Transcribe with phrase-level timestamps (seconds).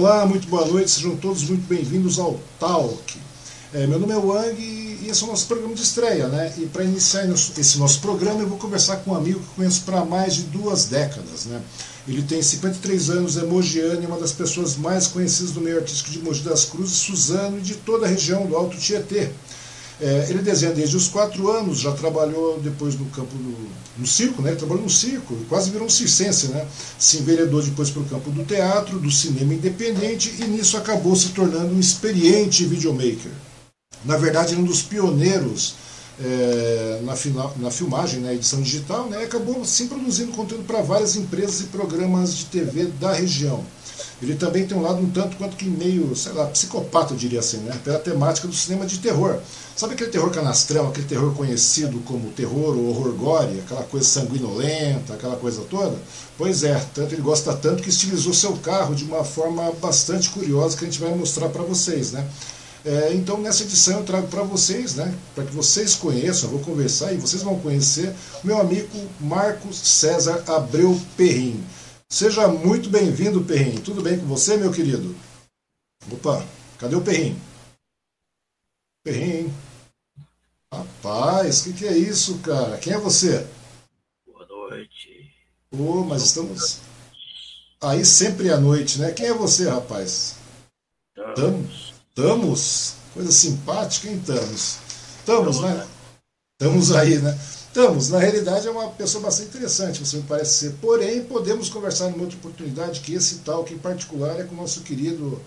[0.00, 3.18] Olá, muito boa noite, sejam todos muito bem-vindos ao Talk.
[3.70, 6.54] É, meu nome é Wang e esse é o nosso programa de estreia, né?
[6.56, 10.02] E para iniciar esse nosso programa, eu vou conversar com um amigo que conheço para
[10.02, 11.60] mais de duas décadas, né?
[12.08, 15.76] Ele tem 53 anos, é mogiano e é uma das pessoas mais conhecidas do meio
[15.76, 19.28] artístico de Mogi das Cruzes, Suzano e de toda a região do Alto Tietê.
[20.02, 24.40] É, ele desenha desde os quatro anos, já trabalhou depois no campo do, no circo,
[24.40, 24.50] né?
[24.50, 26.66] Ele trabalhou no circo, quase virou um circense, né?
[26.98, 31.30] Se enveredou depois para o campo do teatro, do cinema independente e nisso acabou se
[31.30, 33.30] tornando um experiente videomaker.
[34.02, 35.74] Na verdade, é um dos pioneiros
[36.22, 39.24] é, na, final, na filmagem, na né, edição digital, né?
[39.24, 43.64] Acabou sim produzindo conteúdo para várias empresas e programas de TV da região.
[44.22, 47.40] Ele também tem um lado um tanto quanto que meio, sei lá, psicopata, eu diria
[47.40, 47.78] assim, né?
[47.82, 49.38] Pela temática do cinema de terror.
[49.74, 55.14] Sabe aquele terror canastrão, aquele terror conhecido como terror ou horror gore, aquela coisa sanguinolenta,
[55.14, 55.96] aquela coisa toda?
[56.36, 60.76] Pois é, tanto ele gosta tanto que estilizou seu carro de uma forma bastante curiosa
[60.76, 62.28] que a gente vai mostrar para vocês, né?
[62.84, 66.64] É, então, nessa edição eu trago para vocês, né, para que vocês conheçam, eu vou
[66.64, 68.88] conversar e vocês vão conhecer meu amigo
[69.20, 71.62] Marcos César Abreu Perrin.
[72.12, 73.80] Seja muito bem-vindo, Perrin.
[73.80, 75.14] Tudo bem com você, meu querido?
[76.10, 76.44] Opa,
[76.76, 77.40] cadê o Perrin?
[79.04, 79.54] Perrin.
[80.74, 82.78] Rapaz, o que, que, é isso, cara?
[82.78, 83.46] Quem é você?
[84.26, 85.32] Boa noite.
[85.70, 86.80] Ô, oh, mas estamos.
[87.80, 89.12] Aí sempre à noite, né?
[89.12, 90.34] Quem é você, rapaz?
[91.16, 91.94] Estamos.
[92.08, 92.94] Estamos?
[93.14, 94.78] Coisa simpática, hein, Estamos.
[95.20, 95.88] Estamos, né?
[96.60, 97.38] Estamos aí, né?
[97.70, 98.08] Estamos.
[98.08, 100.72] Na realidade, é uma pessoa bastante interessante, você me parece ser.
[100.80, 104.58] Porém, podemos conversar numa outra oportunidade, que esse tal, que em particular é com o
[104.58, 105.40] nosso querido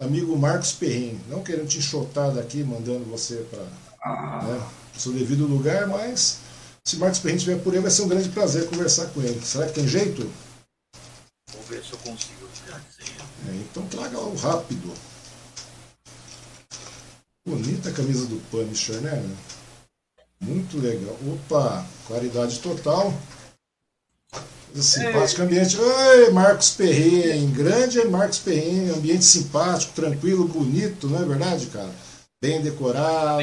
[0.00, 1.20] amigo Marcos Perrin.
[1.28, 3.64] Não querendo te enxotar daqui, mandando você para
[4.02, 4.42] ah.
[4.42, 4.66] né,
[4.96, 6.38] o seu devido lugar, mas
[6.84, 9.40] se Marcos Perrin estiver por aí, vai ser um grande prazer conversar com ele.
[9.44, 10.28] Será que tem jeito?
[11.52, 12.48] Vamos ver se eu consigo.
[13.46, 14.92] É, então traga o rápido.
[17.46, 19.22] Bonita a camisa do Punisher, né?
[20.40, 21.16] Muito legal.
[21.26, 23.12] Opa, qualidade total.
[24.74, 25.44] Simpático é.
[25.44, 25.78] ambiente.
[25.78, 31.90] Oi, Marcos Perrin, grande Marcos Perrin, ambiente simpático, tranquilo, bonito, não é verdade, cara?
[32.42, 33.42] Bem decorado,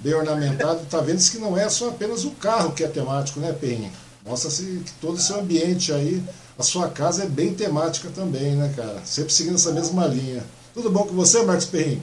[0.00, 0.84] bem ornamentado.
[0.90, 3.90] Tá vendo que não é só apenas o carro que é temático, né, Perrin?
[4.26, 6.22] Mostra-se que todo o seu ambiente aí,
[6.58, 9.00] a sua casa é bem temática também, né, cara?
[9.04, 10.44] Sempre seguindo essa mesma linha.
[10.74, 12.02] Tudo bom com você, Marcos Perrin?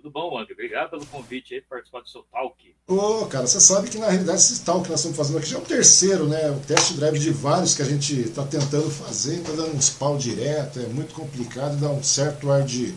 [0.00, 0.50] Tudo bom, Wang?
[0.50, 2.74] Obrigado pelo convite aí, participar do seu talk.
[2.88, 5.50] Ô, oh, cara, você sabe que na realidade esse talk que nós estamos fazendo aqui
[5.50, 6.50] já é o terceiro, né?
[6.50, 10.16] O test drive de vários que a gente está tentando fazer, está dando uns pau
[10.16, 12.94] direto, é muito complicado, dá um certo ar de,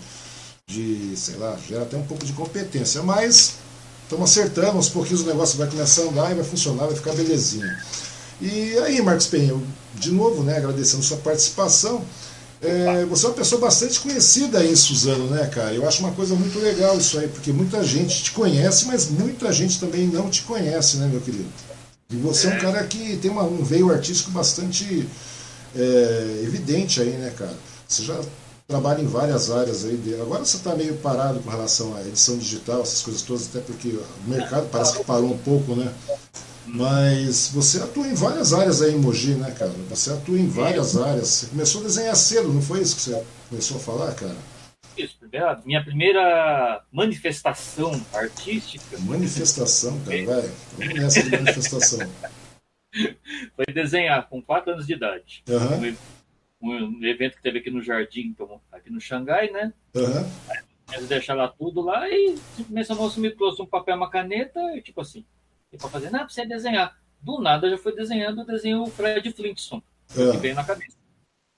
[0.65, 3.57] de, sei lá, gera até um pouco de competência, mas
[4.03, 7.13] estamos acertando, aos pouquinhos o negócio vai começar a andar e vai funcionar, vai ficar
[7.15, 7.83] belezinha.
[8.39, 9.61] E aí, Marcos Penha,
[9.95, 12.01] de novo, né, agradecendo sua participação.
[12.63, 15.73] É, você é uma pessoa bastante conhecida aí em Suzano, né, cara?
[15.73, 19.51] Eu acho uma coisa muito legal isso aí, porque muita gente te conhece, mas muita
[19.51, 21.49] gente também não te conhece, né, meu querido?
[22.09, 25.05] E você é um cara que tem uma, um veio artístico bastante
[25.75, 27.57] é, evidente aí, né, cara?
[27.85, 28.17] Você já
[28.65, 29.99] trabalha em várias áreas aí.
[30.21, 33.89] Agora você está meio parado com relação à edição digital, essas coisas todas, até porque
[33.89, 35.91] o mercado parece que parou um pouco, né?
[36.65, 39.71] Mas você atua em várias áreas aí em Mogi, né, cara?
[39.89, 41.27] Você atua em várias áreas.
[41.27, 44.35] Você começou a desenhar cedo, não foi isso que você começou a falar, cara?
[44.97, 45.17] Isso,
[45.65, 48.97] minha primeira manifestação artística.
[48.99, 50.51] Manifestação, cara, vai.
[50.77, 51.99] Vamos nessa de manifestação.
[53.55, 55.43] Foi desenhar com 4 anos de idade.
[55.49, 55.95] Uhum.
[56.61, 59.73] Um, um, evento que teve aqui no Jardim, então, aqui no Xangai, né?
[59.95, 60.29] Uhum.
[60.93, 64.59] Eles deixaram lá tudo lá e simplesmente a moça me trouxe um papel, uma caneta
[64.75, 65.25] e tipo assim,
[65.73, 66.97] e para fazer, não, precisa desenhar.
[67.19, 70.31] Do nada já foi desenhando o desenho Fred Flintstone, é.
[70.31, 70.95] que veio na cabeça.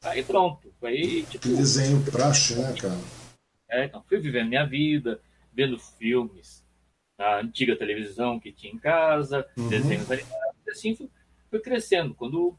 [0.03, 0.73] Aí pronto.
[0.81, 2.97] Aí, tipo, que desenho praxe, né, cara?
[3.69, 5.19] É, então, fui vivendo minha vida,
[5.51, 6.63] vendo filmes
[7.17, 9.67] na antiga televisão que tinha em casa, uhum.
[9.67, 11.09] desenhos animados, e assim fui,
[11.49, 12.13] fui crescendo.
[12.13, 12.55] Quando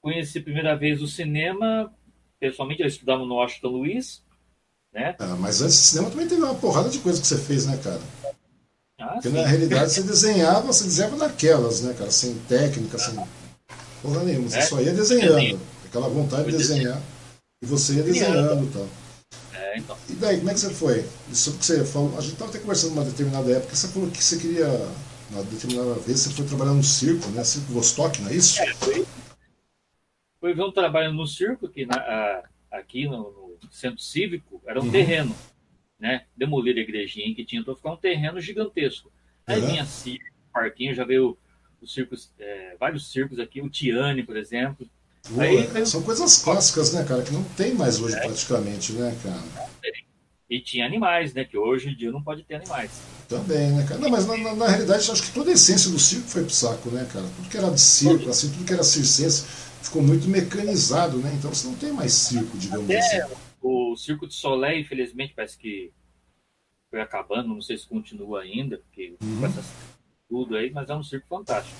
[0.00, 1.92] conheci a primeira vez o cinema,
[2.38, 4.24] pessoalmente eu estudava no Washington Luiz,
[4.92, 5.16] né?
[5.18, 7.76] Ah, mas antes do cinema também teve uma porrada de coisa que você fez, né,
[7.82, 8.00] cara?
[8.98, 9.34] Ah, Porque sim.
[9.34, 12.10] na realidade você desenhava, você desenhava naquelas, né, cara?
[12.10, 13.14] Sem técnica, sem
[14.02, 14.48] porra nenhuma.
[14.48, 15.60] Você é, só ia desenhando.
[15.84, 17.00] Aquela vontade de desenhar.
[17.62, 18.88] E você ia desenhando e tal.
[19.54, 19.96] É, então.
[20.08, 21.04] E daí, como é que você foi?
[21.30, 22.16] Isso que você falou.
[22.16, 24.68] A gente estava até conversando numa determinada época, você falou que você queria.
[25.28, 27.42] Uma determinada vez você foi trabalhar no circo, né?
[27.42, 28.62] Circo Vostok, não é isso?
[28.62, 29.04] É, foi.
[30.40, 34.84] Foi ver um trabalho no circo, que na, aqui no, no, centro cívico era um
[34.84, 34.92] uhum.
[34.92, 35.34] terreno
[35.98, 36.24] né?
[36.36, 39.10] Demolir a igrejinha que tinha, então ficar um terreno gigantesco.
[39.46, 39.66] Aí uhum.
[39.66, 41.36] vinha circo, parquinho, já veio
[41.80, 44.88] os circos, é, vários circos aqui, o Tiane, por exemplo.
[45.38, 48.20] Aí, são coisas clássicas, né, cara, que não tem mais hoje é.
[48.20, 49.68] praticamente, né, cara?
[50.48, 52.92] E tinha animais, né, que hoje em dia não pode ter animais.
[53.28, 54.00] Também, né, cara?
[54.00, 56.52] Não, mas na, na, na realidade, acho que toda a essência do circo foi pro
[56.52, 57.26] saco, né, cara?
[57.34, 59.44] Tudo que era de circo, assim, tudo que era circense
[59.82, 61.32] ficou muito mecanizado, né?
[61.34, 63.34] Então você não tem mais circo, digamos Até assim.
[63.60, 65.92] O Circo de Soleil, infelizmente, parece que
[66.90, 69.40] foi acabando, não sei se continua ainda, porque uhum.
[69.40, 69.66] com essas,
[70.28, 71.76] tudo aí, mas é um circo fantástico.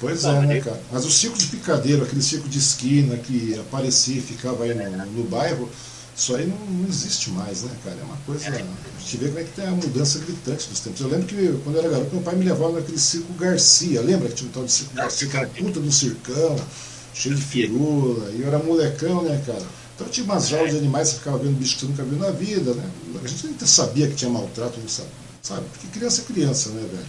[0.00, 0.80] Pois é, né, cara?
[0.90, 5.06] Mas o circo de picadeiro, aquele circo de esquina que aparecia e ficava aí no,
[5.06, 5.70] no bairro,
[6.16, 7.96] isso aí não, não, existe mais, né, cara?
[8.00, 8.48] É uma coisa.
[8.48, 11.00] A gente vê como é que tem a mudança gritante dos tempos.
[11.00, 14.00] Eu lembro que quando eu era garoto, meu pai me levava naquele circo Garcia.
[14.00, 16.56] Lembra que tinha um tal de circo Garcia, que era puta do circão,
[17.12, 18.30] cheio de firula.
[18.30, 19.66] E eu era molecão, né, cara?
[19.94, 22.30] Então tinha umas jaulas de animais, você ficava vendo bicho que você nunca viu na
[22.30, 22.90] vida, né?
[23.22, 25.08] A gente nem sabia que tinha maltrato, não sabe,
[25.40, 25.62] sabe?
[25.72, 27.06] Porque criança é criança, né, velho?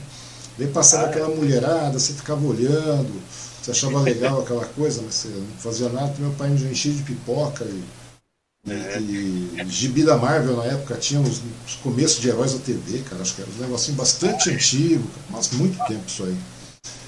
[0.58, 3.12] Daí passava ah, aquela mulherada, você ficava olhando,
[3.62, 6.14] você achava legal aquela coisa, mas você não fazia nada.
[6.20, 7.84] Meu pai me enchia de pipoca e,
[8.70, 9.00] é.
[9.00, 13.00] e, e gibi da Marvel na época tinha os, os começos de heróis da TV,
[13.00, 13.22] cara.
[13.22, 16.38] Acho que era um negocinho bastante antigo, mas muito tempo isso aí.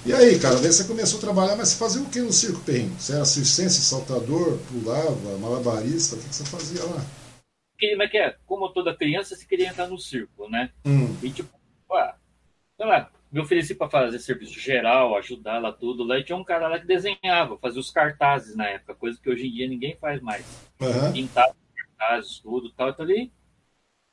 [0.05, 2.63] E aí, cara, daí você começou a trabalhar, mas você fazia o que no circo
[2.63, 2.97] Perrinho?
[2.97, 7.03] Você era circense, saltador, pulava, malabarista, o que, que você fazia lá?
[7.79, 8.35] Como é que é?
[8.45, 10.71] Como toda criança, você queria entrar no circo, né?
[10.85, 11.15] Hum.
[11.21, 11.49] E tipo,
[12.77, 16.03] sei lá, me ofereci para fazer serviço geral, ajudar lá tudo.
[16.03, 19.29] Lá e tinha um cara lá que desenhava, fazia os cartazes na época, coisa que
[19.29, 20.45] hoje em dia ninguém faz mais.
[20.79, 21.11] Uhum.
[21.11, 22.89] Pintava cartazes, tudo tal.
[22.89, 23.31] Então ali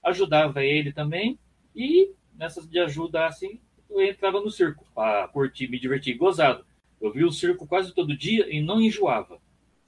[0.05, 1.39] ajudava ele também.
[1.75, 3.61] E nessas de ajuda assim,
[3.95, 6.65] eu entrava no circo para curtir, me divertir, gozado.
[7.01, 9.39] Eu vi o circo quase todo dia e não enjoava.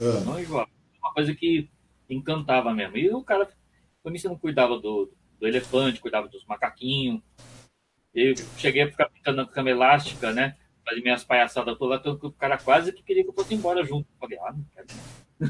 [0.01, 0.25] Uhum.
[0.25, 0.71] Não enjoava.
[1.03, 1.69] Uma coisa que
[2.09, 2.97] encantava mesmo.
[2.97, 3.49] E o cara,
[4.03, 7.23] pra mim, você não cuidava do, do elefante, cuidava dos macaquinhos
[8.17, 10.57] eu cheguei a ficar pintando a cama elástica, né?
[10.89, 14.09] Fazer minhas palhaçadas todas, o cara quase que queria que eu fosse embora junto.
[14.11, 14.87] Eu falei, ah, não quero.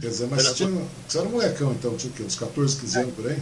[0.00, 0.70] Quer dizer, mas você, tinha,
[1.06, 2.24] você era molecão, então, tinha o quê?
[2.24, 3.36] Uns 14, 15 anos por aí?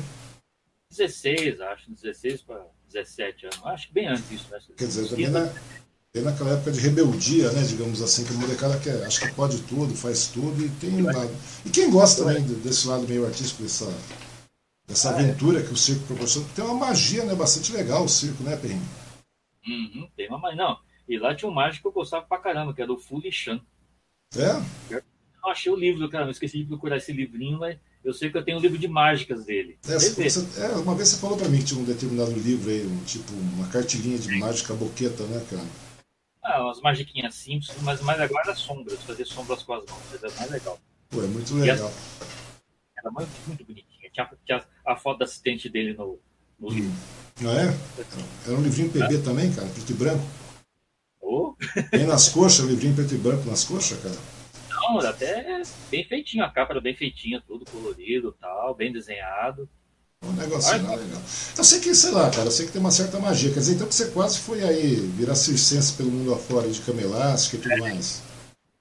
[0.91, 3.61] 16, acho, 16 para 17 anos.
[3.65, 4.59] Acho que bem antes disso, né?
[4.77, 5.53] Quer dizer, também na,
[6.23, 9.95] naquela época de rebeldia, né, digamos assim, que a molecada quer, acho que pode tudo,
[9.97, 11.31] faz tudo e tem um lado.
[11.67, 13.93] E quem gosta também desse lado meio artístico, dessa,
[14.87, 15.25] dessa ah, é.
[15.25, 18.89] aventura que o circo proporciona, tem uma magia, né, bastante legal o circo, né, Perrinho?
[19.67, 22.81] Uhum, tem uma Não, e lá tinha um mágico que eu gostava pra caramba, que
[22.81, 23.61] era o Fulichan.
[24.37, 25.01] É?
[25.45, 28.39] Eu achei o livro, cara, eu esqueci de procurar esse livrinho, mas eu sei que
[28.39, 29.79] eu tenho um livro de mágicas dele.
[29.87, 32.87] É, você, é, uma vez você falou pra mim que tinha um determinado livro aí,
[32.87, 35.67] um, tipo uma cartilhinha de mágica boqueta, né, cara?
[36.43, 40.23] Ah, umas magiquinhas simples, mas mais agora era sombras, fazer sombras com as mãos, mas
[40.23, 40.79] é mais legal.
[41.11, 41.93] Pô, é muito legal.
[42.97, 44.11] Era muito, muito bonitinha.
[44.11, 46.19] Tinha, tinha a foto da assistente dele no,
[46.59, 46.93] no livro.
[47.41, 47.75] Não é?
[48.47, 49.19] Era um livrinho PB é.
[49.19, 50.25] também, cara, preto e branco.
[51.21, 51.55] Oh.
[51.91, 54.34] Tem nas coxas, livrinho preto e branco nas coxas, cara.
[54.89, 59.69] Não, até bem feitinho, a capa era bem feitinha, tudo colorido tal, bem desenhado.
[60.23, 61.23] Um negocinho lá legal.
[61.57, 63.53] Eu sei que, sei lá, cara, eu sei que tem uma certa magia.
[63.53, 67.03] Quer dizer, então que você quase foi aí virar circense pelo mundo afora de cama
[67.03, 67.77] elástica e tudo é.
[67.79, 68.23] mais.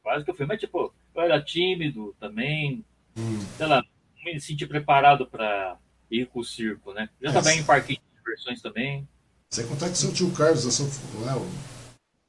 [0.01, 2.83] Quase que eu fui, mas tipo, eu era tímido também.
[3.17, 3.45] Hum.
[3.57, 3.83] Sei lá,
[4.23, 5.77] me senti preparado para
[6.09, 7.09] ir com o circo, né?
[7.21, 9.07] Já é, também em parquinho versões também.
[9.49, 11.72] Sem contar que seu tio Carlos, seu, né, o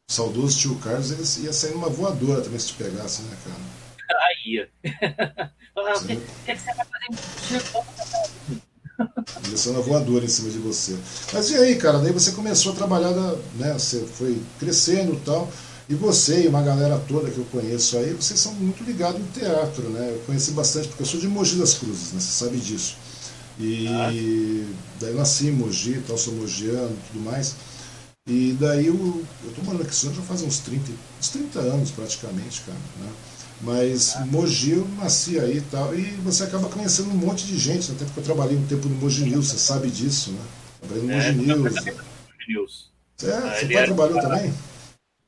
[0.08, 3.56] saudoso tio Carlos, ele ia sair numa voadora também se te pegasse, né, cara?
[4.06, 4.68] Ah, ia.
[5.74, 7.08] Falava, o que, que você vai fazer
[9.70, 10.96] uma voadora em cima de você.
[11.32, 11.98] Mas e aí, cara?
[11.98, 13.12] Daí você começou a trabalhar,
[13.54, 13.72] né?
[13.72, 15.50] Você foi crescendo e tal.
[15.88, 19.26] E você e uma galera toda que eu conheço aí, vocês são muito ligados no
[19.28, 20.12] teatro, né?
[20.14, 22.20] Eu conheci bastante, porque eu sou de Mogi das Cruzes, né?
[22.20, 22.96] Você sabe disso.
[23.58, 24.10] E ah.
[25.00, 27.54] daí eu nasci em Mogi, tal, sou mogiano e tudo mais.
[28.26, 28.94] E daí eu,
[29.44, 32.78] eu tô morando aqui já faz uns 30, uns 30 anos praticamente, cara.
[32.98, 33.12] Né?
[33.60, 34.24] Mas ah.
[34.24, 38.06] Mogi eu nasci aí e tal, e você acaba conhecendo um monte de gente, até
[38.06, 40.40] porque eu trabalhei um tempo no Mogi News, você sabe disso, né?
[40.80, 41.94] Trabalhei no é, Mogi
[42.48, 42.90] News.
[43.22, 44.54] É, ah, seu pai é, trabalhou também?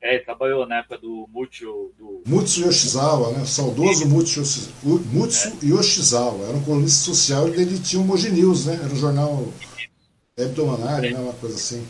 [0.01, 1.93] É, ele trabalhou na época do Mutsu.
[1.99, 2.23] Do...
[2.25, 3.45] Mutsu Yoshizawa, né?
[3.45, 4.41] Saudoso Mutsu,
[4.83, 5.65] Mutsu é.
[5.67, 6.47] Yoshizawa.
[6.47, 8.79] Era um colunista social e ele tinha o Moji News, né?
[8.83, 9.47] Era um jornal
[10.35, 11.13] hebdomadário, é.
[11.13, 11.19] né?
[11.19, 11.85] Uma coisa assim.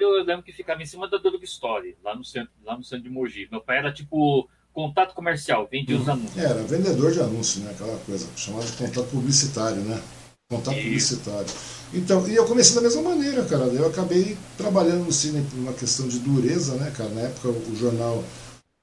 [0.00, 3.04] Eu lembro que ficava em cima da Drug Story, lá no centro, lá no centro
[3.04, 3.48] de Mogi.
[3.50, 6.14] Meu pai era tipo contato comercial, vendia os uhum.
[6.14, 6.38] anúncios.
[6.38, 7.70] É, era vendedor de anúncios, né?
[7.70, 10.02] Aquela coisa, chamada de contato publicitário, né?
[10.50, 10.82] Contato e...
[10.82, 11.46] publicitário.
[11.94, 13.64] Então, e eu comecei da mesma maneira, cara.
[13.64, 17.10] Eu acabei trabalhando no cine por uma questão de dureza, né, cara?
[17.10, 18.24] Na época o jornal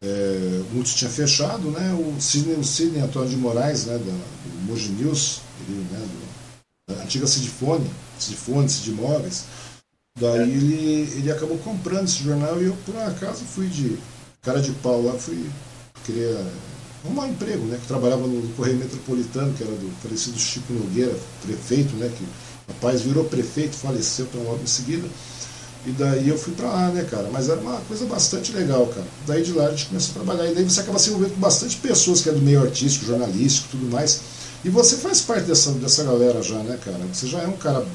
[0.01, 1.93] é, Multi tinha fechado, né?
[1.93, 6.95] O Cine, o Cine Antônio de Moraes, né, da, do Moji News, ele, né, do,
[6.95, 9.45] da antiga Cidifone, Cidifone, Cidimóveis.
[10.19, 10.43] Daí é.
[10.43, 13.97] ele, ele acabou comprando esse jornal e eu, por um acaso, fui de
[14.41, 15.49] cara de pau lá, fui
[16.05, 16.45] queria
[17.05, 17.77] um emprego, né?
[17.81, 22.11] Que trabalhava no Correio Metropolitano, que era do falecido Chico Nogueira, prefeito, né?
[22.15, 25.07] Que o rapaz virou prefeito, faleceu tão logo em seguida.
[25.85, 27.29] E daí eu fui para lá, né, cara?
[27.31, 29.07] Mas era uma coisa bastante legal, cara.
[29.25, 30.51] Daí de lá a gente começou a trabalhar.
[30.51, 33.69] E daí você acaba se envolvendo com bastante pessoas que é do meio artístico, jornalístico
[33.71, 34.19] tudo mais.
[34.65, 36.99] E você faz parte dessa, dessa galera já, né, cara?
[37.13, 37.85] Você já é um cara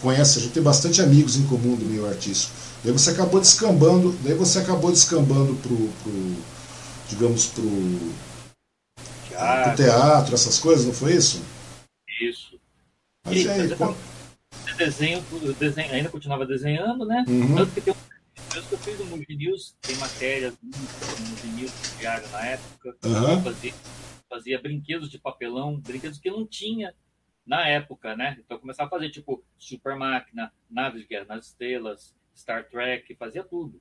[0.00, 2.52] conhece, a gente tem bastante amigos em comum do meio artístico.
[2.82, 6.36] Daí você acabou descambando, daí você acabou descambando pro, pro
[7.08, 7.64] digamos, pro
[9.28, 9.74] teatro.
[9.74, 11.42] pro teatro, essas coisas, não foi isso?
[12.20, 12.58] Isso.
[13.24, 13.96] Mas e aí, qual...
[14.76, 15.24] desenho,
[15.58, 17.24] desenho, ainda continuava desenhando, né?
[17.26, 17.54] Uhum.
[17.56, 17.96] Tanto que tem um
[18.62, 22.96] que eu fiz no Mugi News, tem matérias no Mugi News diário na época.
[23.04, 23.42] Uhum.
[23.42, 23.74] Fazia,
[24.28, 26.94] fazia brinquedos de papelão, brinquedos que não tinha
[27.46, 28.36] na época, né?
[28.38, 33.14] Então eu começava a fazer tipo Super Máquina, Naves de Guerra nas Estrelas, Star Trek,
[33.16, 33.80] fazia tudo.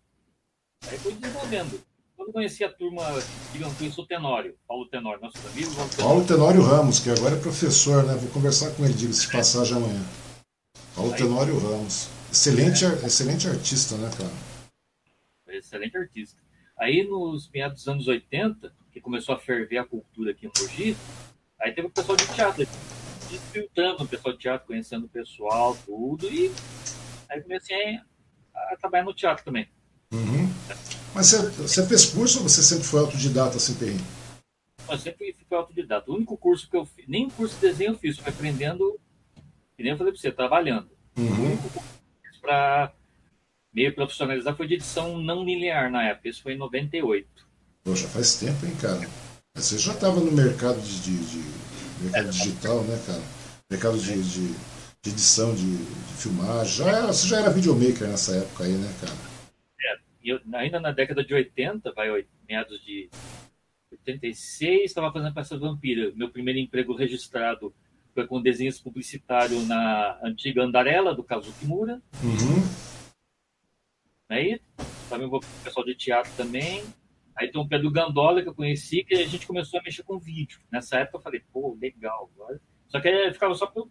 [0.89, 1.81] Aí foi desenvolvendo.
[2.15, 3.03] Quando conheci a turma,
[3.51, 5.75] digamos, conheci o Tenório, Paulo Tenório, nossos amigos.
[5.95, 8.13] Paulo Tenório Ramos, que agora é professor, né?
[8.15, 10.03] Vou conversar com ele, diga-se de passagem amanhã.
[10.95, 12.09] Paulo Aí, Tenório Ramos.
[12.31, 13.05] Excelente, é.
[13.05, 15.57] excelente artista, né, cara?
[15.57, 16.41] Excelente artista.
[16.77, 20.95] Aí, nos meados dos anos 80, que começou a ferver a cultura aqui em Mogi,
[21.59, 22.67] aí teve o pessoal de teatro,
[23.37, 26.51] filtrando o pessoal de teatro, conhecendo o pessoal, tudo, e
[27.29, 27.99] aí comecei
[28.53, 29.67] a trabalhar no teatro também.
[30.11, 30.51] Uhum.
[31.13, 34.05] Mas você, você, fez curso ou você sempre foi autodidata assim, terreno?
[34.89, 36.11] Eu sempre fui autodidata.
[36.11, 38.99] O único curso que eu fiz, nem curso de desenho eu fiz, fui aprendendo,
[39.75, 40.89] que nem eu falei para você, trabalhando.
[41.17, 41.25] Uhum.
[41.25, 42.93] O único curso para
[43.73, 46.29] meio profissionalizar foi de edição não linear na época.
[46.29, 47.27] Isso foi em 98.
[47.83, 49.09] Poxa, faz tempo, hein, cara?
[49.55, 51.72] Você já estava no mercado de, de, de
[52.03, 53.21] mercado é, digital, né, cara?
[53.69, 54.47] Mercado de, de,
[55.01, 56.85] de edição, de, de filmagem.
[56.85, 59.33] Já era, você já era videomaker nessa época aí, né, cara?
[60.23, 63.09] eu, ainda na década de 80, vai, meados de
[63.91, 66.11] 86, estava fazendo peça vampira.
[66.15, 67.73] Meu primeiro emprego registrado
[68.13, 72.01] foi com desenhos publicitário na antiga Andarela, do Kazuki Mura.
[72.23, 72.63] Uhum.
[74.29, 74.61] Aí,
[75.09, 76.83] também vou pessoal de teatro também.
[77.35, 80.19] Aí tem o Pedro Gandola, que eu conheci, que a gente começou a mexer com
[80.19, 80.59] vídeo.
[80.71, 82.31] Nessa época eu falei, pô, legal.
[82.87, 83.89] Só que ele ficava só por,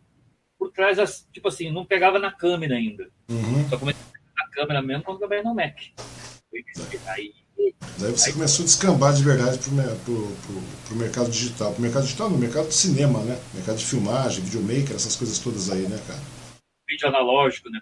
[0.58, 3.10] por trás, tipo assim, não pegava na câmera ainda.
[3.28, 3.68] Uhum.
[3.68, 5.76] Só comecei a pegar na câmera mesmo quando eu trabalhei no Mac.
[7.08, 7.32] Aí,
[7.98, 11.72] Daí você aí, começou a descambar de verdade pro mercado digital.
[11.72, 13.38] Pro mercado digital, no mercado de cinema, né?
[13.54, 16.20] Mercado de filmagem, videomaker, essas coisas todas aí, né, cara?
[16.88, 17.80] Vídeo analógico, né?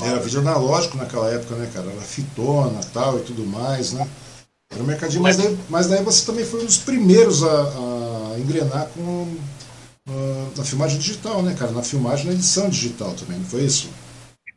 [0.00, 1.90] Era vídeo analógico naquela época, né, cara?
[1.90, 4.08] Era fitona tal e tudo mais, né?
[4.72, 8.38] Era um mercadinho, mas daí, mas daí você também foi um dos primeiros a, a
[8.38, 9.00] engrenar com
[10.08, 11.72] uh, na filmagem digital, né, cara?
[11.72, 13.90] Na filmagem na edição digital também, não foi isso?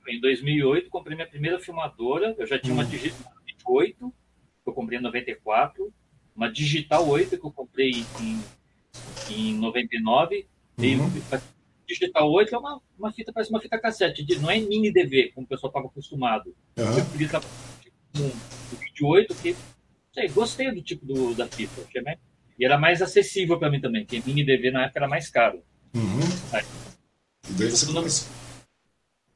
[0.07, 2.35] Em 2008, comprei minha primeira filmadora.
[2.37, 2.77] Eu já tinha hum.
[2.77, 3.33] uma digital
[3.67, 4.13] 8,
[4.63, 5.91] que eu comprei em 94,
[6.35, 8.43] uma Digital 8 que eu comprei em,
[9.29, 10.45] em 99.
[10.77, 11.11] Uhum.
[11.87, 15.45] Digital 8 é uma, uma fita, parece uma fita cassete, não é mini DV, como
[15.45, 16.53] o pessoal estava acostumado.
[16.77, 16.97] Uhum.
[16.97, 17.47] Eu podia estar com
[18.23, 19.55] o vídeo 8, que
[20.15, 21.81] sei, gostei do tipo do, da fita.
[21.87, 22.17] Achei mais,
[22.57, 25.61] e era mais acessível para mim também, porque mini DV na época era mais caro.
[25.93, 26.19] Uhum.
[26.53, 26.65] Aí,
[27.49, 28.33] e daí você começou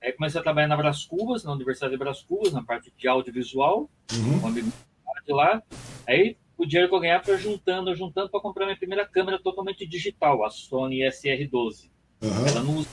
[0.01, 3.07] Aí comecei a trabalhar na Bras Cubas, na Universidade de Bras Cubas, na parte de
[3.07, 4.37] audiovisual, uhum.
[4.37, 5.61] um lá.
[6.07, 9.85] Aí o dinheiro que eu ganhava foi juntando, juntando para comprar minha primeira câmera totalmente
[9.85, 11.89] digital, a Sony SR12.
[12.21, 12.47] Uhum.
[12.47, 12.87] Ela não usa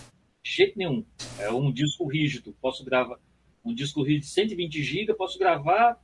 [0.44, 1.04] de jeito nenhum.
[1.38, 2.56] É um disco rígido.
[2.60, 3.18] Posso gravar
[3.64, 6.00] um disco rígido de 120 GB, posso gravar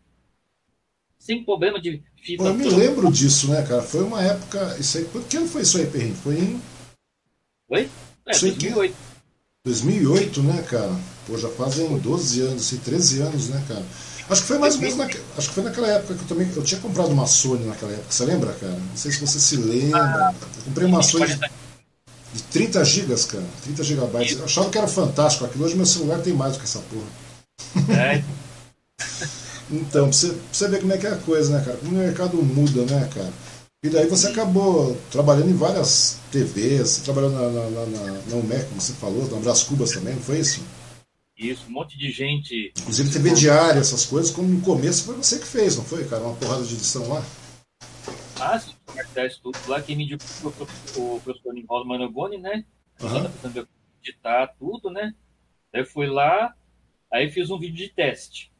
[1.22, 2.42] sem problema de fita.
[2.42, 3.82] Pô, eu me lembro disso, né, cara?
[3.82, 4.76] Foi uma época.
[4.78, 6.14] Isso aí, que ano foi isso aí, Perrin?
[6.14, 6.60] Foi em.
[7.70, 7.88] Oi?
[8.26, 8.94] É, 2008.
[9.64, 10.94] 2008, né, cara?
[11.26, 13.84] Pô, já fazem 12 anos, assim, 13 anos, né, cara?
[14.28, 16.50] Acho que foi mais ou menos na, acho que foi naquela época que eu também
[16.56, 18.10] eu tinha comprado uma Sony naquela época.
[18.10, 18.72] Você lembra, cara?
[18.72, 20.34] Não sei se você se lembra.
[20.56, 21.38] Eu comprei uma Sony de,
[22.34, 23.44] de 30 gigas, cara.
[23.62, 24.38] 30 gigabytes.
[24.38, 25.64] Eu achava que era fantástico aquilo.
[25.64, 28.00] Hoje meu celular tem mais do que essa porra.
[28.00, 28.24] É.
[29.72, 31.78] então, pra você, pra você ver como é que é a coisa, né, cara?
[31.78, 33.32] Como o mercado muda, né, cara?
[33.84, 38.36] E daí você acabou trabalhando em várias TVs, você trabalhou na, na, na, na, na
[38.36, 40.64] UMEC, como você falou, na Brás Cubas também, não foi isso?
[41.36, 42.72] Isso, um monte de gente.
[42.78, 46.22] Inclusive TV diária, essas coisas, como no começo foi você que fez, não foi, cara?
[46.22, 47.24] Uma porrada de edição lá.
[48.38, 48.74] Ah, sim,
[49.42, 50.52] tudo lá, quem me indicou
[50.96, 52.64] o professor Nivaldo Manogoni, né?
[53.00, 53.30] Uhum.
[54.00, 55.12] editar tudo, né?
[55.72, 56.54] Daí fui lá,
[57.12, 58.51] aí fiz um vídeo de teste.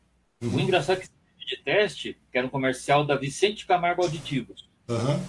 [0.42, 0.56] Uhum.
[0.56, 1.08] O engraçado é que
[1.46, 4.68] de teste, que era um comercial da Vicente Camargo Auditivos.
[4.88, 5.20] Uhum.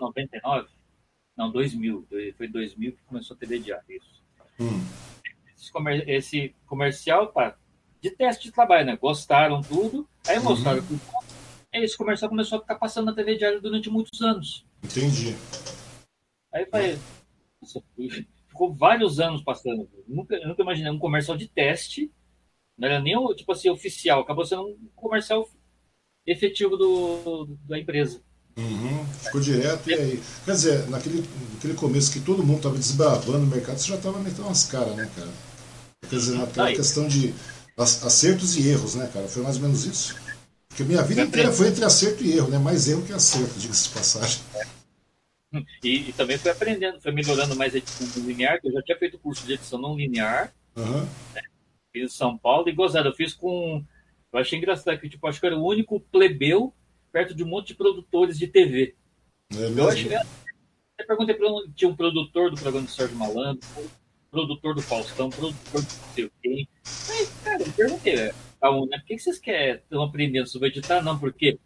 [0.00, 0.68] 99?
[1.36, 2.06] Não, 2000.
[2.36, 4.22] Foi 2000 que começou a TV diária, isso.
[4.58, 4.84] Hum.
[5.56, 7.56] Esse, comer, esse, comercial pá,
[8.00, 8.96] de teste de trabalho, né?
[8.96, 10.86] Gostaram tudo, aí mostraram uhum.
[10.86, 11.00] tudo.
[11.72, 14.64] Esse comercial começou a ficar passando na TV diária durante muitos anos.
[14.82, 15.34] Entendi.
[16.52, 16.98] Aí falei,
[18.48, 19.88] ficou vários anos passando.
[20.06, 22.12] Nunca, nunca imaginei um comercial de teste.
[22.76, 25.48] Não era nem o tipo assim, oficial, acabou sendo um comercial
[26.26, 28.20] efetivo do, da empresa.
[28.56, 30.22] Uhum, ficou direto e aí.
[30.44, 34.18] Quer dizer, naquele, naquele começo que todo mundo estava desbravando o mercado, você já estava
[34.20, 35.30] metendo umas caras, né, cara?
[36.08, 36.76] Quer dizer, naquela aí.
[36.76, 37.34] questão de
[37.76, 39.26] acertos e erros, né, cara?
[39.26, 40.14] Foi mais ou menos isso.
[40.68, 42.58] Porque minha vida inteira foi entre acerto e erro, né?
[42.58, 44.40] Mais erro que acerto, diga-se de passagem.
[45.82, 48.82] E, e, também foi aprendendo, foi melhorando mais a edição não linear, que eu já
[48.82, 50.52] tinha feito curso de edição não linear.
[50.76, 51.06] Uhum.
[51.32, 51.42] Né?
[51.94, 53.08] Fiz em São Paulo e gozado.
[53.08, 53.84] Eu fiz com.
[54.32, 56.74] Eu achei engraçado que tipo, acho que era o único plebeu
[57.12, 58.96] perto de um monte de produtores de TV.
[59.52, 60.12] É eu achei.
[60.12, 63.66] Eu perguntei para tinha um produtor do programa do Sérgio Malandro,
[64.28, 66.68] produtor do Faustão, produtor do não sei o quem.
[67.10, 68.32] Aí, cara, eu perguntei, né?
[68.60, 71.02] Por que vocês querem, estão aprendendo sobre editar?
[71.02, 71.58] Não, porque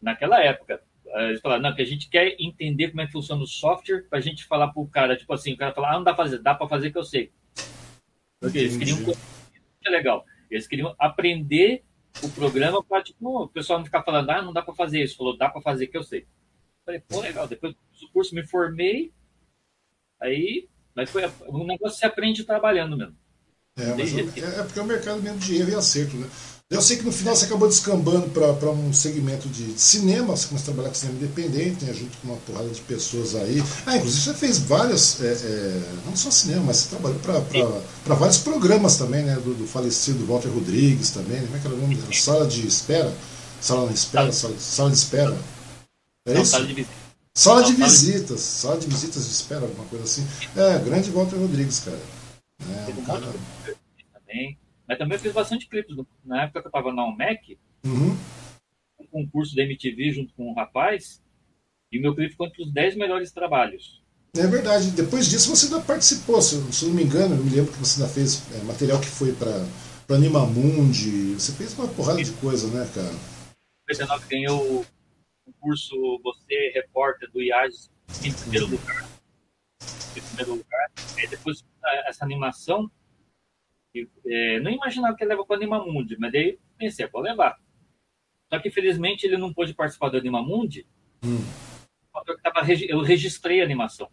[0.00, 3.46] naquela época, eles falaram, não, que a gente quer entender como é que funciona o
[3.46, 6.04] software para a gente falar para o cara, tipo assim, o cara falar, ah, não
[6.04, 7.32] dá para fazer, dá para fazer que eu sei.
[8.40, 8.98] Porque eles queriam
[9.86, 10.24] é legal.
[10.50, 11.84] Eles queriam aprender
[12.22, 15.16] o programa para tipo, o pessoal não ficar falando, ah, não dá para fazer isso.
[15.16, 16.26] Falou, dá para fazer que eu sei.
[16.84, 17.46] Falei, pô, legal.
[17.48, 19.12] Depois do curso me formei,
[20.20, 23.16] aí, mas foi um negócio que se aprende trabalhando mesmo.
[23.78, 26.26] É, mas é, é, porque é o mercado mesmo de erro e acerto, né?
[26.68, 30.72] Eu sei que no final você acabou descambando para um segmento de cinema, você começou
[30.72, 33.62] a trabalhar com cinema independente, né, junto com uma porrada de pessoas aí.
[33.86, 38.38] Ah, inclusive você fez várias, é, é, não só cinema, mas você trabalhou para vários
[38.38, 41.78] programas também, né, do, do, falecido Walter Rodrigues também, né, como é que era o
[41.78, 41.96] nome?
[42.12, 43.14] Sala de espera?
[43.60, 44.32] Sala de espera?
[44.32, 45.38] Sala, sala de espera?
[46.26, 46.50] É não, isso?
[46.50, 46.96] Sala de visitas.
[47.32, 50.26] Sala de visitas, sala de visitas de espera, alguma coisa assim.
[50.56, 52.00] É, grande Walter Rodrigues, cara.
[52.60, 53.32] É, um cara...
[54.12, 54.58] Também.
[54.88, 55.96] Mas também fiz bastante clipes.
[56.24, 58.16] Na época que eu estava na UMEC, uhum.
[59.00, 61.22] um concurso da MTV junto com um rapaz,
[61.90, 64.02] e meu clipe ficou entre os 10 melhores trabalhos.
[64.36, 64.90] É verdade.
[64.90, 67.78] Depois disso você ainda participou, se, se eu não me engano, eu me lembro que
[67.78, 69.66] você ainda fez é, material que foi para
[70.06, 71.34] para Animamundi.
[71.34, 73.10] Você fez uma porrada de coisa, né, cara?
[73.10, 74.86] Em 19 ganhou
[75.46, 77.90] o curso Você Repórter do IAS
[78.24, 79.08] em primeiro lugar.
[80.16, 80.90] Em primeiro lugar.
[81.18, 81.64] E depois
[82.06, 82.90] essa animação
[84.26, 87.56] é, não imaginava que ele leva para o Animamundi, mas daí pensei, vou levar.
[88.52, 90.86] Só que infelizmente ele não pôde participar do Animamundi.
[91.24, 91.44] Hum.
[92.88, 94.08] Eu registrei a animação.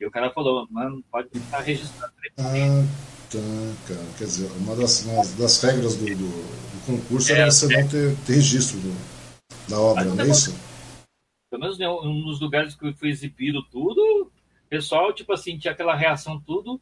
[0.00, 2.12] E o cara falou, mano, pode estar registrado.
[2.38, 2.86] Ah,
[3.30, 3.38] tá,
[3.88, 4.06] cara.
[4.16, 7.82] Quer dizer, uma das, uma das regras do, do, do concurso é, era você é.
[7.82, 8.96] não ter, ter registro do,
[9.68, 10.56] da obra, não é isso?
[11.50, 16.40] Pelo menos nos lugares que foi exibido tudo, o pessoal, tipo assim, tinha aquela reação
[16.40, 16.80] tudo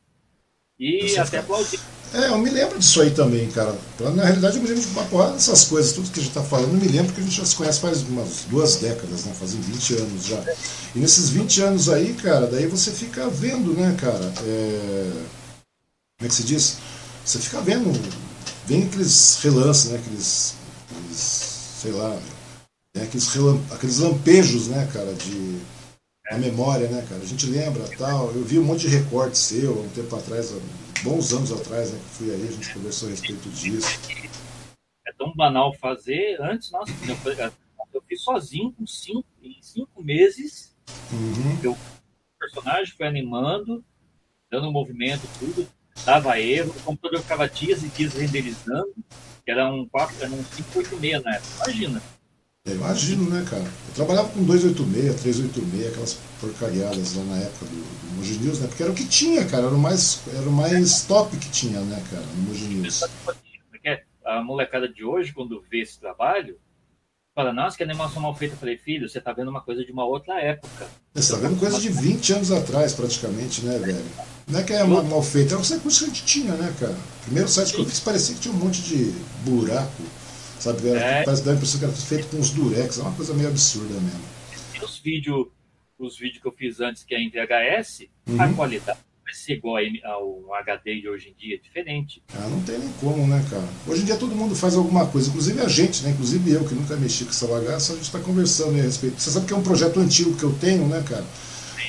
[0.78, 1.80] e Você até aplaudir.
[2.14, 3.76] É, eu me lembro disso aí também, cara.
[4.14, 6.42] Na realidade, eu me lembro de uma porrada dessas coisas, tudo que a gente está
[6.42, 9.34] falando, eu me lembro que a gente já se conhece faz umas duas décadas, né?
[9.34, 10.42] Fazem 20 anos já.
[10.94, 14.32] E nesses 20 anos aí, cara, daí você fica vendo, né, cara?
[14.44, 15.10] É...
[16.18, 16.78] Como é que se diz?
[17.24, 17.92] Você fica vendo,
[18.66, 19.98] vem aqueles relances, né?
[19.98, 20.54] Aqueles,
[20.90, 22.10] aqueles sei lá,
[22.94, 23.02] né?
[23.02, 23.28] aqueles,
[23.70, 25.58] aqueles lampejos, né, cara, de
[26.34, 27.22] a memória, né, cara?
[27.22, 28.32] A gente lembra tal.
[28.32, 30.52] Eu vi um monte de recorte seu um tempo atrás,
[31.02, 33.98] bons anos atrás, né, que fui aí, a gente conversou a respeito disso.
[35.06, 36.40] É tão banal fazer.
[36.40, 37.52] Antes, nossa, eu,
[37.94, 40.74] eu fiz sozinho com cinco, em cinco meses.
[41.12, 41.58] Uhum.
[41.62, 43.84] Eu, o personagem foi animando,
[44.50, 45.68] dando movimento, tudo.
[46.04, 48.94] Dava erro, o computador ficava dias e dias renderizando,
[49.44, 51.54] que era um 4, era um 586 na época.
[51.64, 52.02] Imagina.
[52.66, 53.62] Eu imagino, né, cara?
[53.62, 58.66] Eu trabalhava com 286, 386, aquelas porcariadas lá na época do, do Mogi News, né?
[58.66, 59.66] Porque era o que tinha, cara.
[59.66, 63.04] Era o mais, era o mais top que tinha, né, cara, no Mogi News.
[63.70, 66.58] Porque a molecada de hoje, quando vê esse trabalho,
[67.36, 68.56] fala, nossa, que animação mal feita.
[68.56, 70.88] Eu falei, filho, você tá vendo uma coisa de uma outra época.
[71.14, 74.04] Você tá vendo coisa de 20 anos atrás, praticamente, né, velho?
[74.48, 76.94] Não é que é mal feito, era os recursos que a gente tinha, né, cara?
[76.94, 79.12] O primeiro site que eu fiz parecia que tinha um monte de
[79.44, 80.02] buraco
[80.58, 80.88] Sabe?
[80.88, 81.24] Era, é.
[81.24, 83.94] Parece dar a impressão que era feito com os durex, é uma coisa meio absurda
[83.94, 84.24] mesmo.
[84.74, 85.46] E os vídeos
[85.98, 88.40] os vídeos que eu fiz antes, que é em VHS, uhum.
[88.40, 92.22] a qualidade vai ser igual ao HD de hoje em dia, é diferente.
[92.32, 93.66] Ah, não tem nem como, né, cara?
[93.86, 96.10] Hoje em dia todo mundo faz alguma coisa, inclusive a gente, né?
[96.10, 99.20] Inclusive eu, que nunca mexi com essa bagaça, a gente está conversando a respeito.
[99.20, 101.24] Você sabe que é um projeto antigo que eu tenho, né, cara?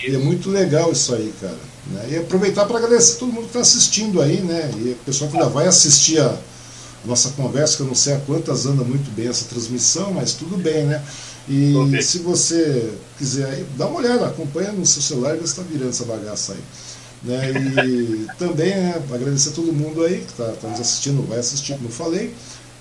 [0.08, 1.58] E é muito legal isso aí, cara.
[1.88, 2.10] Né?
[2.12, 4.72] E aproveitar para agradecer todo mundo que está assistindo aí, né?
[4.78, 6.38] E o pessoal que ainda vai assistir a
[7.08, 10.58] nossa conversa, que eu não sei a quantas anda muito bem essa transmissão, mas tudo
[10.58, 11.04] bem, né?
[11.48, 12.02] E okay.
[12.02, 16.04] se você quiser, dá uma olhada, acompanha no seu celular e se está virando essa
[16.04, 16.60] bagaça aí.
[17.24, 17.52] Né?
[17.86, 21.74] E também né, agradecer a todo mundo aí que está tá nos assistindo, vai assistir,
[21.74, 22.34] como eu falei.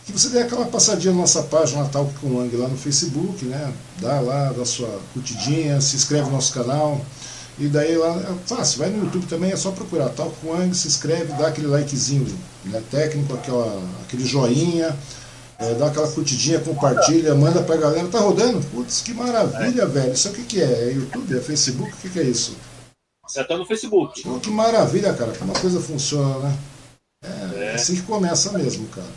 [0.05, 3.73] que você dê aquela passadinha na nossa página Natal com Ang lá no Facebook, né?
[4.01, 7.01] Dá lá, dá sua curtidinha, se inscreve no nosso canal.
[7.59, 10.75] E daí lá é fácil, vai no YouTube também, é só procurar Tal com Ang,
[10.75, 12.27] se inscreve, dá aquele likezinho
[12.65, 14.95] né, técnico, aquela, aquele joinha,
[15.59, 18.07] é, dá aquela curtidinha, compartilha, manda pra galera.
[18.09, 18.61] Tá rodando?
[18.69, 19.87] Putz, que maravilha, é.
[19.87, 20.13] velho.
[20.13, 20.91] Isso o que, que é?
[20.91, 21.37] É YouTube?
[21.37, 21.93] É Facebook?
[21.93, 22.57] O que, que é isso?
[23.27, 24.23] Você tá no Facebook.
[24.23, 25.33] Pô, que maravilha, cara.
[25.33, 26.59] Como a coisa funciona, né?
[27.25, 27.75] É, é.
[27.75, 29.09] assim que começa mesmo, cara.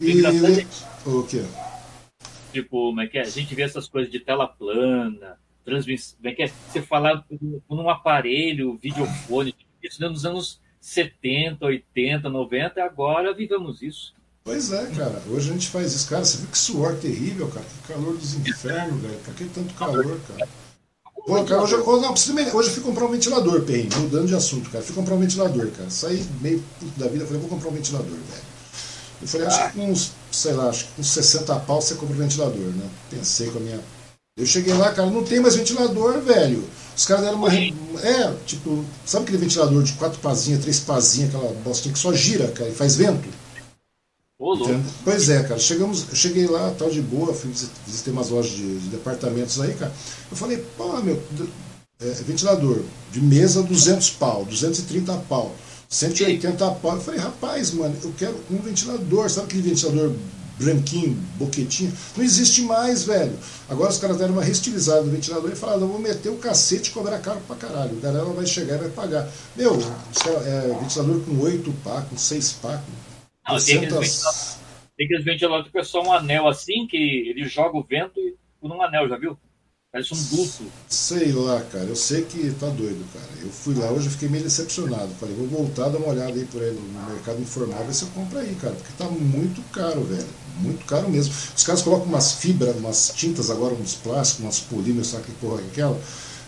[0.00, 0.66] E, e
[1.06, 1.44] o quê?
[2.52, 3.22] Tipo, como é que é?
[3.22, 6.16] A gente vê essas coisas de tela plana, transmissão.
[6.24, 6.46] É que é?
[6.46, 7.24] Você falar
[7.68, 14.14] num aparelho, videofone, isso nos anos 70, 80, 90, agora vivemos isso.
[14.44, 15.20] Pois é, cara.
[15.28, 16.08] Hoje a gente faz isso.
[16.08, 17.66] Cara, você viu que suor terrível, cara?
[17.66, 19.18] Que calor dos infernos, velho.
[19.18, 20.48] Pra que tanto calor, cara?
[21.26, 24.36] Pô, cara, hoje, hoje, não, preciso, hoje eu fui comprar um ventilador, Perrin, mudando de
[24.36, 24.84] assunto, cara.
[24.84, 25.90] Fui comprar um ventilador, cara.
[25.90, 28.42] Saí meio puto da vida, falei, vou comprar um ventilador, velho.
[29.20, 31.96] Eu falei, acho que com uns, sei lá, acho que com uns 60 pau você
[31.96, 32.88] compra um ventilador, né?
[33.10, 33.80] Pensei com a minha.
[34.36, 36.62] Eu cheguei lá, cara, não tem mais ventilador, velho.
[36.94, 37.48] Os caras deram uma.
[37.54, 42.48] É, tipo, sabe aquele ventilador de quatro pazinhas, três pazinhas, aquela bostinha que só gira,
[42.48, 43.26] cara, e faz vento?
[45.02, 45.58] Pois é, cara.
[45.58, 47.50] Chegamos, eu cheguei lá, tal de boa, fui
[47.86, 49.92] visitei umas lojas de, de departamentos aí, cara.
[50.30, 51.22] Eu falei, pô, meu,
[51.98, 55.54] é, ventilador de mesa 200 pau, 230 pau,
[55.88, 56.96] 180 pau.
[56.96, 60.12] Eu falei, rapaz, mano, eu quero um ventilador, sabe aquele ventilador
[60.58, 61.92] branquinho, boquetinho?
[62.16, 63.36] Não existe mais, velho.
[63.68, 66.90] Agora os caras deram uma restilizada no ventilador e falaram, eu vou meter o cacete
[66.90, 67.96] e cobrar caro pra caralho.
[67.96, 69.28] O galera vai chegar e vai pagar.
[69.54, 74.58] Meu, é, ventilador com 8 pá, com 6 pá, com não, tem, aqueles
[74.96, 78.20] tem aqueles ventiladores que é só um anel assim, que ele joga o vento
[78.60, 79.38] por um anel, já viu?
[79.96, 80.66] Parece um duplo.
[80.90, 81.84] Sei lá, cara.
[81.84, 83.26] Eu sei que tá doido, cara.
[83.42, 85.08] Eu fui lá hoje e fiquei meio decepcionado.
[85.18, 88.08] Falei, vou voltar, dar uma olhada aí por aí no mercado informal, ver se eu
[88.08, 88.74] compro aí, cara.
[88.74, 90.26] Porque tá muito caro, velho.
[90.60, 91.32] Muito caro mesmo.
[91.56, 95.62] Os caras colocam umas fibras, umas tintas agora, uns plásticos, umas polímeros, sabe que porra
[95.62, 95.98] é aquela?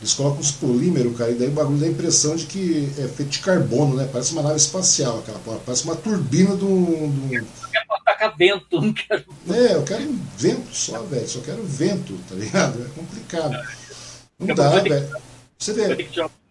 [0.00, 3.08] Eles colocam uns polímeros, cara, e daí o bagulho dá a impressão de que é
[3.08, 4.08] feito de carbono, né?
[4.12, 5.58] Parece uma nave espacial, aquela porra.
[5.64, 7.10] Parece uma turbina de um.
[7.10, 7.46] De um...
[8.08, 9.24] Eu atacar vento, não quero.
[9.50, 11.28] É, eu quero um vento só, velho.
[11.28, 12.82] Só quero vento, tá ligado?
[12.82, 13.68] É complicado.
[14.38, 15.16] Não dá, velho.
[15.58, 16.08] Você vê.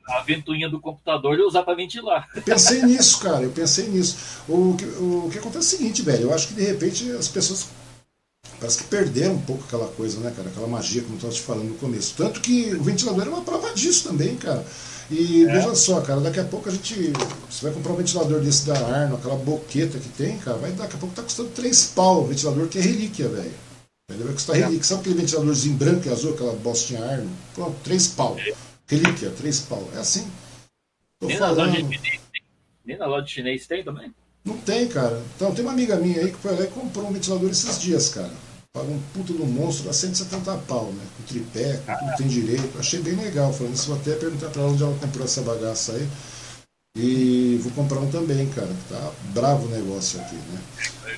[0.08, 2.30] A ventoinha do computador e usar para ventilar.
[2.34, 3.44] Eu pensei nisso, cara.
[3.44, 4.42] Eu pensei nisso.
[4.48, 6.24] O que, o que acontece é o seguinte, velho.
[6.24, 7.68] Eu acho que de repente as pessoas
[8.60, 10.50] Parece que perderam um pouco aquela coisa, né, cara?
[10.50, 12.16] Aquela magia, como eu estava te falando no começo.
[12.18, 14.66] Tanto que o ventilador é uma prova disso também, cara.
[15.10, 15.52] E é.
[15.52, 17.14] veja só, cara, daqui a pouco a gente.
[17.50, 20.96] Você vai comprar um ventilador desse da Arno, aquela boqueta que tem, cara, vai daqui
[20.96, 23.54] a pouco tá custando 3 pau o ventilador, que é relíquia, velho.
[24.12, 24.60] Ele vai custar é.
[24.60, 24.84] relíquia.
[24.84, 27.30] Sabe aquele ventiladorzinho branco e azul, aquela bostinha Arno?
[27.54, 28.38] Pronto, 3 pau.
[28.88, 29.90] Relíquia, 3 pau.
[29.96, 30.30] É assim.
[31.20, 31.58] Tô Nem falando.
[31.58, 32.22] Na loja chinês,
[32.86, 34.14] Nem na loja chinês tem também?
[34.44, 35.22] Não tem, cara.
[35.36, 38.10] Então, tem uma amiga minha aí que foi lá e comprou um ventilador esses dias,
[38.10, 38.32] cara
[38.78, 41.04] paga um puto do monstro a 170 pau, né?
[41.18, 42.78] Com tripé, com tudo tem direito.
[42.78, 43.52] Achei bem legal.
[43.52, 46.08] Falando isso, vou até perguntar pra ela onde ela comprou essa bagaça aí.
[47.00, 48.70] E vou comprar um também, cara.
[48.90, 50.60] Tá bravo o negócio aqui, né?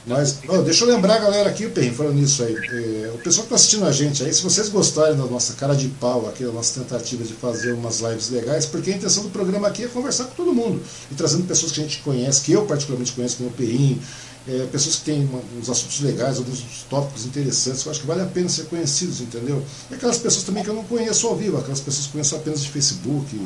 [0.06, 2.54] Mas, oh, deixa eu lembrar a galera aqui, Perrin, falando nisso aí.
[2.54, 5.74] É, o pessoal que tá assistindo a gente aí, se vocês gostarem da nossa cara
[5.76, 9.30] de pau aqui, da nossa tentativa de fazer umas lives legais, porque a intenção do
[9.30, 10.82] programa aqui é conversar com todo mundo.
[11.12, 14.02] E trazendo pessoas que a gente conhece, que eu particularmente conheço, como o Perrin,
[14.50, 18.08] é, pessoas que têm uma, uns assuntos legais, alguns tópicos interessantes, que eu acho que
[18.08, 19.64] vale a pena ser conhecidos, entendeu?
[19.92, 22.62] E aquelas pessoas também que eu não conheço ao vivo, aquelas pessoas que conheço apenas
[22.62, 23.40] de Facebook,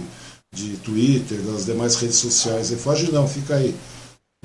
[0.53, 2.71] de Twitter, das demais redes sociais.
[2.71, 3.75] E foge não, fica aí.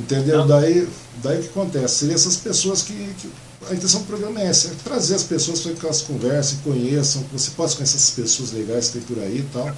[0.01, 0.47] Entendeu?
[0.47, 0.88] Daí,
[1.23, 1.97] daí o que acontece?
[1.97, 3.29] Seriam essas pessoas que, que,
[3.68, 7.23] A intenção do programa é essa, é trazer as pessoas para que elas conversem, conheçam,
[7.25, 9.77] que você possa conhecer essas pessoas legais que tem por aí e tal.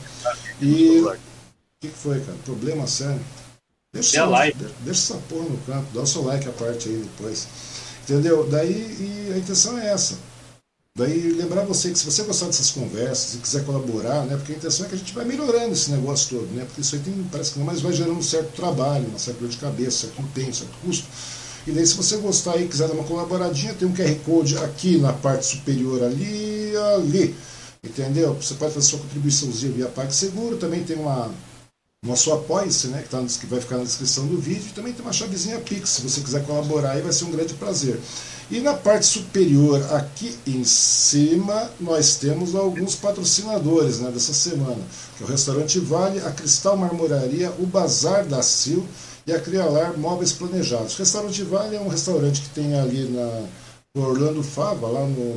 [0.60, 1.00] E.
[1.00, 1.16] O
[1.82, 2.36] que, que foi, cara?
[2.44, 3.20] Problema sério.
[3.92, 4.56] Deixa, like.
[4.80, 7.46] deixa essa porra no canto, dá o seu like a parte aí depois.
[8.04, 8.48] Entendeu?
[8.48, 10.16] Daí e a intenção é essa.
[10.96, 14.36] Daí lembrar você que se você gostar dessas conversas e quiser colaborar, né?
[14.36, 16.64] Porque a intenção é que a gente vai melhorando esse negócio todo, né?
[16.64, 19.40] Porque isso aí tem, parece que não, mas vai gerando um certo trabalho, uma certa
[19.40, 21.06] dor de cabeça, certo empenho, certo custo.
[21.66, 24.98] E daí se você gostar e quiser dar uma colaboradinha, tem um QR Code aqui
[24.98, 27.34] na parte superior ali, ali.
[27.82, 28.34] Entendeu?
[28.34, 31.30] Você pode fazer sua contribuiçãozinha via PagSeguro, também tem uma
[32.02, 35.02] nosso apoia-se, né, que, tá, que vai ficar na descrição do vídeo, e também tem
[35.02, 38.00] uma chavezinha Pix, se você quiser colaborar aí vai ser um grande prazer.
[38.50, 44.82] E na parte superior, aqui em cima, nós temos alguns patrocinadores né, dessa semana,
[45.18, 48.80] que é o Restaurante Vale, a Cristal Marmoraria, o Bazar da Sil
[49.26, 50.94] e a Crialar Móveis Planejados.
[50.94, 53.46] O Restaurante Vale é um restaurante que tem ali na
[53.94, 55.34] Orlando Fava, lá no,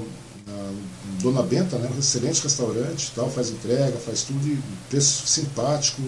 [0.48, 0.74] na
[1.22, 6.02] Dona Benta, né, um excelente restaurante, tal, faz entrega, faz tudo, preço simpático,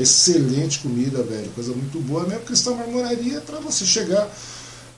[0.00, 1.50] Excelente comida, velho.
[1.54, 2.26] Coisa muito boa.
[2.26, 4.30] Mesmo Cristão Marmoraria é para você chegar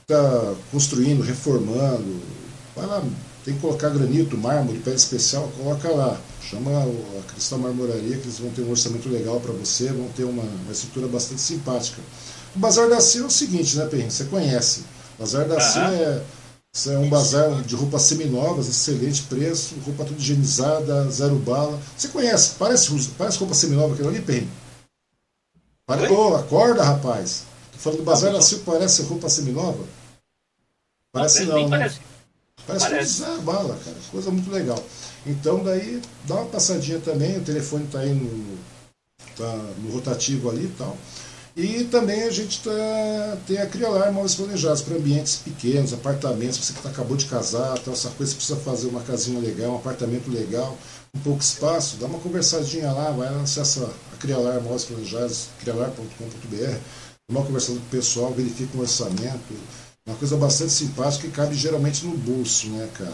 [0.03, 2.21] está construindo, reformando,
[2.75, 3.03] vai lá,
[3.43, 6.17] tem que colocar granito, mármore, pele especial, coloca lá.
[6.41, 10.23] Chama a Cristal Marmoraria, que eles vão ter um orçamento legal para você, vão ter
[10.23, 12.01] uma, uma estrutura bastante simpática.
[12.55, 14.09] O Bazar da Cia é o seguinte, né, Perrin?
[14.09, 14.81] Você conhece.
[15.17, 16.23] O Bazar da Cia é,
[16.87, 21.79] é um bazar de roupas seminovas, excelente preço, roupa tudo higienizada, zero bala.
[21.97, 24.47] Você conhece, parece, parece roupa seminova aquilo ali, Perrin?
[25.85, 26.09] Pare...
[26.09, 27.43] Oh, acorda, rapaz.
[27.73, 29.83] Tô falando do Bazar da Cia, parece roupa seminova?
[31.11, 31.77] Parece não, né?
[31.77, 31.99] Parece.
[32.65, 33.23] Parece, Parece.
[33.23, 33.97] coisa bala, cara.
[34.09, 34.81] Coisa muito legal.
[35.25, 38.57] Então daí dá uma passadinha também, o telefone está aí no,
[39.35, 40.97] tá no rotativo ali e tal.
[41.55, 46.73] E também a gente tá, tem a Criolar Móveis Planejados para ambientes pequenos, apartamentos, você
[46.73, 49.75] que tá, acabou de casar, tal, essa coisa, você precisa fazer uma casinha legal, um
[49.75, 50.75] apartamento legal,
[51.15, 53.87] um pouco espaço, dá uma conversadinha lá, vai acessa
[54.23, 56.77] a Criolar Móveis Planejados, criolar.com.br,
[57.29, 59.53] uma conversa com o pessoal, verifica o orçamento,
[60.07, 63.13] uma coisa bastante simpática que cabe geralmente no bolso, né, cara?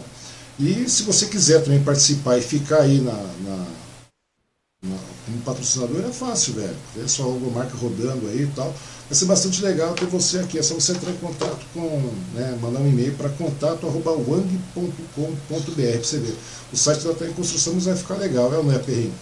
[0.58, 3.66] E se você quiser também participar e ficar aí na, na,
[4.82, 6.76] na como patrocinador, é fácil, velho.
[7.02, 8.74] É só a logomarca rodando aí e tal.
[9.08, 10.58] Vai ser bastante legal ter você aqui.
[10.58, 11.88] É só você entrar em contato com,
[12.34, 15.02] né, mandar um e-mail para contato.wang.com.br
[15.48, 15.58] para
[15.98, 16.36] você ver.
[16.72, 19.14] O site já está em construção, mas vai ficar legal, é ou não Perrinho?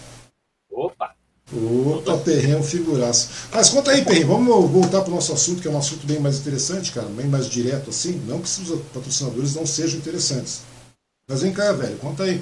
[0.71, 1.18] Opa!
[1.51, 3.49] Opa, Perrinho, figuraço.
[3.53, 6.21] Mas conta aí, Perrinho, vamos voltar para o nosso assunto, que é um assunto bem
[6.21, 8.19] mais interessante, cara, bem mais direto assim.
[8.27, 10.63] Não que os patrocinadores não sejam interessantes.
[11.27, 12.41] Mas vem cá, velho, conta aí.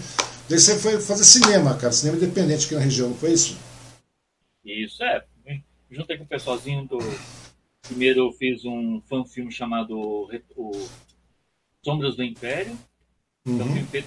[0.49, 3.57] Daí você foi fazer cinema, cara, cinema independente aqui na região, não foi isso?
[4.64, 5.25] Isso, é.
[5.88, 6.99] Juntei com o pessoalzinho do.
[7.83, 10.88] Primeiro eu fiz um fan-filme chamado o
[11.85, 12.77] Sombras do Império.
[13.47, 13.77] Uhum.
[13.77, 14.03] Então,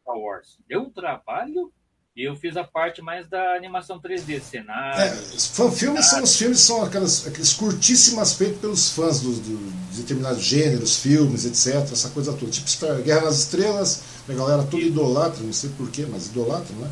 [0.00, 0.58] Star Wars.
[0.66, 1.70] Deu um trabalho
[2.18, 5.00] e eu fiz a parte mais da animação 3D, cenário.
[5.00, 10.02] É, fanfilmes são os filmes, são aquelas, aqueles curtíssimas feitos pelos fãs do, do, de
[10.02, 11.76] determinados gêneros, filmes, etc.
[11.92, 12.50] Essa coisa toda.
[12.50, 12.68] Tipo
[13.04, 16.90] Guerra nas Estrelas, a galera toda idolatra, não sei porquê, mas idolatra, né?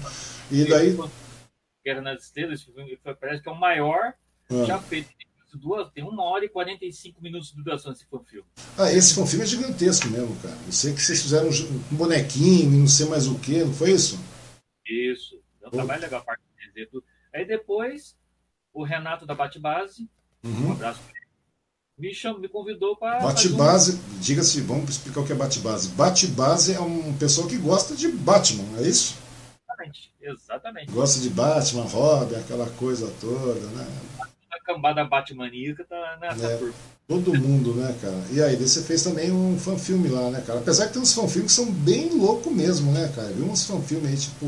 [0.49, 0.97] E daí.
[1.85, 2.65] Guerra nas Estrelas,
[3.21, 4.15] parece que é o maior
[4.49, 4.65] ah.
[4.65, 5.09] já feito.
[5.55, 8.47] Duas, tem uma hora e 45 minutos de duração esse fanfilme.
[8.77, 10.55] Ah, esse fanfilme é gigantesco mesmo, cara.
[10.67, 13.93] Eu sei que vocês fizeram um bonequinho e não sei mais o que, não foi
[13.93, 14.21] isso?
[14.89, 15.41] Isso.
[15.63, 16.43] É um trabalho legal, a parte
[16.75, 16.89] de
[17.35, 18.17] Aí depois,
[18.73, 20.09] o Renato da Bate-Base,
[20.45, 20.69] uhum.
[20.69, 21.27] um abraço pra ele,
[21.99, 23.21] me, chamou, me convidou para.
[23.21, 24.21] Bate-base, um...
[24.21, 25.89] diga-se, vamos explicar o que é bate-base.
[25.91, 29.17] Bate-base é um pessoal que gosta de Batman, é isso?
[29.65, 30.93] Exatamente, exatamente.
[30.93, 33.87] Gosta de Batman, Robin, aquela coisa toda, né?
[34.51, 36.73] A cambada Batmaníaca tá nessa é,
[37.07, 38.21] Todo mundo, né, cara?
[38.33, 40.59] E aí, você fez também um fanfilme lá, né, cara?
[40.59, 43.29] Apesar que tem uns fanfilmes que são bem loucos mesmo, né, cara?
[43.29, 44.47] Viu uns fanfilmes aí, tipo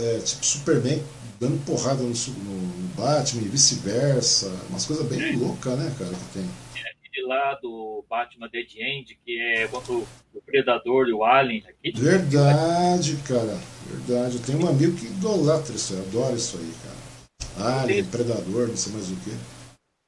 [0.00, 1.02] é, tipo Superman
[1.40, 4.50] dando porrada no, no Batman e vice-versa.
[4.70, 6.48] Umas coisas bem loucas, né, cara, que tem.
[6.72, 10.06] Aquele lá do Batman Dead End, que é contra o
[10.44, 11.62] Predador e o Alien.
[11.68, 13.58] Aquele verdade, cara.
[13.86, 14.36] Verdade.
[14.36, 17.80] Eu tenho um amigo que idolatra isso, adora isso aí, cara.
[17.80, 19.30] Alien, Predador, não sei mais o que.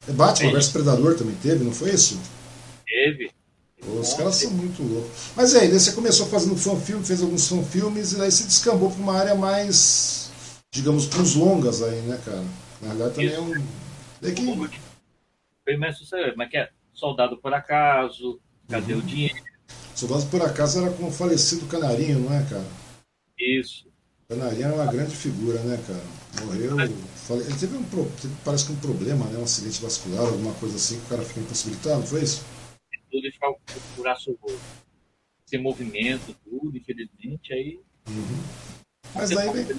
[0.09, 2.21] É Batman vs Predador também teve, não foi isso?
[2.87, 3.31] Teve.
[3.87, 5.11] Os caras são muito loucos.
[5.37, 9.01] Mas aí, daí você começou fazendo fanfilme, fez alguns fanfilmes, e daí você descambou para
[9.01, 10.31] uma área mais,
[10.73, 12.45] digamos, para os longas aí, né, cara?
[12.83, 13.37] Na verdade também Isso.
[13.37, 13.67] é um.
[15.79, 18.99] Mais sucesso, mas que é Soldado por Acaso, Cadê uhum.
[18.99, 19.37] o Dinheiro?
[19.95, 22.67] Soldado por Acaso era com o falecido Canarinho, não é, cara?
[23.39, 23.87] Isso.
[24.29, 26.03] Canarinho era uma grande figura, né, cara?
[26.45, 26.81] Morreu.
[26.81, 27.85] Ele teve um.
[28.45, 29.39] Parece que um problema, né?
[29.39, 32.45] Um acidente vascular, alguma coisa assim, que o cara ficou impossibilitado, foi isso?
[33.17, 33.59] Tudo, ficar o
[33.99, 34.37] braço
[35.47, 37.81] sem movimento, tudo, infelizmente, aí.
[38.09, 38.43] Uhum.
[39.15, 39.79] Mas daí vem.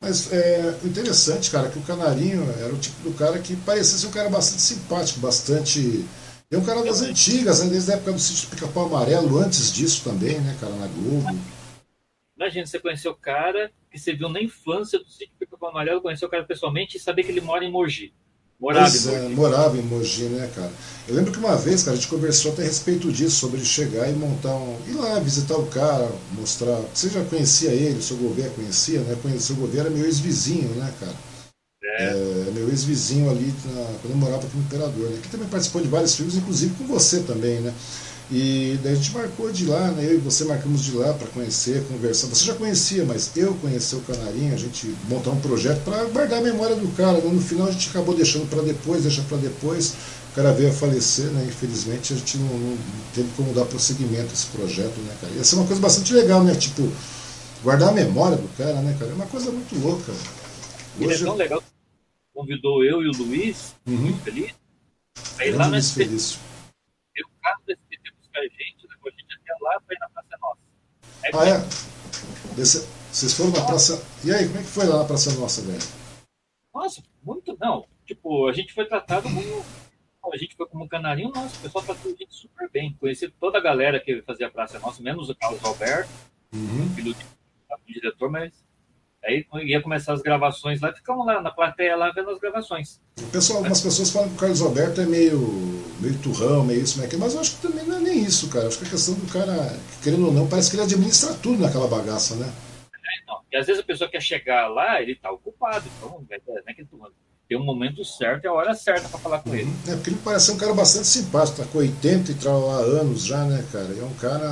[0.00, 4.06] Mas é interessante, cara, que o Canarinho era o tipo do cara que parecia ser
[4.06, 6.04] um cara bastante simpático, bastante.
[6.50, 7.70] É um cara das antigas, né?
[7.70, 11.38] desde a época do sítio Pica-Pau Amarelo, antes disso também, né, cara, na Globo.
[12.36, 16.26] Imagina, você conheceu o cara que você viu na infância do sítio Pica-Pau Amarelo, conheceu
[16.26, 18.12] o cara pessoalmente e saber que ele mora em Mogi.
[18.60, 19.24] Morava pois em Mogi.
[19.24, 20.70] É, morava em Mogi, né, cara?
[21.08, 24.08] Eu lembro que uma vez, cara, a gente conversou até a respeito disso, sobre chegar
[24.10, 24.76] e montar um.
[24.86, 26.78] ir lá visitar o cara, mostrar.
[26.92, 29.16] Você já conhecia ele, o seu governo conhecia, né?
[29.24, 31.14] O seu governo era meu ex-vizinho, né, cara?
[31.82, 32.04] É.
[32.48, 35.18] é meu ex-vizinho ali na, quando eu morava aqui no Imperador, né?
[35.22, 37.72] Que também participou de vários filmes, inclusive com você também, né?
[38.32, 40.04] E daí a gente marcou de lá, né?
[40.04, 42.28] Eu e você marcamos de lá para conhecer, conversar.
[42.28, 46.38] Você já conhecia, mas eu conheci o Canarinho, a gente montar um projeto para guardar
[46.38, 47.18] a memória do cara.
[47.18, 47.28] Né?
[47.28, 49.94] No final a gente acabou deixando para depois, deixa para depois.
[50.30, 51.44] O cara veio a falecer, né?
[51.48, 52.78] Infelizmente a gente não, não
[53.12, 55.32] teve como dar prosseguimento a esse projeto, né, cara?
[55.34, 56.54] Ia ser uma coisa bastante legal, né?
[56.54, 56.88] Tipo,
[57.64, 59.10] guardar a memória do cara, né, cara?
[59.10, 60.12] É uma coisa muito louca.
[60.12, 61.04] Hoje...
[61.04, 61.62] Ele é tão legal
[62.32, 63.96] convidou eu e o Luiz, uhum.
[63.96, 64.54] muito feliz,
[65.36, 66.38] aí lá nós Felício
[67.22, 67.89] com
[68.38, 70.60] a gente, depois a gente até lá foi na Praça Nossa.
[71.24, 72.54] Aí, ah, é?
[72.54, 74.02] Desse, vocês foram na Praça.
[74.24, 75.82] E aí, como é que foi lá na Praça Nossa, velho?
[76.74, 77.56] Nossa, muito.
[77.60, 79.64] Não, tipo, a gente foi tratado como.
[80.32, 82.94] A gente foi como canarinho, nossa, o pessoal tratou a gente super bem.
[83.00, 86.10] Conheci toda a galera que fazia a Praça Nossa, menos o Carlos Alberto,
[86.52, 86.88] uhum.
[86.94, 88.52] filho do diretor, mas
[89.24, 93.00] Aí ia começar as gravações lá, ficamos lá na plateia lá vendo as gravações.
[93.30, 95.38] Pessoal, algumas pessoas falam que o Carlos Alberto é meio,
[96.00, 98.64] meio turrão, meio isso, meio mas eu acho que também não é nem isso, cara.
[98.64, 101.60] Eu acho que a questão do cara, querendo ou não, parece que ele administra tudo
[101.60, 102.50] naquela bagaça, né?
[102.94, 106.40] É, então, e às vezes a pessoa quer chegar lá, ele tá ocupado, então é,
[106.46, 106.86] não é que
[107.46, 109.56] tem um momento certo e a hora certa para falar com uhum.
[109.56, 109.70] ele.
[109.86, 113.26] É, porque ele parece ser um cara bastante simpático, tá com 80 e tal anos
[113.26, 113.88] já, né, cara?
[113.88, 114.48] É um cara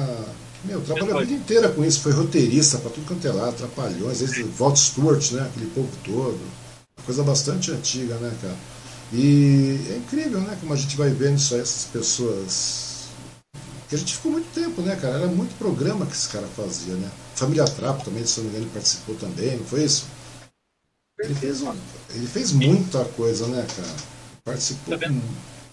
[0.64, 4.10] meu, trabalhou a vida inteira com isso, foi roteirista para tudo quanto é lá, atrapalhou,
[4.10, 5.42] às vezes Walt Stewart, né?
[5.42, 6.40] Aquele povo todo.
[6.96, 8.56] Uma coisa bastante antiga, né, cara?
[9.12, 10.56] E é incrível, né?
[10.60, 13.08] Como a gente vai vendo isso aí, essas pessoas.
[13.88, 15.14] Que a gente ficou muito tempo, né, cara?
[15.14, 17.10] Era muito programa que esse cara fazia, né?
[17.34, 20.06] Família Trapo também, se não me engano, ele participou também, não foi isso?
[21.20, 21.62] Ele fez,
[22.14, 23.96] ele fez muita coisa, né, cara?
[24.44, 24.98] Participou.
[24.98, 25.08] Tá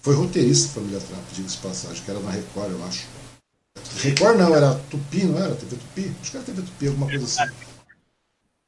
[0.06, 3.06] foi roteirista Família Trapo, diga-se passagem, que era na Record, eu acho.
[3.98, 5.54] Record não, era Tupi, não era?
[5.54, 6.14] TV Tupi?
[6.20, 7.52] Acho que era TV Tupi, alguma coisa assim.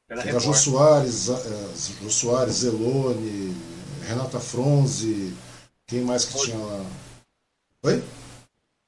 [0.09, 3.55] Era, era Jô Soares, é, Jô Soares, Zelone,
[4.07, 5.33] Renata Fronze,
[5.85, 6.85] quem mais que tinha lá?
[7.83, 8.03] Oi?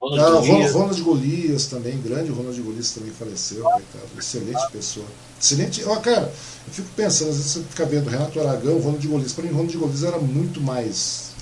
[0.02, 0.72] Ronald, ah, Golias.
[0.74, 4.10] Ronald Golias também, grande Ronald Golias também faleceu, coitado.
[4.18, 5.06] Excelente pessoa.
[5.40, 5.84] Excelente.
[5.86, 6.34] Ó, cara,
[6.68, 9.34] eu fico pensando, às vezes você fica vendo Renato Aragão, Ronald Golias.
[9.34, 11.34] Para mim, Ronald Golias era muito mais,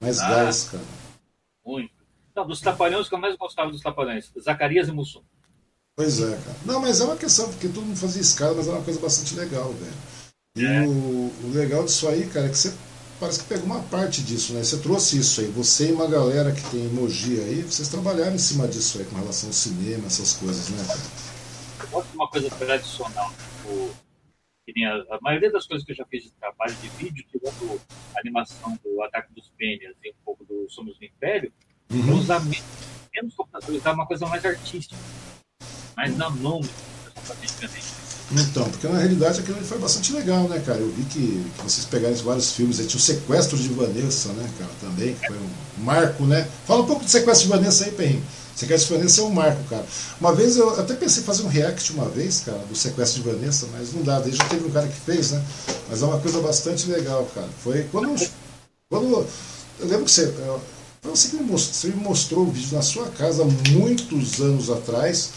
[0.00, 0.84] mais ah, gás, cara.
[1.64, 1.95] Muito.
[2.36, 5.22] Não, dos Trapalhões que eu mais gostava dos Trapalhões, Zacarias e Mussum.
[5.96, 6.56] Pois é, cara.
[6.66, 9.34] Não, mas é uma questão, porque todo mundo fazia escala, mas é uma coisa bastante
[9.34, 9.94] legal, velho.
[10.54, 10.82] E é.
[10.82, 12.76] o, o, legal disso aí, cara, é que você
[13.18, 14.62] parece que pegou uma parte disso, né?
[14.62, 15.46] Você trouxe isso aí.
[15.48, 19.16] Você e uma galera que tem emoji aí, vocês trabalharam em cima disso aí, com
[19.16, 22.04] relação ao cinema, essas coisas, né, cara?
[22.14, 23.94] Uma coisa tradicional, tipo,
[24.66, 27.80] que a, a, maioria das coisas que eu já fiz de trabalho de vídeo, tirando
[28.14, 31.50] a animação do Ataque dos Pênias e um pouco do Somos do Império,
[31.90, 32.18] Uhum.
[32.18, 34.96] Usar menos computador, usar uma coisa mais artística,
[35.96, 36.60] mais na mão
[38.32, 40.78] então, porque na realidade aquilo foi bastante legal, né, cara?
[40.78, 44.48] Eu vi que, que vocês pegaram vários filmes, aí tinha o Sequestro de Vanessa, né,
[44.58, 46.46] cara, também, que foi um marco, né?
[46.66, 48.22] Fala um pouco de Sequestro de Vanessa aí, Perrinho.
[48.54, 49.86] Sequestro de Vanessa é um marco, cara.
[50.20, 53.30] Uma vez eu até pensei em fazer um react uma vez, cara, do Sequestro de
[53.30, 55.44] Vanessa, mas não dá, daí já teve um cara que fez, né?
[55.88, 57.48] Mas é uma coisa bastante legal, cara.
[57.62, 58.14] Foi quando.
[58.88, 59.26] quando
[59.78, 60.34] eu lembro que você.
[61.02, 65.30] Você me, mostrou, você me mostrou o vídeo na sua casa muitos anos atrás.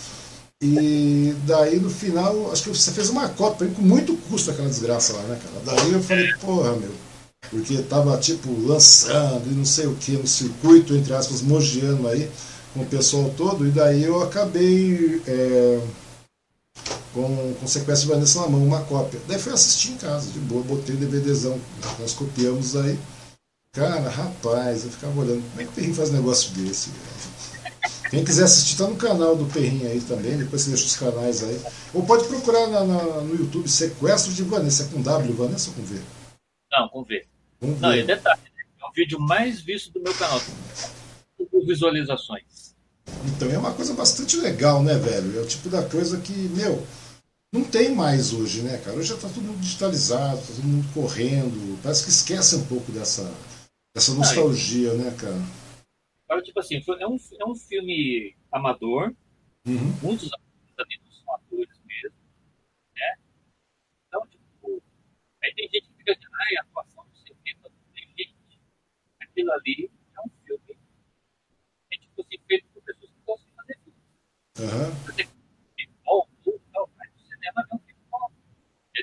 [0.62, 5.13] E daí no final, acho que você fez uma cota com muito custo aquela desgraça
[5.13, 5.78] lá, né, cara?
[5.78, 6.91] Daí eu falei, porra, meu.
[7.50, 12.30] Porque tava tipo lançando e não sei o que, no circuito, entre aspas, mogiando aí
[12.74, 13.65] com o pessoal todo.
[13.65, 15.80] E daí eu acabei é,
[17.13, 19.19] com, com sequência de Vanessa na mão, uma cópia.
[19.28, 21.60] Daí fui assistir em casa, de boa, botei o DVDzão,
[22.00, 22.98] nós copiamos aí.
[23.71, 26.89] Cara, rapaz, eu ficava olhando, como é que o Perrinho faz um negócio desse,
[28.10, 31.43] Quem quiser assistir, tá no canal do Perrinho aí também, depois você deixa os canais
[31.43, 31.62] aí.
[31.93, 35.75] Ou pode procurar na, na, no YouTube Sequestro de Vanessa, é com W, Vanessa ou
[35.75, 36.02] com V?
[36.71, 37.27] Não, com V.
[37.60, 37.79] Com v.
[37.79, 38.41] Não, e detalhe,
[38.81, 40.41] é o vídeo mais visto do meu canal,
[41.37, 42.75] com visualizações.
[43.27, 45.37] Então é uma coisa bastante legal, né, velho?
[45.37, 46.83] É o tipo da coisa que, meu,
[47.54, 48.98] não tem mais hoje, né, cara?
[48.98, 51.79] Hoje já tá tudo digitalizado, tá todo mundo correndo.
[51.83, 53.31] Parece que esquece um pouco dessa
[54.00, 55.35] essa nostalgia, né, cara?
[56.27, 59.13] Agora, tipo assim, é um, é um filme amador,
[59.67, 59.93] uhum.
[60.02, 62.17] muitos atores são atores mesmo,
[62.95, 63.17] né?
[64.08, 64.81] Então, tipo,
[65.43, 68.60] aí tem gente que fica dizendo, ai, a atuação do cinema tem gente.
[69.19, 70.79] Aquilo ali é um filme
[71.91, 74.00] é, tipo assim, feito por pessoas que gostam de fazer filme.
[74.60, 75.10] Uhum.
[76.06, 76.27] Bom,
[76.73, 78.31] não, mas o cinema filme bom.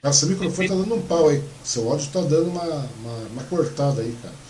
[0.03, 1.43] Ah, seu microfone tá dando um pau aí.
[1.65, 4.46] Seu áudio tá dando uma, uma, uma cortada aí, cara.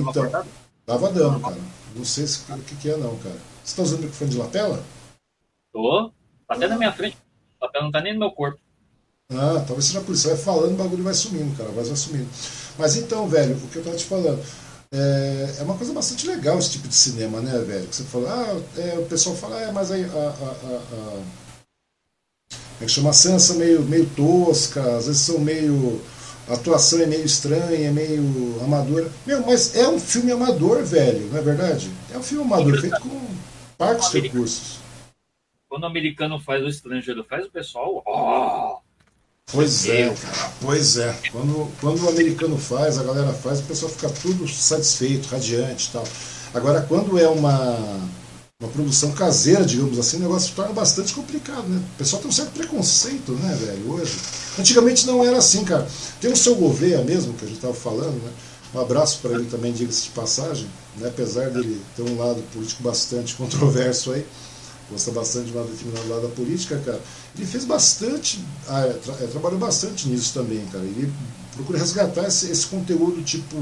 [0.00, 0.44] Então,
[0.86, 1.56] tava dando, cara.
[1.94, 3.36] Não sei se, o que, que é não, cara.
[3.64, 4.82] Você tá usando o microfone de lapela?
[5.72, 6.10] Tô.
[6.46, 7.16] Tá até na minha frente.
[7.60, 8.58] O lapela não tá nem no meu corpo.
[9.30, 10.22] Ah, talvez seja por isso.
[10.22, 11.70] Você vai falando, o bagulho vai sumindo, cara.
[11.70, 12.28] Vai sumindo.
[12.78, 14.42] Mas então, velho, o que eu tava te falando.
[14.90, 17.86] É, é uma coisa bastante legal esse tipo de cinema, né, velho?
[17.86, 21.22] Que você fala, ah, é, o pessoal fala, é, mas aí a, a, a, a,
[22.80, 26.00] é que chama, as cenas são meio, meio toscas, às vezes são meio
[26.48, 29.10] a atuação é meio estranha, é meio amadora.
[29.26, 31.90] Meu, mas é um filme amador, velho, não é verdade?
[32.12, 33.20] É um filme amador, feito com
[33.76, 34.78] parcos recursos.
[35.68, 38.02] Quando o americano faz, o estrangeiro faz, o pessoal.
[38.06, 38.88] Oh!
[39.50, 41.14] Pois é, cara, pois é.
[41.32, 45.92] Quando, quando o americano faz, a galera faz, o pessoal fica tudo satisfeito, radiante e
[45.92, 46.04] tal.
[46.52, 48.00] Agora, quando é uma
[48.60, 51.80] uma produção caseira, digamos assim, o negócio se torna bastante complicado, né?
[51.94, 54.18] O pessoal tem um certo preconceito, né, velho, hoje.
[54.58, 55.86] Antigamente não era assim, cara.
[56.20, 58.32] Tem o seu Gouveia mesmo, que a gente estava falando, né?
[58.74, 61.06] Um abraço para ele também, diga-se de passagem, né?
[61.06, 64.26] apesar dele ter um lado político bastante controverso aí,
[64.90, 67.00] gosta bastante de um determinado lado da política, cara.
[67.36, 70.82] Ele fez bastante, ah, é, tra é, trabalhou bastante nisso também, cara.
[70.82, 71.12] Ele
[71.54, 73.56] procura resgatar esse, esse conteúdo tipo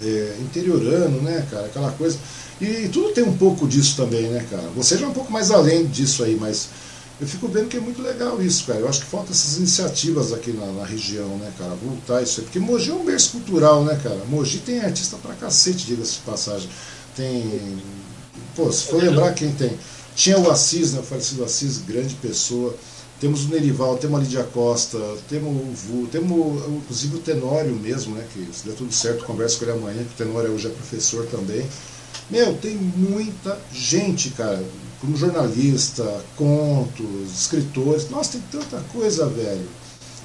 [0.00, 1.66] é, interiorano, né, cara?
[1.66, 2.18] Aquela coisa.
[2.60, 4.68] E tudo tem um pouco disso também, né, cara?
[4.74, 6.68] Você já é um pouco mais além disso aí, mas
[7.20, 8.80] eu fico vendo que é muito legal isso, cara.
[8.80, 11.74] Eu acho que falta essas iniciativas aqui na, na região, né, cara?
[11.74, 12.46] Voltar isso aí.
[12.46, 14.20] Porque Mogi é um berço cultural, né, cara?
[14.28, 16.68] Mogi tem artista pra cacete, diga-se de passagem.
[17.14, 17.78] Tem.
[18.54, 19.78] Pô, se for lembrar quem tem.
[20.14, 21.00] Tinha o Assis, né?
[21.00, 22.74] O falecido Assis, grande pessoa.
[23.18, 28.14] Temos o Nerival, temos a Lídia Costa, temos o Vu, temos inclusive o Tenório mesmo,
[28.14, 28.26] né?
[28.32, 31.24] Que se der tudo certo, converso com ele amanhã, que o Tenório hoje é professor
[31.26, 31.66] também.
[32.30, 34.62] Meu, tem muita gente, cara,
[35.00, 36.04] como jornalista,
[36.36, 38.10] contos, escritores.
[38.10, 39.68] Nossa, tem tanta coisa, velho.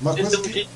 [0.02, 0.68] Uma coisa que...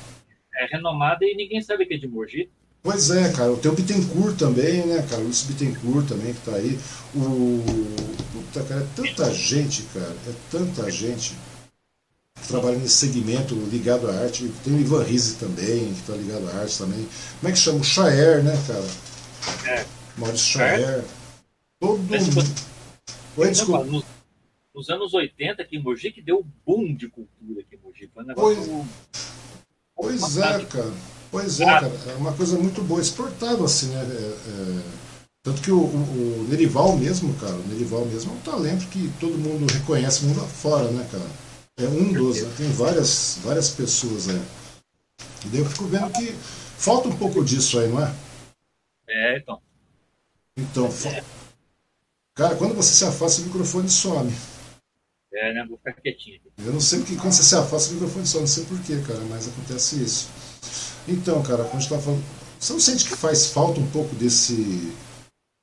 [0.58, 2.48] É renomada e ninguém sabe que é de Mogi.
[2.82, 3.54] Pois é, cara.
[3.56, 5.20] Tem o Bittencourt também, né, cara?
[5.20, 6.78] O Luiz Bittencourt também que tá aí.
[7.14, 7.62] O.
[8.32, 10.16] Puta, cara, é tanta gente, cara.
[10.26, 11.34] É tanta gente
[12.48, 14.50] trabalha nesse segmento ligado à arte.
[14.62, 17.08] Tem o Ivan Rizzi também, que está ligado à arte também.
[17.40, 17.80] Como é que chama?
[17.80, 18.86] O Chaer, né, cara?
[19.66, 19.84] É.
[20.16, 21.04] Maurício Chaer.
[21.86, 22.66] Todo mundo.
[23.36, 23.84] Oi, desculpa.
[23.84, 24.04] Nos,
[24.74, 28.10] nos, anos 80, aqui em Mogi, que deu um boom de cultura aqui em Mogi.
[28.12, 28.86] Foi um negócio.
[29.94, 30.92] Pois, pois é, cara.
[31.30, 31.92] Pois é, cara.
[32.08, 33.00] É uma coisa muito boa.
[33.00, 34.00] Exportado, assim, né?
[34.00, 35.06] É, é...
[35.44, 39.08] Tanto que o, o, o, Nerival mesmo, cara, o Nerival mesmo é um talento que
[39.20, 41.30] todo mundo reconhece mundo afora, né, cara?
[41.78, 42.52] É um dos, né?
[42.56, 44.42] tem várias, várias pessoas aí.
[45.44, 48.12] E daí eu fico vendo que falta um pouco disso aí, não é?
[49.08, 49.60] É, então.
[50.56, 51.22] Então, é.
[52.36, 54.32] Cara, quando você se afasta, o microfone some.
[55.32, 55.66] É, né?
[55.68, 56.52] Vou ficar quietinho aqui.
[56.64, 59.20] Eu não sei porque quando você se afasta, o microfone some, não sei porquê, cara,
[59.28, 60.28] mas acontece isso.
[61.08, 62.22] Então, cara, quando a gente tá falando.
[62.58, 64.92] Você não sente que faz falta um pouco desse.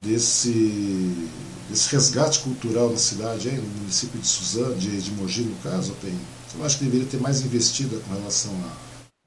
[0.01, 1.29] desse.
[1.69, 5.95] desse resgate cultural na cidade, aí, no município de Suzano, de, de Mogi, no caso,
[6.01, 6.11] tem.
[6.47, 8.53] Você não acha que deveria ter mais investido com relação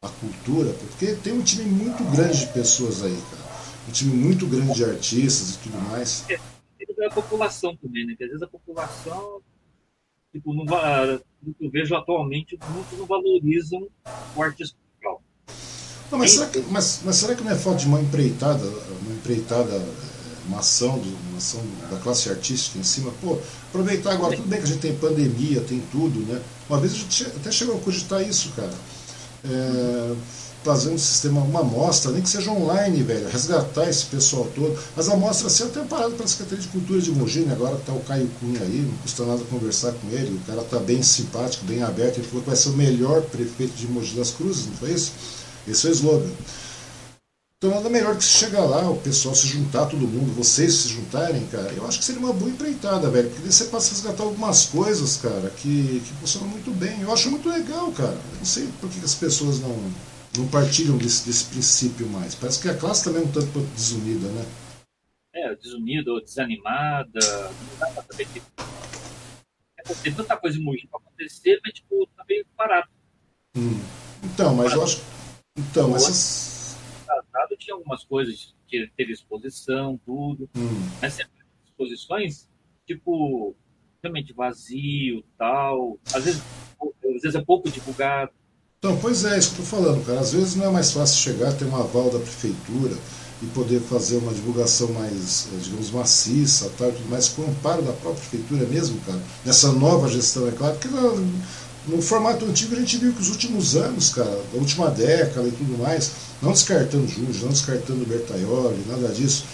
[0.02, 0.72] à, à cultura?
[0.74, 3.46] Porque tem um time muito grande de pessoas aí, cara.
[3.88, 6.24] Um time muito grande de artistas e tudo mais.
[6.28, 6.38] É,
[6.98, 8.14] é a população também, né?
[8.16, 9.40] Que às vezes a população
[10.32, 10.64] tipo, não,
[11.60, 13.88] eu vejo atualmente, muitos não valorizam
[14.34, 14.76] o artista
[16.10, 19.12] não, mas, será que, mas, mas, será que não é falta de uma empreitada, uma
[19.12, 19.92] empreitada, eh,
[20.46, 23.12] uma ação, uma ação da classe artística em cima?
[23.20, 23.38] Pô,
[23.68, 26.40] aproveitar agora, tudo bem que a gente tem pandemia, tem tudo, né?
[26.68, 28.72] Uma vez a gente até chegou a cogitar isso, cara.
[29.44, 30.14] É,
[30.66, 34.76] fazer um sistema, uma amostra, nem que seja online, velho, resgatar esse pessoal todo.
[34.96, 37.52] As amostras assim, eu tenho parado para a Secretaria de Cultura de Mogi, né?
[37.52, 40.80] agora tá o Caio Cunha aí, não custa nada conversar com ele, o cara tá
[40.80, 44.32] bem simpático, bem aberto, ele falou que vai ser o melhor prefeito de Mogi das
[44.32, 45.12] Cruzes, não foi isso?
[45.68, 46.30] Esse é o slogan.
[47.58, 50.88] Então nada melhor que se chegar lá, o pessoal se juntar, todo mundo, vocês se
[50.88, 54.64] juntarem, cara, eu acho que seria uma boa empreitada, velho, porque você a resgatar algumas
[54.66, 57.00] coisas, cara, que, que funcionam muito bem.
[57.02, 58.18] Eu acho muito legal, cara.
[58.32, 59.74] Eu não sei por que as pessoas não,
[60.38, 62.34] não partilham desse, desse princípio mais.
[62.34, 64.46] Parece que a classe também é um tanto desunida, né?
[65.34, 67.20] É, desunida ou desanimada.
[67.20, 68.42] Não dá pra saber que.
[69.78, 72.88] É, tem tanta coisa em pra acontecer, mas tipo, tá meio parado.
[73.56, 73.80] Hum.
[74.24, 75.16] Então, mas eu acho
[75.56, 76.76] então, mas essas...
[77.06, 80.48] Tratado tinha algumas coisas, que teve exposição, tudo.
[80.54, 80.90] Hum.
[81.00, 81.18] Mas
[81.64, 82.48] exposições,
[82.86, 83.56] tipo,
[84.02, 85.98] realmente vazio, tal.
[86.14, 86.42] Às vezes,
[86.80, 88.32] às vezes é pouco divulgado.
[88.78, 90.20] Então, pois é, isso que eu tô falando, cara.
[90.20, 92.94] Às vezes não é mais fácil chegar, ter uma aval da prefeitura
[93.42, 97.92] e poder fazer uma divulgação mais, eh, digamos, maciça, tal, mas com o amparo da
[97.92, 99.20] própria prefeitura mesmo, cara.
[99.44, 100.88] Nessa nova gestão, é claro, porque
[101.86, 105.52] no formato antigo a gente viu que os últimos anos, cara, da última década e
[105.52, 106.12] tudo mais,
[106.42, 109.44] não descartando Júlio, não descartando Bertaioli, nada disso,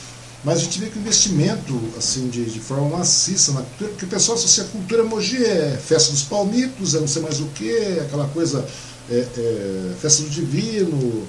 [0.45, 4.05] mas a gente vê que o investimento, assim, de, de forma maciça na cultura, porque
[4.05, 7.47] o pessoal associa a cultura Mogi é festa dos palmitos, é não sei mais o
[7.49, 8.67] que, aquela coisa,
[9.13, 11.29] é, é, festa do divino,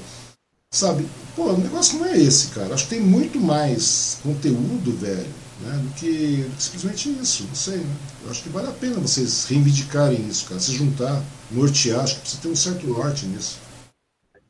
[0.72, 1.06] sabe?
[1.36, 2.74] Pô, o negócio não é esse, cara.
[2.74, 5.28] Acho que tem muito mais conteúdo, velho,
[5.62, 7.46] né, do, que, simplesmente isso.
[7.46, 7.96] Não sei, né?
[8.24, 10.62] Eu acho que vale a pena vocês reivindicarem isso, cara.
[10.62, 11.22] Se juntar,
[11.52, 13.60] nortear, acho que precisa ter um certo norte nisso.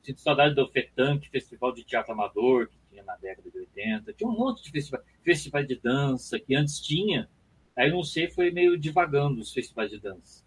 [0.04, 4.14] Sinto saudade do FETANC, Festival de Teatro Amador, que tinha na década de 80.
[4.14, 7.30] Tinha um monte de festivais, festivais de dança, que antes tinha.
[7.76, 10.43] Aí não sei, foi meio divagando os festivais de dança.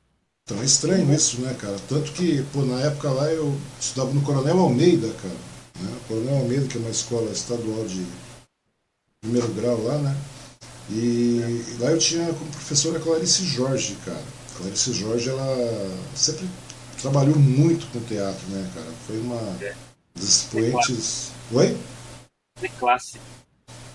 [0.47, 1.77] Então é estranho isso, né, cara?
[1.89, 5.35] Tanto que, pô, na época lá eu estudava no Coronel Almeida, cara.
[5.81, 5.99] Né?
[6.07, 8.07] Coronel Almeida, que é uma escola estadual de
[9.21, 10.17] primeiro grau lá, né?
[10.89, 11.83] E é.
[11.83, 14.23] lá eu tinha como professora Clarice Jorge, cara.
[14.57, 16.49] Clarice Jorge, ela sempre
[17.03, 18.87] trabalhou muito com teatro, né, cara?
[19.05, 19.75] Foi uma é.
[20.15, 21.33] das expoentes.
[21.51, 21.77] Oi?
[22.63, 23.19] É clássico.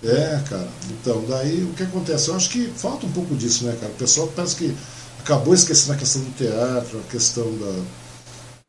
[0.03, 0.67] É, cara.
[0.89, 2.27] Então, daí o que acontece?
[2.27, 3.93] Eu acho que falta um pouco disso, né, cara?
[3.93, 4.75] O pessoal parece que
[5.21, 7.85] acabou esquecendo a questão do teatro, a questão da,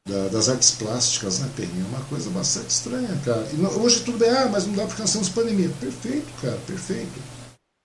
[0.09, 1.85] da, das artes plásticas, né, Perrinho?
[1.85, 3.47] É uma coisa bastante estranha, cara.
[3.53, 5.71] E não, hoje tudo bem, ah, mas não dá porque nós temos pandemia.
[5.81, 7.21] Perfeito, cara, perfeito.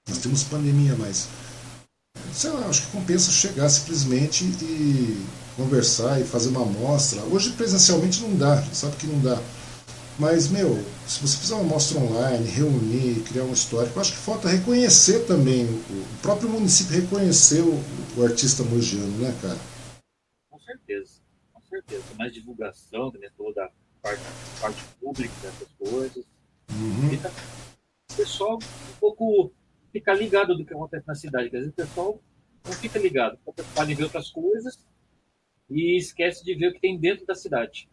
[0.07, 1.27] Nós temos pandemia, mas
[2.33, 7.21] sei lá, acho que compensa chegar simplesmente e conversar e fazer uma amostra.
[7.23, 9.41] Hoje presencialmente não dá, sabe que não dá.
[10.19, 14.49] Mas, meu, se você fizer uma amostra online, reunir, criar um histórico, acho que falta
[14.49, 17.73] reconhecer também, o próprio município reconhecer o,
[18.17, 19.59] o artista mogiano, né, cara?
[20.49, 21.19] Com certeza,
[21.53, 22.03] com certeza.
[22.17, 24.23] Mais divulgação, né, toda a parte,
[24.59, 26.25] parte pública dessas coisas.
[26.71, 27.13] Uhum.
[27.13, 27.31] E tá,
[28.11, 29.51] o pessoal um pouco
[29.91, 32.19] ficar ligado do que acontece na cidade, às vezes o pessoal
[32.65, 34.79] não fica ligado, fica preocupado em ver outras coisas
[35.69, 37.87] e esquece de ver o que tem dentro da cidade.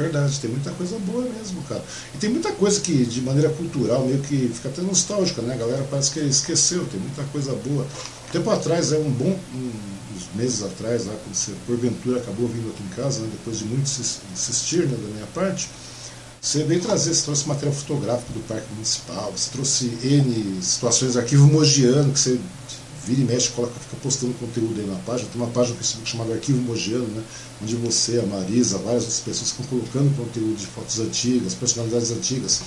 [0.00, 1.82] Verdade, tem muita coisa boa mesmo, cara.
[2.14, 5.54] E tem muita coisa que, de maneira cultural, meio que fica até nostálgica, né?
[5.54, 7.86] A galera parece que esqueceu, tem muita coisa boa.
[8.32, 9.38] Tempo atrás, é um bom,
[10.14, 13.28] uns meses atrás, lá, quando você porventura acabou vindo aqui em casa, né?
[13.32, 15.68] depois de muito insistir né, da minha parte,
[16.40, 21.46] você veio trazer, você trouxe material fotográfico do Parque Municipal, você trouxe N situações, arquivo
[21.46, 22.38] mogiano, que você
[23.04, 25.28] vira e mexe, coloca, fica postando conteúdo aí na página.
[25.30, 27.24] Tem uma página no Facebook chamada Arquivo Mogiano, né?
[27.62, 32.62] onde você, a Marisa, várias outras pessoas ficam colocando conteúdo de fotos antigas, personalidades antigas.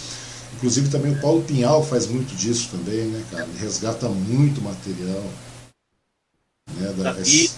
[0.55, 3.43] Inclusive também o Paulo Pinhal faz muito disso também, né, cara?
[3.43, 5.23] Ele resgata muito material.
[6.75, 7.49] Né, da, é,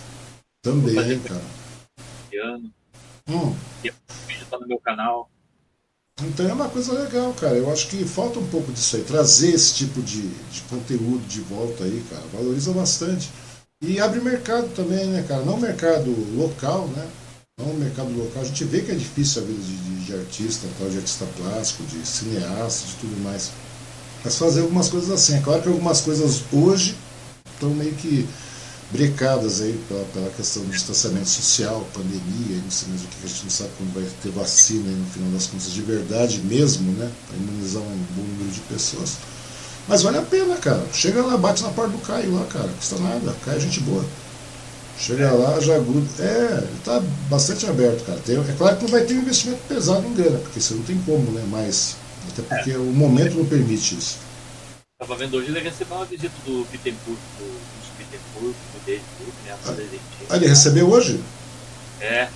[0.62, 1.42] também, cara.
[3.28, 3.56] Hum.
[3.84, 3.94] E o
[4.28, 5.30] vídeo tá no meu canal.
[6.24, 7.56] Então é uma coisa legal, cara.
[7.56, 11.42] Eu acho que falta um pouco disso aí, trazer esse tipo de, de conteúdo de
[11.42, 12.24] volta aí, cara.
[12.34, 13.30] Valoriza bastante.
[13.84, 15.44] E abre mercado também, né, cara?
[15.44, 17.06] Não mercado local, né?
[17.60, 18.42] Não mercado local.
[18.42, 21.26] A gente vê que é difícil a vida de, de, de artista, tal, de artista
[21.38, 23.52] plástico, de cineasta, de tudo mais.
[24.24, 25.36] Mas fazer algumas coisas assim.
[25.36, 26.96] É claro que algumas coisas hoje
[27.54, 28.26] estão meio que
[28.96, 33.28] brecadas aí pela, pela questão do distanciamento social, pandemia, não sei mais o que, a
[33.28, 36.92] gente não sabe quando vai ter vacina aí no final das contas de verdade mesmo,
[36.94, 37.12] né?
[37.28, 39.18] Para imunizar um bom número de pessoas.
[39.88, 40.84] Mas vale a pena, cara.
[40.94, 42.70] Chega lá, bate na porta do Caio lá, cara.
[42.70, 43.36] Custa nada.
[43.44, 44.04] Caio é gente boa.
[44.98, 46.08] Chega lá, já gruda.
[46.24, 48.20] É, tá bastante aberto, cara.
[48.26, 50.84] Tem, é claro que não vai ter um investimento pesado em grana, porque você não
[50.84, 51.44] tem como, né?
[51.50, 51.98] Mas.
[52.30, 52.78] Até porque é.
[52.78, 54.18] o momento não permite isso.
[54.98, 57.85] Tava vendo hoje, ele recebeu uma visita do Bittencourt, do
[58.86, 59.58] Dele, tudo, né?
[59.66, 61.20] Ah, ah, ele recebeu hoje?
[62.00, 62.30] É.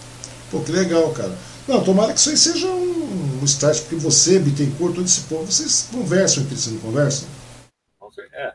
[0.50, 1.38] Pô, que legal, cara.
[1.68, 5.46] Não, tomara que isso aí seja um, um start, porque você, Bittencourt, todo esse povo,
[5.46, 7.30] vocês conversam entre si, não conversam?
[8.34, 8.48] É.
[8.48, 8.54] é.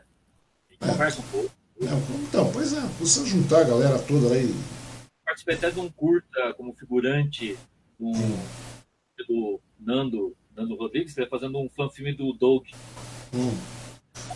[0.79, 1.51] Conversa um pouco.
[2.27, 4.53] então, pois é, você juntar a galera toda aí.
[5.23, 7.57] Participei até de um curta como figurante
[7.99, 8.37] hum.
[9.27, 12.67] do Nando, Nando Rodrigues, ele fazendo um fan filme do Doug.
[13.33, 13.57] Hum.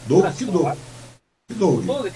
[0.07, 0.25] Doug?
[0.37, 0.77] Que Doug?
[1.47, 1.85] Que Doug?
[1.85, 2.13] Doug?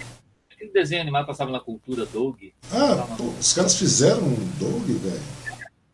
[0.64, 2.42] Aquele desenho animado passava na cultura Doug.
[2.72, 5.22] Ah, pô, os caras fizeram um Doug, velho.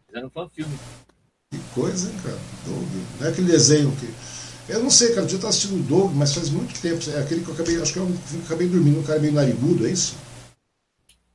[0.06, 0.80] Fizeram um filme.
[1.52, 2.38] Que coisa, hein, cara?
[2.68, 2.88] Doug.
[3.20, 4.08] Não é aquele desenho que
[4.72, 7.04] eu não sei, cara, eu estava assistindo o Doug, mas faz muito tempo.
[7.10, 8.08] É aquele que eu acabei, acho que eu
[8.46, 10.16] acabei dormindo, um cara meio narigudo, é isso?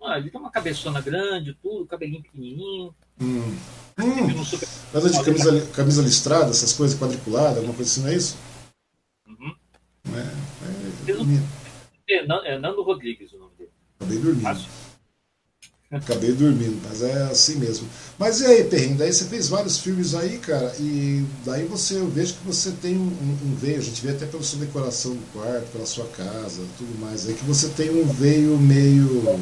[0.00, 2.94] Ah, ele tem uma cabeçona grande, tudo, cabelinho pequenininho.
[3.20, 3.56] Hum.
[3.98, 4.44] Hum.
[4.44, 4.68] Super...
[4.92, 8.36] Nada de camisa, camisa listrada, essas coisas quadriculadas, alguma coisa assim, não é isso?
[9.26, 9.54] Uhum.
[10.14, 11.16] É, é, é,
[12.16, 13.70] é Nando Rodrigues o nome dele.
[13.98, 14.66] Acabei dormindo.
[15.90, 17.88] Acabei dormindo, mas é assim mesmo.
[18.18, 22.08] Mas e aí, Perrinho, daí você fez vários filmes aí, cara, e daí você, eu
[22.08, 25.32] vejo que você tem um, um veio, a gente vê até pela sua decoração do
[25.32, 29.40] quarto, pela sua casa, tudo mais, aí que você tem um veio meio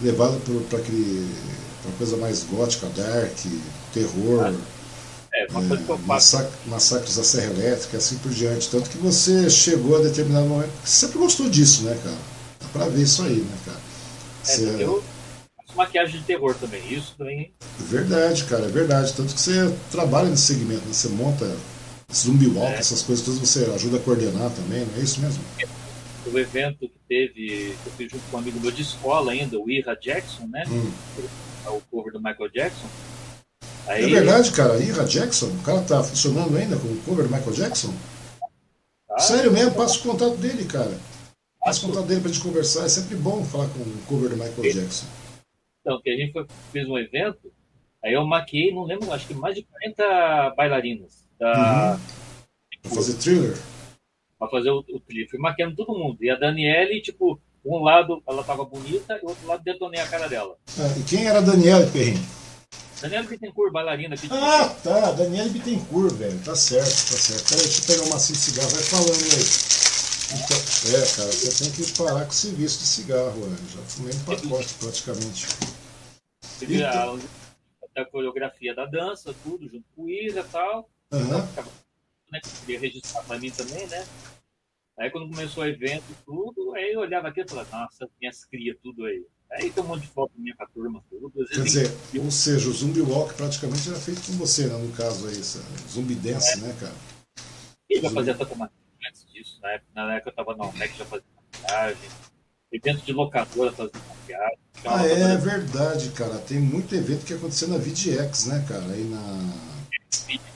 [0.00, 1.28] levado para aquele
[1.84, 3.36] uma coisa mais gótica, dark,
[3.92, 4.54] terror.
[5.34, 6.48] É, uma coisa que eu faço.
[6.66, 8.70] Massacres da Serra Elétrica, assim por diante.
[8.70, 10.70] Tanto que você chegou a determinado momento.
[10.84, 12.16] Você sempre gostou disso, né, cara?
[12.60, 13.80] Dá pra ver isso aí, né, cara?
[14.46, 14.84] É, você...
[14.84, 15.04] eu
[15.74, 16.80] maquiagem de terror também.
[16.92, 17.52] Isso também.
[17.78, 19.12] Verdade, cara, é verdade.
[19.12, 20.92] Tanto que você trabalha nesse segmento, né?
[20.92, 21.44] você monta
[22.12, 22.78] zumbi walk, é.
[22.78, 25.42] essas coisas todas, você ajuda a coordenar também, não é isso mesmo?
[26.26, 29.58] O evento que teve, que eu fiz junto com um amigo meu de escola ainda,
[29.58, 30.64] o Ira Jackson, né?
[30.68, 30.92] Hum.
[31.66, 32.86] É o cover do Michael Jackson.
[33.86, 34.04] Aí...
[34.04, 37.52] É verdade, cara, Ira Jackson, o cara tá funcionando ainda com o cover do Michael
[37.52, 37.94] Jackson?
[39.10, 40.98] Ah, Sério mesmo, passa o contato dele, cara.
[41.64, 44.36] Passa o contato dele pra gente conversar, é sempre bom falar com o cover do
[44.36, 45.06] Michael Jackson.
[45.80, 47.52] Então, que a gente foi, fez um evento,
[48.02, 51.24] aí eu maquiei, não lembro, acho que mais de 40 bailarinas.
[51.38, 51.98] Da...
[52.84, 52.90] Uhum.
[52.90, 53.56] fazer thriller?
[54.38, 55.30] para fazer o, o clipe.
[55.30, 56.18] Fui maquiando todo mundo.
[56.20, 60.06] E a Daniele, tipo, um lado ela tava bonita e o outro lado detonei a
[60.06, 60.56] cara dela.
[60.78, 62.43] Ah, e quem era a Daniele Perrin?
[63.00, 64.16] Daniela Bittencourt, bailarina.
[64.30, 65.12] Ah, tá.
[65.12, 66.38] Daniele Bittencourt, velho.
[66.44, 67.48] Tá certo, tá certo.
[67.48, 68.70] Peraí, deixa eu pegar uma macinha de cigarro.
[68.70, 69.74] Vai falando aí.
[70.34, 73.56] Então, é, cara, você tem que parar com esse vício de cigarro, né?
[73.74, 75.46] Já fumei um pacote praticamente.
[76.62, 77.18] Então...
[77.96, 80.88] A, a, coreografia da dança, tudo, junto com o Isa e tal.
[81.12, 81.38] Uhum.
[82.32, 84.04] Né, queria registrar pra mim também, né?
[84.98, 88.44] Aí quando começou o evento e tudo, aí eu olhava aqui e falava, nossa, minhas
[88.44, 89.24] cria tudo aí.
[89.54, 91.04] Aí tem um monte de foto minha com a turma.
[91.08, 91.32] Tudo.
[91.46, 94.76] Quer dizer, ou seja, o Zumbi Walk praticamente era feito com você, né?
[94.76, 95.40] No caso aí,
[95.88, 96.56] Zumbi Dance, é.
[96.56, 96.94] né, cara?
[97.88, 98.70] E já fazia tanta
[99.08, 102.10] antes disso, na época, na época eu tava na OMEC, já fazia maquiagem.
[102.72, 104.58] Evento de locadora fazia maquiagem.
[104.84, 106.38] Ah, é verdade, cara.
[106.38, 108.84] Tem muito evento que aconteceu na VidX, né, cara?
[108.86, 109.74] Aí na.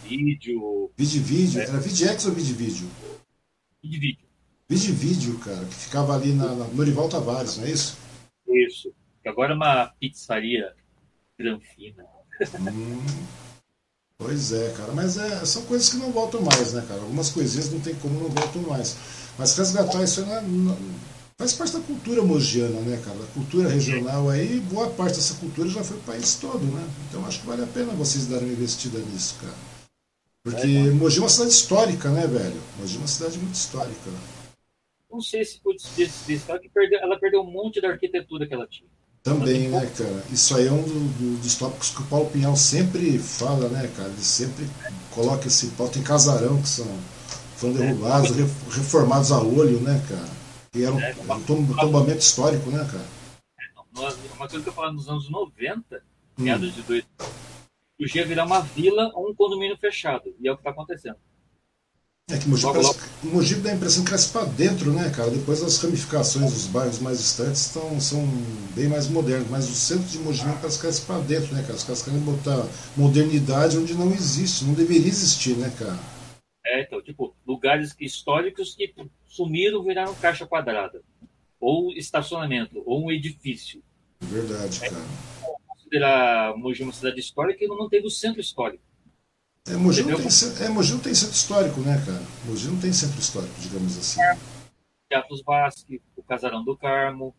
[0.03, 0.91] Vídeo.
[0.97, 1.61] Vídeo.
[1.61, 1.65] É.
[1.65, 2.91] Era VidX ou Vídeo?
[4.69, 7.97] Vídeo vídeo, cara, que ficava ali na, na Norival Tavares, não é isso?
[8.49, 8.93] Isso.
[9.27, 10.73] Agora é uma pizzaria
[11.39, 12.05] granfina.
[12.73, 13.27] Hum,
[14.17, 14.93] pois é, cara.
[14.93, 17.01] Mas é, são coisas que não voltam mais, né, cara?
[17.01, 18.97] Algumas coisinhas não tem como não voltam mais.
[19.39, 20.79] Mas resgatar isso não, não,
[21.37, 23.19] faz parte da cultura mogiana, né, cara?
[23.19, 26.89] Da cultura regional aí, boa parte dessa cultura já foi o país todo, né?
[27.09, 29.55] Então acho que vale a pena vocês darem uma investida nisso, cara.
[30.43, 32.61] Porque é, Mogi é uma cidade histórica, né, velho?
[32.79, 34.11] Mogi é uma cidade muito histórica.
[34.11, 34.38] Né?
[35.11, 36.11] Não sei se pode dizer
[36.61, 38.89] que perdeu, ela perdeu um monte da arquitetura que ela tinha.
[39.23, 40.25] Também, né, cara?
[40.31, 40.89] Isso aí é um do,
[41.19, 44.09] do, dos tópicos que o Paulo Pinhal sempre fala, né, cara?
[44.09, 44.67] Ele sempre
[45.11, 45.89] coloca esse pau.
[45.89, 46.87] Tem casarão que são
[47.59, 47.79] foram é.
[47.79, 50.29] derrubados, é, reformados a olho, né, cara?
[50.75, 53.05] E era um, é, um tombamento histórico, né, cara?
[53.61, 56.03] É, uma coisa que eu falava nos anos 90,
[56.39, 56.73] meados hum.
[56.73, 57.05] de dois,
[57.99, 60.33] podia virar uma vila ou um condomínio fechado.
[60.39, 61.17] E é o que está acontecendo.
[62.31, 63.35] É que Mogi, logo, parece, logo.
[63.35, 65.31] Mogi dá a impressão que cresce para dentro, né, cara?
[65.31, 68.23] Depois as ramificações dos bairros mais distantes estão, são
[68.77, 71.75] bem mais modernos, mas o centro de Mogi parece que cresce para dentro, né, cara?
[71.75, 75.99] Os caras querem botar modernidade onde não existe, não deveria existir, né, cara?
[76.67, 78.95] É, então, tipo, lugares históricos que
[79.27, 81.01] sumiram viraram caixa quadrada,
[81.59, 83.83] ou estacionamento, ou um edifício.
[84.21, 85.05] Verdade, é, cara.
[85.67, 88.83] Considerar Mogi uma cidade histórica e não teve o centro histórico.
[89.71, 90.27] É, Mogi, não tem,
[90.65, 92.23] é, Mogi não tem centro histórico, né, cara?
[92.47, 94.21] Mogi não tem centro histórico, digamos assim.
[94.23, 94.37] É.
[95.09, 97.35] Teatros Vasque, o Casarão do Carmo.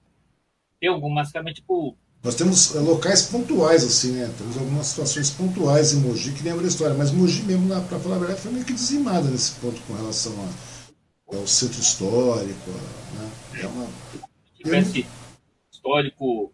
[0.80, 1.98] Tem algumas, tipo.
[2.24, 4.34] Nós temos é, locais pontuais, assim, né?
[4.38, 6.96] Temos algumas situações pontuais em Mogi que lembram a história.
[6.96, 10.34] Mas Mogi mesmo, para falar a verdade, foi meio que dizimada nesse ponto com relação
[10.34, 12.70] a, ao centro histórico.
[12.70, 13.32] Né?
[13.62, 13.86] É uma.
[13.86, 15.06] Se tivesse
[15.72, 16.54] histórico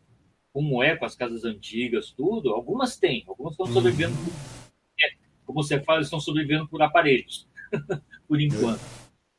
[0.54, 4.65] como é, com as casas antigas, tudo, algumas tem, algumas estão sobrevivendo uhum
[5.46, 7.48] como você fala, estão sobrevivendo por aparelhos,
[8.28, 8.82] por enquanto.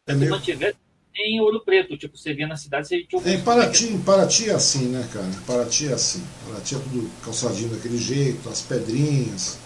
[0.07, 0.15] É.
[0.15, 0.79] Se tivesse
[1.17, 3.23] em Ouro Preto, tipo, você via na cidade, você tinha...
[3.25, 5.27] É, em Paraty, em Paraty é assim, né, cara?
[5.27, 6.23] Em Paraty é assim.
[6.47, 9.59] Paraty é tudo calçadinho daquele jeito, as pedrinhas.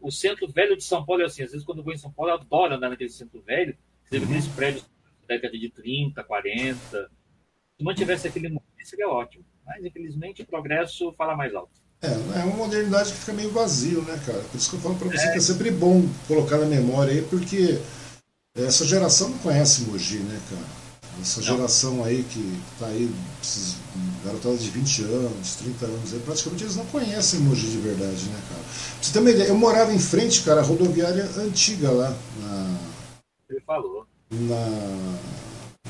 [0.00, 2.10] O centro velho de São Paulo é assim, às vezes quando eu vou em São
[2.10, 4.24] Paulo, eu adoro andar naquele centro velho, você uhum.
[4.24, 7.10] aqueles prédios da década de 30, 40.
[7.78, 8.48] Se não tivesse aquele
[8.84, 9.44] seria ótimo.
[9.64, 11.79] Mas, infelizmente, o progresso fala mais alto.
[12.02, 14.38] É, é uma modernidade que fica meio vazio, né, cara?
[14.50, 15.32] Por isso que eu falo pra você é.
[15.32, 17.78] que é sempre bom colocar na memória aí, porque
[18.56, 20.80] essa geração não conhece Mogi, né, cara?
[21.20, 23.10] Essa geração aí que tá aí,
[23.42, 23.76] esses
[24.24, 28.40] garotadas de 20 anos, 30 anos, aí, praticamente eles não conhecem Mogi de verdade, né,
[28.48, 28.62] cara?
[28.62, 32.76] Pra você ter uma ideia, eu morava em frente, cara, à rodoviária antiga lá, na.
[33.50, 34.06] Ele falou.
[34.30, 35.18] Na.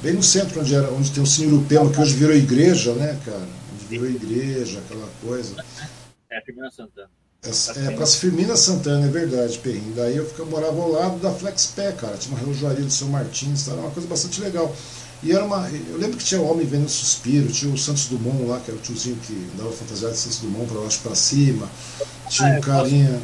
[0.03, 3.17] Bem no centro onde, era, onde tem o Senhor Pema, que hoje virou igreja, né,
[3.25, 3.47] cara?
[3.75, 5.55] Onde virou igreja, aquela coisa.
[6.31, 7.11] É, Firmina Santana.
[7.43, 9.95] É, é Praça Firmina Santana, é verdade, Perrinho.
[9.95, 12.17] Daí eu ficava, morava ao lado da Flexpé, cara.
[12.17, 14.75] Tinha uma relojoaria do seu Martins, era uma coisa bastante legal.
[15.23, 15.69] E era uma.
[15.69, 18.79] Eu lembro que tinha o Homem Vendo Suspiro, tinha o Santos Dumont lá, que era
[18.79, 21.69] o tiozinho que dava fantasiado de Santos Dumont pra baixo pra cima.
[22.29, 23.21] Tinha ah, um carinha.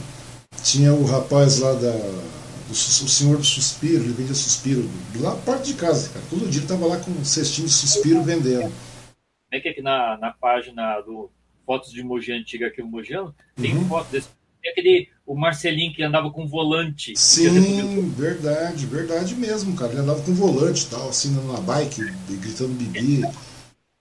[0.62, 1.92] Tinha o rapaz lá da.
[1.92, 4.90] Do, o senhor do suspiro, ele vendia suspiro
[5.20, 6.24] lá perto de casa, cara.
[6.28, 8.72] Todo dia ele tava lá com um cestinho de suspiro vendendo.
[9.52, 11.30] É que aqui na, na página do
[11.66, 13.88] fotos de Mogi antiga aqui, o Mogiano, tem uhum.
[13.88, 14.28] foto desse.
[14.62, 17.14] Tem aquele, o Marcelinho que andava com volante.
[17.16, 19.92] Sim, verdade, verdade mesmo, cara.
[19.92, 22.02] Ele andava com volante e tal, assim, na bike,
[22.40, 23.22] gritando bibi.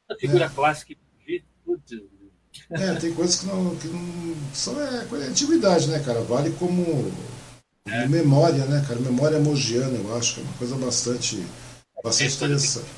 [0.09, 0.49] A figura é.
[0.49, 0.95] clássica.
[1.65, 1.99] Putz.
[2.69, 3.75] É, tem coisas que não.
[3.75, 6.21] Que não são é, coisa de antiguidade, né, cara?
[6.21, 7.11] Vale como
[7.87, 8.07] é.
[8.07, 8.99] memória, né, cara?
[8.99, 11.43] Memória mogiana, eu acho que é uma coisa bastante,
[12.03, 12.89] bastante interessante.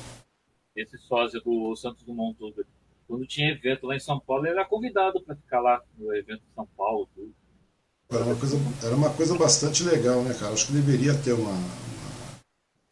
[0.76, 2.64] Esse sósia do Santos Dumont todo
[3.08, 6.40] quando tinha evento lá em São Paulo, ele era convidado para ficar lá no evento
[6.40, 7.08] de São Paulo.
[7.14, 7.34] Tudo.
[8.10, 10.52] Era uma, coisa, era uma coisa bastante legal, né, cara?
[10.52, 12.40] Acho que deveria ter uma, uma,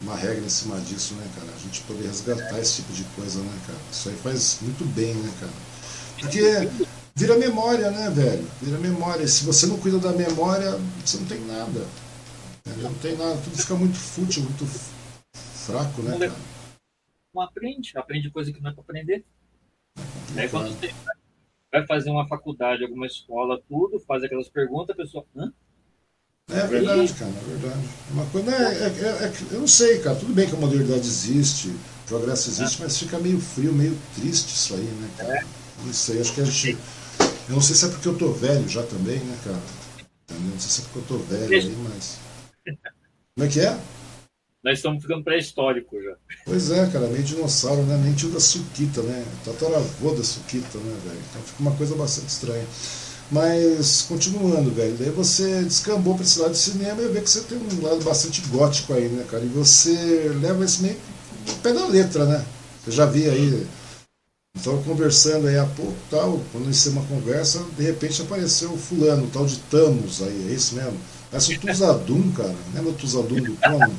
[0.02, 1.50] uma regra em cima disso, né, cara?
[1.54, 3.78] A gente poder resgatar esse tipo de coisa, né, cara?
[3.90, 5.52] Isso aí faz muito bem, né, cara?
[6.20, 6.40] Porque
[7.14, 8.46] vira memória, né, velho?
[8.60, 9.26] Vira memória.
[9.26, 10.72] Se você não cuida da memória,
[11.04, 11.86] você não tem nada.
[12.82, 13.40] Não tem nada.
[13.42, 14.66] Tudo fica muito fútil, muito
[15.34, 16.40] fraco, né, cara?
[17.34, 17.92] Não aprende.
[17.96, 19.24] Aprende coisa que não é pra aprender.
[20.36, 20.94] É Aí quando você
[21.72, 25.24] vai fazer uma faculdade, alguma escola, tudo, faz aquelas perguntas, a pessoa.
[25.36, 25.52] Hã?
[26.48, 27.88] É verdade, cara, é verdade.
[28.12, 30.16] Uma coisa, é, é, é, eu não sei, cara.
[30.16, 34.54] Tudo bem que a modernidade existe, o progresso existe, mas fica meio frio, meio triste
[34.54, 35.44] isso aí, né, cara?
[35.84, 36.78] Não sei, acho que a gente.
[37.48, 39.60] Eu não sei se é porque eu tô velho já também, né, cara?
[40.30, 42.20] Não sei se é porque eu tô velho aí, mas.
[43.34, 43.78] Como é que é?
[44.66, 46.16] Nós estamos ficando pré-histórico já.
[46.44, 47.96] Pois é, cara, meio dinossauro, né?
[48.02, 49.24] Nem tio da Suquita, né?
[49.44, 51.20] Tataravô da Suquita, né, velho?
[51.30, 52.64] Então fica uma coisa bastante estranha.
[53.30, 57.42] Mas, continuando, velho, daí você descambou para esse lado de cinema e vê que você
[57.42, 59.44] tem um lado bastante gótico aí, né, cara?
[59.44, 60.96] E você leva esse meio
[61.62, 62.44] pé da letra, né?
[62.84, 63.64] Eu já vi aí,
[64.56, 69.26] estava conversando aí há pouco, tal, quando iniciei uma conversa, de repente apareceu o fulano,
[69.26, 70.98] o tal de Thanos aí, é isso mesmo?
[71.30, 72.54] Parece o Tuzadum, cara.
[72.74, 73.96] Lembra o Tuzadum do Conan?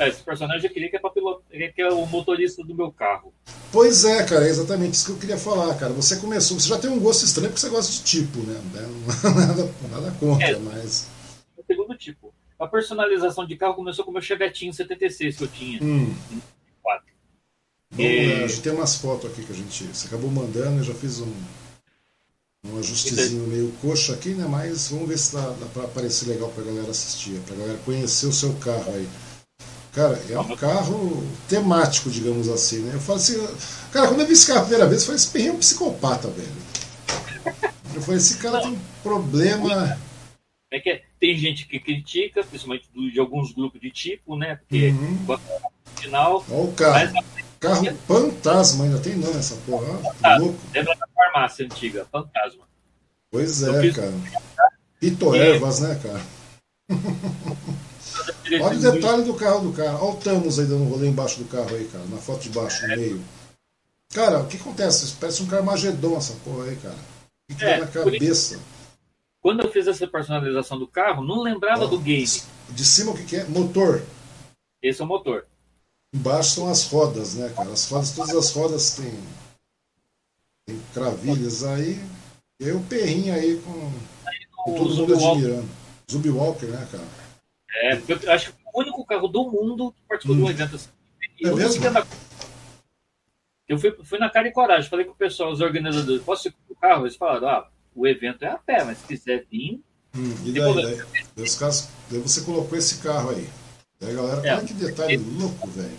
[0.00, 3.34] É, esse personagem eu queria que é, piloto, que é o motorista do meu carro.
[3.70, 5.92] Pois é, cara, é exatamente isso que eu queria falar, cara.
[5.92, 8.58] Você começou, você já tem um gosto estranho porque você gosta de tipo, né?
[9.22, 11.06] Nada, nada contra, é, mas.
[11.54, 12.32] O segundo tipo.
[12.58, 15.82] A personalização de carro começou com o meu Chevetinho 76 que eu tinha.
[15.82, 16.14] Hum.
[17.92, 18.02] Bom,
[18.44, 19.84] a gente tem umas fotos aqui que a gente.
[19.84, 21.32] Você acabou mandando, eu já fiz um,
[22.66, 24.46] um ajustezinho meio coxo aqui, né?
[24.48, 28.26] Mas vamos ver se dá, dá pra aparecer legal pra galera assistir, pra galera conhecer
[28.26, 29.06] o seu carro aí.
[29.92, 32.94] Cara, é um carro temático, digamos assim, né?
[32.94, 33.36] Eu falo assim,
[33.90, 35.58] cara, quando eu vi esse carro a primeira vez, eu falei, esse perrinho é um
[35.58, 36.48] psicopata, velho.
[37.94, 39.98] Eu falei, esse cara tem um problema.
[40.70, 44.56] É que tem gente que critica, principalmente de alguns grupos de tipo, né?
[44.56, 45.38] Porque uhum.
[45.96, 46.44] final.
[46.48, 47.12] Olha o carro.
[47.12, 47.40] Mas...
[47.58, 49.86] Carro fantasma, ainda tem nome essa porra.
[50.38, 50.58] Louco.
[50.72, 52.62] Lembra da farmácia antiga, fantasma.
[53.30, 54.14] Pois é, cara.
[54.98, 56.22] Pito ervas, né, cara?
[58.62, 59.96] Olha o detalhe do carro do cara.
[59.96, 62.04] Olha o Thanos aí dando um rolê embaixo do carro aí, cara.
[62.06, 63.24] Na foto de baixo, no meio.
[64.12, 65.14] Cara, o que acontece?
[65.20, 66.94] Parece um Carmagedon essa porra aí, cara.
[66.94, 68.58] O que, que é, na cabeça?
[69.40, 72.26] Quando eu fiz essa personalização do carro, não lembrava do game.
[72.68, 73.44] De cima o que, que é?
[73.44, 74.02] Motor.
[74.82, 75.46] Esse é o motor.
[76.12, 77.70] Embaixo são as rodas, né, cara?
[77.70, 79.14] As rodas, todas as rodas têm,
[80.66, 82.00] tem cravilhas aí.
[82.60, 83.92] E aí o perrinho aí com,
[84.64, 85.68] com todo mundo admirando.
[86.10, 87.19] Zubi Walker, né, cara?
[87.76, 90.38] É, eu acho que o único carro do mundo que participou hum.
[90.40, 90.90] de um evento assim.
[91.42, 91.84] É mesmo?
[93.68, 96.50] Eu fui, fui na cara e coragem, falei com o pessoal, os organizadores, posso ir
[96.50, 97.06] com o carro?
[97.06, 99.80] Eles falaram, ah, o evento é a pé, mas se quiser vir.
[100.12, 101.02] Hum, e daí, daí,
[101.36, 103.48] daí, casos, daí você colocou esse carro aí.
[104.00, 104.56] Daí galera, é.
[104.56, 105.98] olha que detalhe louco, velho.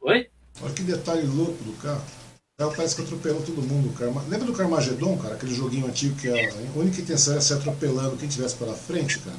[0.00, 0.30] Oi?
[0.62, 2.02] Olha que detalhe louco do carro.
[2.54, 3.92] O carro parece que atropelou todo mundo.
[3.98, 4.22] Carma...
[4.22, 5.34] Lembra do Carmageddon, cara?
[5.34, 9.36] Aquele joguinho antigo que a única intenção era se atropelando quem tivesse pela frente, cara?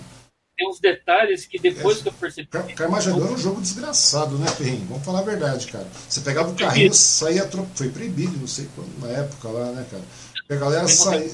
[0.56, 2.48] Tem uns detalhes que depois é, que eu percebi.
[2.48, 4.86] Carmageddon era um jogo desgraçado, né, Ferrinho?
[4.88, 5.88] Vamos falar a verdade, cara.
[6.08, 7.50] Você pegava o carrinho, saía.
[7.76, 10.04] Foi proibido, não sei quando, na época lá, né, cara?
[10.50, 11.32] a galera saía.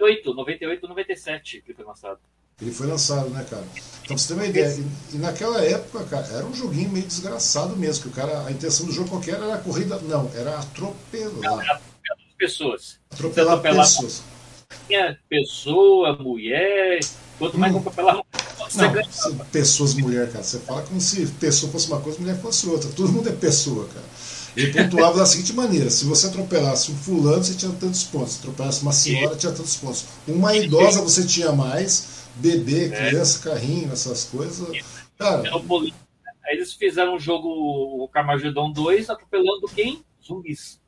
[0.00, 2.18] 98, 98, 97 que foi lançado.
[2.60, 3.64] Ele foi lançado, né, cara?
[3.64, 7.06] Então, pra você ter uma ideia, e, e, naquela época, cara, era um joguinho meio
[7.06, 10.58] desgraçado mesmo, que o cara, a intenção do jogo qualquer era a corrida, não, era
[10.58, 11.60] atropelar.
[11.64, 11.80] Era atropelar
[12.36, 13.00] pessoas.
[13.10, 14.22] Atropelar, atropelar pessoas.
[14.86, 17.00] Tinha pessoa, mulher,
[17.42, 17.78] quanto mais hum.
[17.78, 18.24] atropelar
[18.74, 20.42] não, pessoas, mulher, cara.
[20.42, 22.88] Você fala como se pessoa fosse uma coisa, mulher fosse outra.
[22.90, 24.04] Todo mundo é pessoa, cara.
[24.56, 28.34] Ele pontuava da seguinte maneira: se você atropelasse um fulano, você tinha tantos pontos.
[28.34, 30.06] Se atropelasse uma senhora, tinha tantos pontos.
[30.26, 32.22] Uma idosa, você tinha mais.
[32.36, 33.08] Bebê, é.
[33.08, 34.66] criança, carrinho, essas coisas.
[35.18, 35.42] Cara.
[36.46, 40.02] Aí eles fizeram um jogo, o Carmageddon 2, atropelando quem?
[40.26, 40.80] Zumbis.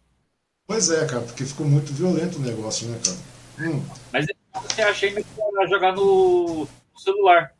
[0.66, 3.70] Pois é, cara, porque ficou muito violento o negócio, né, cara?
[3.70, 3.82] Hum.
[4.10, 4.26] Mas
[4.62, 7.54] você acha ainda que jogar no celular.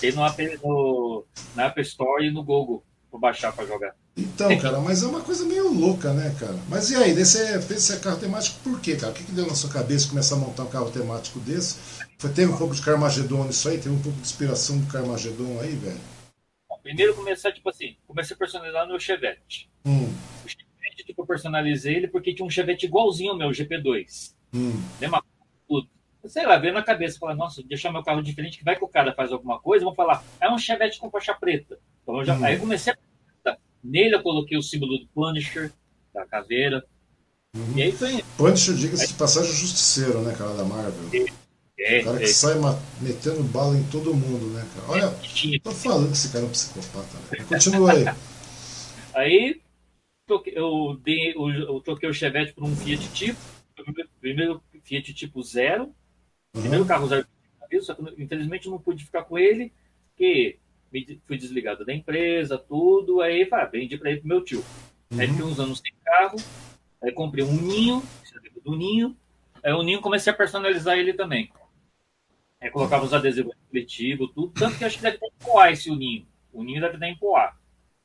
[0.00, 0.22] Tem no,
[0.62, 3.94] no, na App Store e no Google para baixar para jogar.
[4.16, 6.56] Então, cara, mas é uma coisa meio louca, né, cara?
[6.68, 9.12] Mas e aí, você fez esse carro temático por quê, cara?
[9.12, 11.78] O que, que deu na sua cabeça começar a montar um carro temático desse?
[12.18, 13.76] Foi, teve um pouco de Carmageddon nisso aí?
[13.78, 16.00] Teve um pouco de inspiração do Carmageddon aí, velho?
[16.82, 19.70] Primeiro começar, tipo assim, comecei a personalizar no Chevette.
[19.86, 20.12] Hum.
[20.44, 24.34] O Chevette, tipo, eu personalizei ele porque tinha um Chevette igualzinho ao meu, GP2.
[24.52, 24.80] Hum.
[25.00, 25.33] Tudo
[26.28, 28.88] sei lá, veio na cabeça, falar, nossa, deixar meu carro diferente, que vai que o
[28.88, 31.78] cara faz alguma coisa, vão falar, é um Chevette com faixa preta.
[32.02, 32.44] Então eu já, uhum.
[32.44, 32.96] aí eu comecei a
[33.84, 35.70] nele eu coloquei o símbolo do Punisher,
[36.12, 36.82] da caveira.
[37.54, 37.76] Uhum.
[37.76, 38.24] E aí foi.
[38.36, 41.28] Punisher, diga-se de passagem, justiceiro, né, cara, da Marvel.
[41.78, 42.28] É, o cara que é.
[42.28, 42.54] sai
[43.00, 44.90] metendo bala em todo mundo, né, cara?
[44.90, 47.18] Olha, é, tô falando que esse cara é um psicopata.
[47.30, 47.44] Né?
[47.46, 48.04] Continua aí.
[49.14, 49.60] aí
[50.26, 53.38] eu, dei, eu, eu troquei o Chevette por um Fiat Tipo.
[54.20, 55.94] Primeiro Fiat Tipo Zero.
[56.54, 56.60] Uhum.
[56.60, 57.26] Primeiro carro zero.
[57.80, 59.72] Só que infelizmente não pude ficar com ele,
[60.10, 60.58] porque
[61.26, 63.20] fui desligado da empresa, tudo.
[63.20, 64.64] Aí ah, vendi para ele pro meu tio.
[65.10, 65.20] Uhum.
[65.20, 66.36] Aí fiquei uns anos sem carro.
[67.02, 68.02] Aí comprei um ninho,
[68.64, 69.16] do ninho.
[69.62, 71.50] Aí o ninho comecei a personalizar ele também.
[72.60, 74.52] Aí colocava os adesivos refletivos, tudo.
[74.52, 76.26] Tanto que acho que deve ter em Poá esse o ninho.
[76.52, 77.56] O ninho deve ter em Poá.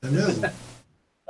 [0.02, 0.42] É mesmo?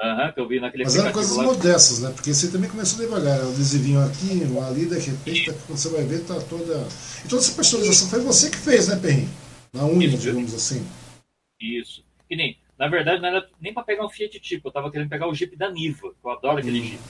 [0.01, 1.43] Aham, que eu vi naquele Mas eram coisas lá.
[1.43, 2.11] modestas, né?
[2.11, 3.43] Porque você também começou devagar.
[3.43, 6.87] O adesivinho aqui, um ali, de repente, tá, quando você vai ver, tá toda.
[7.25, 9.27] E toda essa personalização foi você que fez, né, Perrin?
[9.73, 10.87] Na unha, digamos assim.
[11.59, 12.03] Isso.
[12.29, 15.09] E nem, na verdade, não era nem para pegar um Fiat Tipo, eu tava querendo
[15.09, 16.83] pegar o Jeep da Niva, que eu adoro aquele hum.
[16.83, 17.03] Jeep.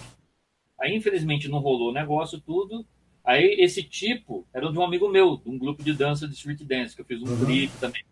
[0.81, 2.83] Aí, infelizmente, não rolou o negócio, tudo.
[3.23, 6.63] Aí, esse tipo era de um amigo meu, de um grupo de dança de street
[6.63, 7.45] dance, que eu fiz um uhum.
[7.45, 8.03] clipe também.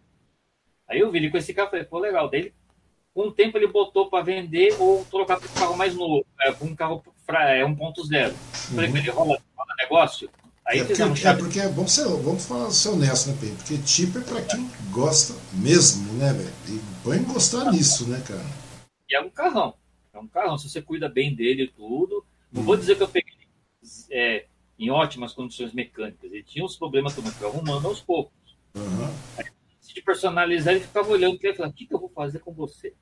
[0.88, 2.30] Aí eu vi ele com esse falei, pô, legal.
[2.30, 2.54] Daí,
[3.18, 6.52] com o tempo, ele botou para vender ou trocar para um carro mais novo, é,
[6.62, 8.32] um carro é, 1.0.
[8.32, 8.98] Falei, uhum.
[8.98, 10.30] ele rola, rola negócio?
[10.64, 13.56] Aí é, porque, é porque é bom ser, vamos falar ser honesto, né, Pedro?
[13.56, 16.54] Porque tipo é pra quem gosta mesmo, né, velho?
[16.70, 18.46] E põe gostar nisso, né, cara?
[19.10, 19.74] E é um carrão.
[20.14, 20.56] É um carrão.
[20.56, 22.24] Se você cuida bem dele e tudo.
[22.52, 22.66] Não hum.
[22.66, 23.34] vou dizer que eu peguei
[24.12, 24.46] é,
[24.78, 26.32] em ótimas condições mecânicas.
[26.32, 28.32] Ele tinha uns problemas que eu fui arrumando aos poucos.
[28.76, 29.12] Uhum.
[29.40, 29.46] Aí,
[29.98, 32.94] de personalizar, ele ficava olhando e falava: O que, que eu vou fazer com você?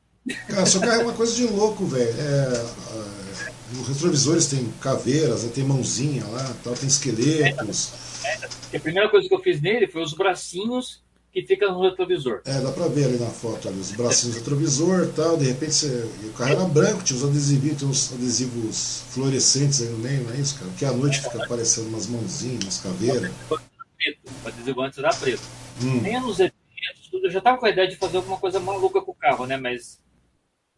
[0.48, 2.10] Cara, seu carro é uma coisa de louco, velho.
[2.10, 2.54] É,
[2.94, 7.92] é, os retrovisores tem caveiras, né, tem mãozinha lá, tal, tem esqueletos.
[8.24, 8.40] É,
[8.74, 12.42] é, a primeira coisa que eu fiz nele foi os bracinhos que ficam no retrovisor.
[12.46, 15.38] É, dá pra ver ali na foto, ali, os bracinhos do retrovisor tal.
[15.38, 19.90] De repente você, o carro era branco, tinha os adesivos, tinha uns adesivos fluorescentes aí
[19.90, 20.72] no meio, não é isso, cara?
[20.78, 23.32] Que à noite fica aparecendo umas mãozinhas, umas caveiras.
[23.52, 25.44] O adesivo antes era preto.
[25.84, 26.00] Hum.
[26.02, 26.65] Nem nos eventos,
[27.16, 29.46] tudo, eu já tava com a ideia de fazer alguma coisa maluca com o carro,
[29.46, 29.58] né?
[29.58, 30.02] Mas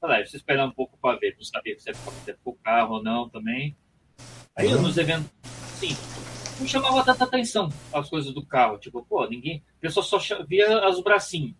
[0.01, 3.03] deixa eu esperar um pouco para ver, não sabia se muito com o carro ou
[3.03, 3.75] não também.
[4.55, 4.83] Aí uhum.
[4.83, 5.29] nos eventos,
[5.75, 5.95] sim,
[6.59, 8.77] não chamava tanta atenção as coisas do carro.
[8.77, 9.63] Tipo, pô, ninguém.
[9.77, 11.55] O pessoal só via os bracinhos.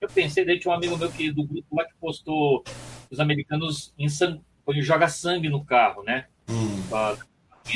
[0.00, 2.62] Eu pensei, daí tinha um amigo meu que, do grupo lá que postou
[3.10, 4.40] os americanos em sangue,
[4.78, 6.26] joga sangue no carro, né?
[6.48, 6.82] Hum.
[6.88, 7.16] Pra,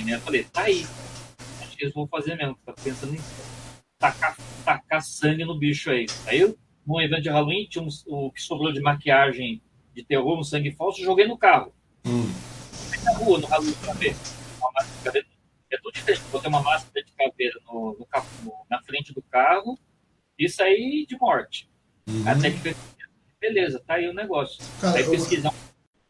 [0.04, 0.14] né?
[0.14, 0.86] Eu falei, tá aí.
[1.60, 2.56] Acho que eles vão fazer mesmo.
[2.64, 3.18] Tá pensando em
[4.02, 6.06] tacar, tacar sangue no bicho aí.
[6.26, 9.62] Aí num evento de Halloween, tinha um, o que sobrou de maquiagem
[9.94, 11.72] de terror, um sangue falso, joguei no carro.
[12.04, 12.28] Hum.
[13.04, 14.16] Na rua, no Halloween, pra ver.
[14.58, 15.26] Uma máscara de caveira.
[15.70, 16.22] É tudo diferente.
[16.32, 18.06] Botei uma máscara de caveira no, no,
[18.44, 19.78] no, na frente do carro
[20.36, 21.70] e saí de morte.
[22.08, 22.28] Uhum.
[22.28, 22.74] Até que
[23.40, 24.62] beleza, tá aí o negócio.
[24.80, 25.58] Cara, aí pesquisar uma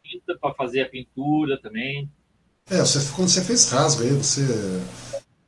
[0.03, 2.09] tinta para fazer a pintura também.
[2.69, 4.41] É, você, quando você fez rasgo aí, você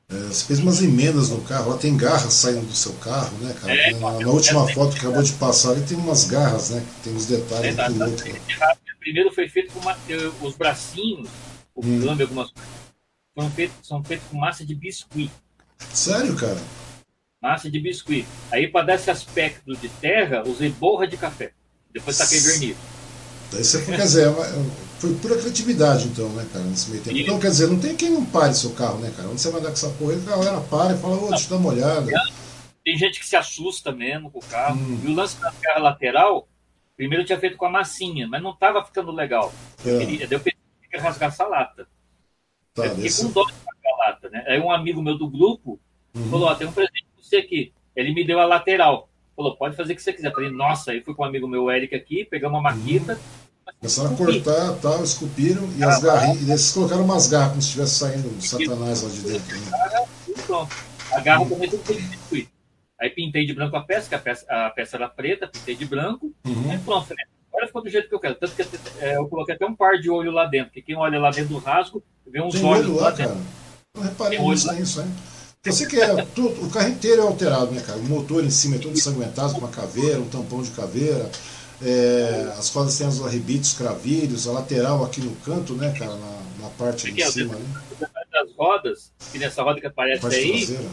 [0.07, 3.55] é, você fez umas emendas no carro, lá tem garras saindo do seu carro, né,
[3.59, 3.73] cara?
[3.73, 6.85] É, na, na, última foto que acabou de passar ali tem umas garras, né?
[7.03, 8.23] Tem os detalhes é, do piloto.
[8.99, 9.97] Primeiro foi feito com uma,
[10.41, 11.29] os bracinhos,
[11.73, 12.01] o hum.
[12.05, 12.71] câmbio, algumas coisas,
[13.33, 15.31] foram feitos, são feitos com massa de biscuit.
[15.93, 16.57] Sério, cara?
[17.41, 18.25] Massa de biscuit.
[18.51, 21.51] Aí, para dar esse aspecto de terra, usei borra de café.
[21.91, 22.77] Depois taquei verniz.
[23.51, 27.17] Você, quer dizer, é foi pura criatividade, então, né, cara, nesse meio tempo.
[27.17, 29.29] Então, quer dizer, não tem quem não pare seu carro, né, cara?
[29.29, 31.49] Onde você vai dar com essa porra, a galera para e fala, ô, deixa eu
[31.49, 32.11] dar uma olhada.
[32.83, 34.79] Tem gente que se assusta mesmo com o carro.
[34.79, 34.99] Hum.
[35.03, 36.47] E o lance da terra lateral,
[36.97, 39.53] primeiro eu tinha feito com a massinha, mas não estava ficando legal.
[39.85, 39.89] É.
[39.89, 40.27] Eu queria,
[40.91, 41.87] eu rasgar essa lata.
[42.73, 43.25] Tá, eu desse...
[43.25, 44.43] com dó de rasgar a lata, né?
[44.47, 45.79] Aí um amigo meu do grupo
[46.15, 46.29] uhum.
[46.29, 47.73] falou, ó, tem um presente pra você aqui.
[47.95, 49.09] Ele me deu a lateral.
[49.35, 50.29] Falou, pode fazer o que você quiser.
[50.29, 53.44] Eu falei, nossa, aí fui com um amigo meu, Eric, aqui, pegamos uma maquita, uhum
[53.79, 56.41] Começaram a cortar, tal, esculpiram e as garrinhas.
[56.41, 59.59] E eles colocaram umas garras como se estivesse saindo um satanás lá de dentro.
[59.59, 60.67] Né?
[61.11, 62.49] A garra também tem que
[62.99, 65.85] Aí pintei de branco a peça, que a peça, a peça era preta, pintei de
[65.85, 66.31] branco.
[66.45, 66.71] Uhum.
[66.71, 67.23] Aí pronto, né?
[67.49, 68.35] agora ficou do jeito que eu quero.
[68.35, 68.61] Tanto que
[68.99, 71.53] é, eu coloquei até um par de olho lá dentro, porque quem olha lá dentro
[71.53, 73.29] do rasgo, vê uns tem olhos olho lá, lá cara.
[73.29, 73.45] dentro.
[73.95, 74.79] Eu reparei nisso, lá.
[74.79, 75.07] isso, hein?
[75.63, 77.97] Você que é, tudo, o carro inteiro é alterado, né, cara?
[77.97, 81.29] O motor em cima é todo ensanguentado com uma caveira, um tampão de caveira.
[81.87, 86.41] É, as rodas têm os arrebitos, cravilhos, a lateral aqui no canto, né, cara, na,
[86.61, 87.53] na parte aqui, de cima.
[87.53, 87.65] Né?
[88.31, 90.89] Das rodas, que nessa roda que aparece aí, traseira.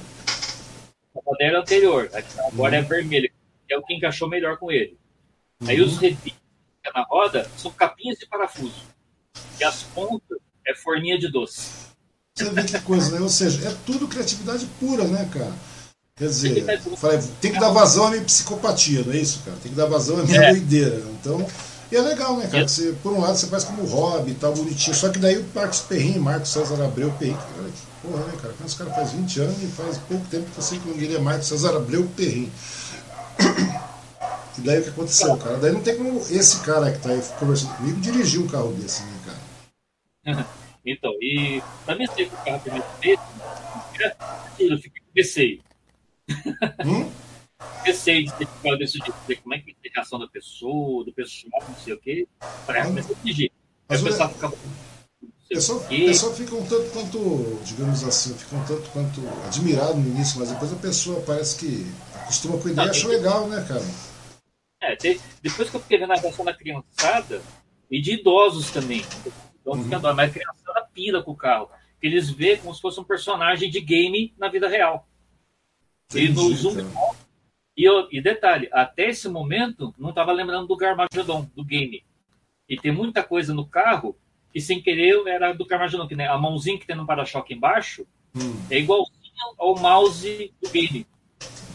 [1.17, 2.11] a roda era anterior,
[2.47, 2.79] agora uhum.
[2.79, 3.33] é vermelha,
[3.71, 4.99] é o que encaixou melhor com ele.
[5.63, 5.69] Uhum.
[5.71, 6.39] Aí os rebitos
[6.95, 8.83] na roda são capinhas de parafuso,
[9.59, 11.71] e as pontas é forninha de doce.
[12.35, 13.21] Você vê que coisa, né?
[13.23, 15.53] Ou seja, é tudo criatividade pura, né, cara?
[16.17, 16.65] Quer dizer,
[17.41, 19.57] tem que dar vazão à minha psicopatia, não é isso, cara?
[19.63, 20.51] Tem que dar vazão à minha é.
[20.51, 21.03] doideira.
[21.21, 21.47] Então,
[21.91, 22.69] e é legal, né, cara?
[22.69, 24.95] Você, por um lado você faz como hobby, tal, bonitinho.
[24.95, 27.37] Só que daí o Marcos Perrin, Marcos César Abreu Perrin,
[28.03, 28.55] porra, né, cara?
[28.65, 31.77] Os caras faz 20 anos e faz pouco tempo que você não diria do César
[31.77, 32.51] Abreu Perrin.
[34.59, 35.57] E daí o que aconteceu, cara?
[35.57, 39.03] Daí não tem como esse cara que tá aí conversando comigo dirigir um carro desse,
[39.03, 40.47] né, cara?
[40.85, 43.23] então, e pra mim ser com o carro primeiro desse,
[44.59, 45.03] eu fiquei
[46.85, 47.11] Hum?
[47.85, 51.13] receio de ter desse jeito, ver como é que é a reação da pessoa, do
[51.13, 52.29] pessoal, não sei o quê,
[52.67, 53.51] para começar a.
[53.89, 54.53] Aí o pessoal fica
[55.49, 60.39] pessoal, pessoal fica um tanto quanto, digamos assim, fica um tanto quanto admirado no início,
[60.39, 63.85] mas depois a pessoa parece que acostuma com a ideia e acha legal, né, cara?
[64.81, 64.97] É,
[65.43, 67.43] depois que eu fiquei vendo a reação da criançada
[67.91, 69.05] e de idosos também.
[69.61, 69.85] Então, uhum.
[69.85, 71.69] ficando, mas a criançada pira com o carro.
[72.01, 75.07] Que eles vê como se fosse um personagem de game na vida real.
[76.19, 76.77] Entendi, e no zoom
[77.77, 82.05] e, eu, e detalhe, até esse momento não estava lembrando do Garmagedon, do game.
[82.69, 84.17] E tem muita coisa no carro
[84.53, 88.07] que sem querer era do Carmageddon, que né, a mãozinha que tem no para-choque embaixo
[88.35, 88.55] hum.
[88.71, 89.13] é igualzinho
[89.59, 91.07] ao mouse do game.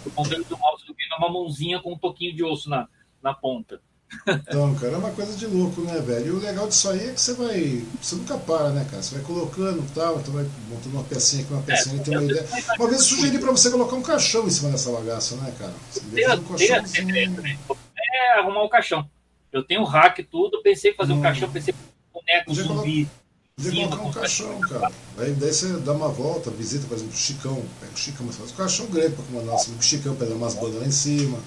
[0.05, 2.87] O controle do mouse do game é uma mãozinha com um pouquinho de osso na,
[3.21, 3.81] na ponta.
[4.25, 6.27] Então, cara, é uma coisa de louco, né, velho?
[6.27, 7.83] E o legal disso aí é que você vai.
[8.01, 9.03] Você nunca para, né, cara?
[9.03, 12.17] Você vai colocando e tal, então vai montando uma pecinha aqui, uma pecinha é, tem
[12.17, 12.47] uma ideia.
[12.79, 15.73] Uma vez eu sugeri pra você colocar um caixão em cima dessa bagaça, né, cara?
[15.91, 17.59] Você tem, um tem,
[17.97, 19.09] é arrumar um caixão.
[19.51, 21.19] Eu tenho um rack tudo, pensei em fazer hum.
[21.19, 21.73] um caixão, pensei
[22.13, 23.09] boneco podia zumbi.
[23.55, 24.91] Podia colocar um caixão, cara.
[25.17, 27.63] Aí daí você dá uma volta, visita, por exemplo, o Chicão.
[27.79, 30.53] Pega o Chicão, mas faz um caixão grande pra comandar assim, o Chicão, pegar umas
[30.53, 31.39] bandas lá em cima.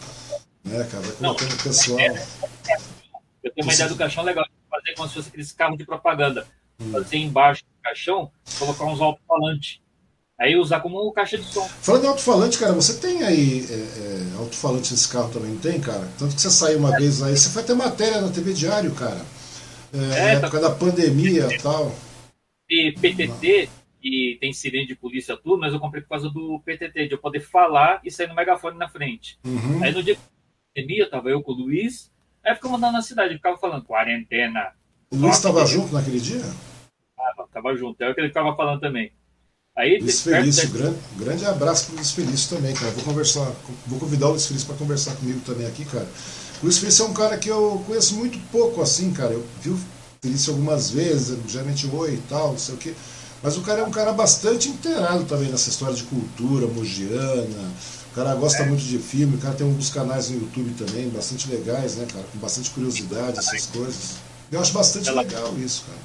[0.64, 1.02] Né, cara?
[1.02, 1.98] Vai colocando o pessoal.
[3.42, 6.46] Eu tenho uma ideia do caixão legal, fazer como se fosse aqueles carros de propaganda.
[6.80, 6.92] Hum.
[6.92, 9.80] Fazer embaixo do caixão, colocar uns alto-falantes.
[10.40, 11.68] Aí usar como caixa de som.
[11.82, 15.78] Falando em alto-falante, cara, você tem aí é, é, alto-falante nesse carro também, não tem,
[15.78, 16.08] cara?
[16.18, 16.98] Tanto que você saiu uma é.
[16.98, 19.20] vez aí, você foi ter matéria na TV Diário, cara.
[19.92, 20.68] É, é época tá...
[20.68, 21.94] da pandemia e tal.
[22.70, 23.68] E PTT,
[24.02, 27.18] e tem sirene de polícia tudo, mas eu comprei por causa do PTT, de eu
[27.18, 29.38] poder falar e sair no megafone na frente.
[29.44, 29.82] Uhum.
[29.82, 30.20] Aí no dia da
[30.74, 32.10] pandemia, tava eu com o Luiz,
[32.44, 34.72] aí ficamos andando na cidade, ficava falando quarentena.
[35.10, 36.42] O Luiz estava junto naquele dia?
[37.16, 39.12] Tava, tava junto, é o que ele ficava falando também.
[39.76, 42.90] Aí, Luiz Felício, grande, grande abraço para o Luiz Felício também, cara.
[42.92, 43.52] Vou conversar,
[43.86, 46.08] vou convidar o Luiz Felício para conversar comigo também aqui, cara.
[46.62, 49.32] Luiz Felício é um cara que eu conheço muito pouco, assim, cara.
[49.32, 49.80] Eu vi o
[50.20, 52.94] Felício algumas vezes, geralmente oi e tal, não sei o quê.
[53.42, 57.72] Mas o cara é um cara bastante inteirado também nessa história de cultura mogiana.
[58.10, 61.48] O cara gosta muito de filme, o cara tem alguns canais no YouTube também, bastante
[61.48, 62.24] legais, né, cara?
[62.32, 64.16] Com bastante curiosidade, essas coisas.
[64.50, 65.98] Eu acho bastante legal isso, cara.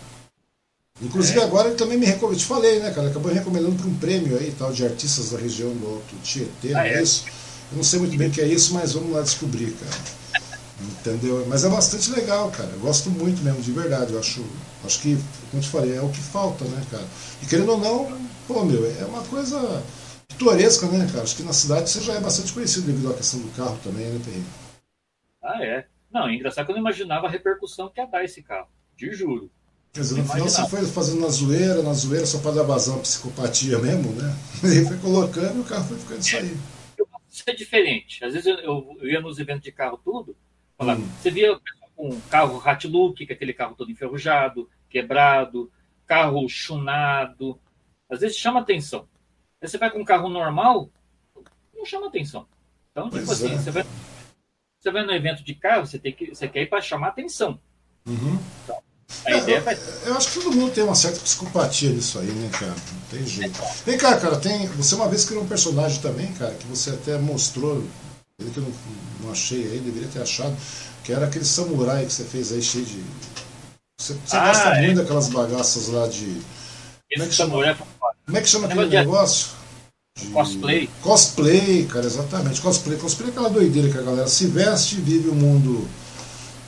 [1.02, 1.44] Inclusive é.
[1.44, 3.10] agora ele também me recomendou, te falei, né, cara?
[3.10, 6.76] Acabou me recomendando para um prêmio aí, tal, de artistas da região do Alto Tietê,
[6.76, 7.26] ah, é isso?
[7.72, 10.46] Eu não sei muito bem o que é isso, mas vamos lá descobrir, cara.
[10.80, 11.44] Entendeu?
[11.48, 12.70] Mas é bastante legal, cara.
[12.72, 14.14] Eu gosto muito mesmo, de verdade.
[14.14, 14.44] Eu acho,
[14.86, 15.18] acho que,
[15.50, 17.06] como eu te falei, é o que falta, né, cara?
[17.42, 19.82] E querendo ou não, pô, meu, é uma coisa
[20.38, 21.24] pitoresca, né, cara?
[21.24, 24.06] Acho que na cidade você já é bastante conhecido devido à questão do carro também,
[24.06, 24.46] né, Perrinho?
[25.42, 25.88] Ah, é.
[26.12, 28.68] Não, é engraçado que eu não imaginava a repercussão que ia dar esse carro.
[28.98, 29.50] Te juro.
[29.94, 32.98] Quer dizer, no final você foi fazendo na zoeira, na zoeira, só para dar vazão
[32.98, 34.36] à psicopatia mesmo, né?
[34.64, 36.58] E foi colocando e o carro foi ficando isso aí.
[37.30, 38.24] Isso é diferente.
[38.24, 40.36] Às vezes eu, eu, eu ia nos eventos de carro tudo,
[40.78, 41.08] Falar, hum.
[41.22, 41.58] Você via
[41.98, 45.72] um carro Hatlook, que é aquele carro todo enferrujado, quebrado,
[46.06, 47.60] carro chunado.
[48.10, 49.08] Às vezes chama atenção.
[49.68, 50.90] Você vai com um carro normal,
[51.76, 52.46] não chama atenção.
[52.92, 53.58] Então, tipo pois assim, é.
[53.58, 53.86] você, vai,
[54.80, 57.60] você vai no evento de carro, você, tem que, você quer ir para chamar atenção.
[58.06, 58.40] Uhum.
[58.64, 58.82] Então,
[59.26, 59.78] é, eu, vai...
[60.06, 62.74] eu acho que todo mundo tem uma certa psicopatia nisso aí, né, cara?
[62.74, 63.60] Não tem jeito.
[63.86, 67.18] Vem cá, cara, tem, você uma vez criou um personagem também, cara, que você até
[67.18, 67.84] mostrou
[68.40, 68.74] ele que eu não,
[69.22, 70.56] não achei aí, deveria ter achado,
[71.04, 73.02] que era aquele samurai que você fez aí cheio de.
[73.98, 74.82] Você, você ah, gosta é.
[74.82, 76.42] muito daquelas bagaças lá de.
[77.14, 77.78] Como é que chama, é
[78.26, 79.50] como é que chama aquele negócio?
[80.18, 80.30] De...
[80.32, 80.90] Cosplay.
[81.02, 82.62] Cosplay, cara, exatamente.
[82.62, 82.98] Cosplay.
[82.98, 85.88] Cosplay é aquela doideira que a galera se veste e vive o mundo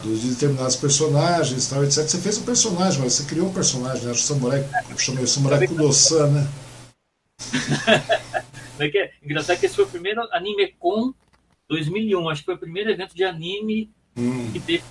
[0.04, 2.08] de determinados personagens, tal, etc.
[2.08, 4.12] Você fez um personagem, mas você criou um personagem, né?
[4.12, 6.48] Acho que o samurai, eu chamei o samurai Kudosan, né?
[8.80, 9.12] é que é?
[9.24, 11.14] Engraçado que esse foi o primeiro anime com
[11.70, 14.52] 2001, acho que foi o primeiro evento de anime hum.
[14.52, 14.84] que teve.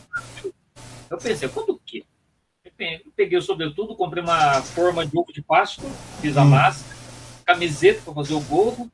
[1.11, 1.99] Eu pensei, quando o quê?
[1.99, 2.06] Eu
[3.17, 5.89] peguei o sobretudo, comprei uma forma de ovo de Páscoa,
[6.21, 6.47] fiz a hum.
[6.47, 6.97] máscara,
[7.45, 8.91] camiseta para fazer o gorro.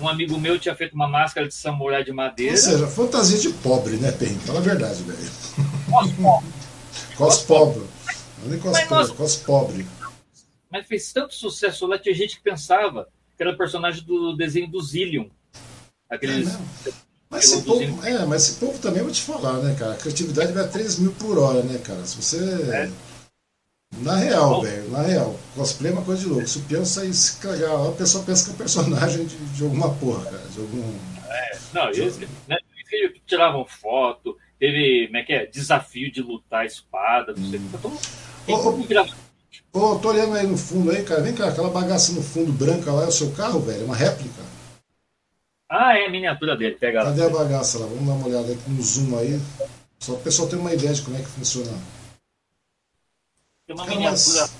[0.00, 2.52] Um amigo meu tinha feito uma máscara de samurai de madeira.
[2.52, 4.38] Ou seja, fantasia de pobre, né, Pen?
[4.40, 5.18] Fala a verdade, velho.
[5.90, 6.48] Cos-pobre.
[7.16, 7.86] Cos-pobre.
[8.44, 9.86] Não é cosplay, cos-pobre.
[10.70, 14.68] Mas fez tanto sucesso lá, tinha gente que pensava que era o personagem do desenho
[14.68, 15.28] do Zillion.
[16.10, 16.54] Aqueles.
[16.86, 16.92] É,
[17.30, 19.92] mas esse, povo, é, mas esse povo também vou te falar, né, cara?
[19.92, 22.04] A criatividade vai a 3 mil por hora, né, cara?
[22.06, 22.38] Se você.
[22.72, 22.90] É.
[23.98, 25.38] Na real, velho, na real.
[25.54, 26.46] Cosplay é uma coisa de louco.
[26.46, 29.62] Se o peão sair se cagar lá, o pessoal pensa que é personagem de, de
[29.62, 30.44] alguma porra, cara.
[30.48, 30.94] De algum.
[31.28, 32.58] É, não, eles, né,
[32.92, 35.46] eles tiravam foto, teve, como é que é?
[35.46, 37.68] Desafio de lutar espada, não sei o hum.
[37.70, 39.28] que.
[39.72, 41.20] Ô, tô olhando aí no fundo aí, cara.
[41.20, 43.82] Vem cá, aquela bagaça no fundo branca lá é o seu carro, velho?
[43.82, 44.42] É uma réplica.
[45.68, 47.86] Ah, é a miniatura dele, pega Cadê a bagaça lá?
[47.86, 49.38] Vamos dar uma olhada aqui no zoom aí.
[49.98, 51.70] Só para o pessoal ter uma ideia de como é que funciona.
[53.66, 54.40] Tem uma cara, miniatura.
[54.40, 54.52] Mas...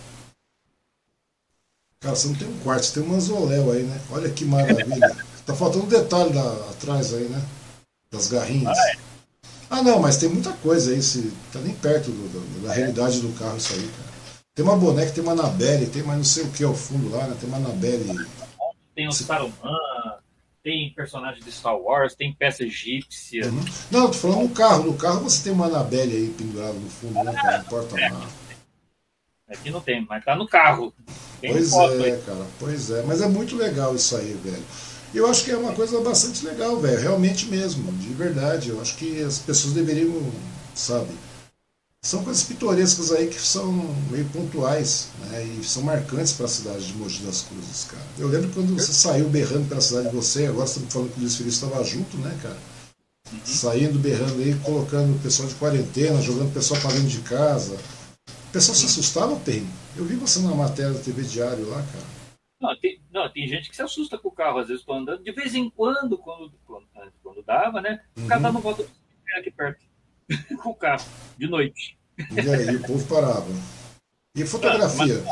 [2.01, 4.01] Cara, você não tem um quarto, você tem um manzoléu aí, né?
[4.11, 5.17] Olha que maravilha.
[5.47, 7.43] tá faltando um detalhe da, atrás aí, né?
[8.11, 8.77] Das garrinhas.
[8.79, 8.97] Ah, é.
[9.71, 11.03] ah, não, mas tem muita coisa aí.
[11.03, 14.09] Se, tá nem perto do, do, da realidade do carro isso aí, cara.
[14.55, 17.27] Tem uma boneca, tem uma Anabelle, tem mais não sei o que ao fundo lá,
[17.27, 17.37] né?
[17.41, 18.27] Tem uma Anabelle.
[18.95, 19.53] Tem o Saruman,
[20.63, 23.47] tem personagem de Star Wars, tem peça egípcia.
[23.47, 23.65] Uhum.
[23.91, 24.85] Não, tô falando no carro.
[24.85, 27.59] No carro você tem uma Anabelle aí pendurada no fundo, né, cara?
[27.59, 28.11] Não importa é.
[28.11, 28.27] nada.
[29.49, 30.93] Aqui não tem, mas tá no carro.
[31.41, 32.23] Tem pois é, aí.
[32.23, 33.03] cara, pois é.
[33.03, 34.63] Mas é muito legal isso aí, velho.
[35.15, 37.01] Eu acho que é uma coisa bastante legal, velho.
[37.01, 38.69] Realmente mesmo, de verdade.
[38.69, 40.13] Eu acho que as pessoas deveriam,
[40.75, 41.09] sabe?
[42.09, 43.71] São coisas pitorescas aí que são
[44.11, 48.03] meio pontuais né, e são marcantes para a cidade de Mogi das Cruzes, cara.
[48.19, 51.19] Eu lembro quando você saiu berrando pela cidade de você, agora você está falando que
[51.19, 52.57] o Luiz Felipe estava junto, né, cara?
[53.31, 53.41] Uhum.
[53.45, 57.75] Saindo, berrando aí, colocando o pessoal de quarentena, jogando o pessoal para dentro de casa.
[57.75, 59.69] O pessoal se assustava, tem.
[59.95, 62.07] Eu vi você na matéria da TV Diário lá, cara.
[62.59, 65.23] Não tem, não, tem gente que se assusta com o carro, às vezes, quando andando.
[65.23, 66.87] De vez em quando, quando, quando,
[67.23, 68.01] quando dava, né?
[68.17, 68.83] O cara tá no volta
[69.37, 69.85] aqui perto
[70.63, 71.05] com o carro,
[71.37, 71.98] de noite.
[72.19, 73.47] E aí o povo parava.
[74.35, 75.25] E fotografia?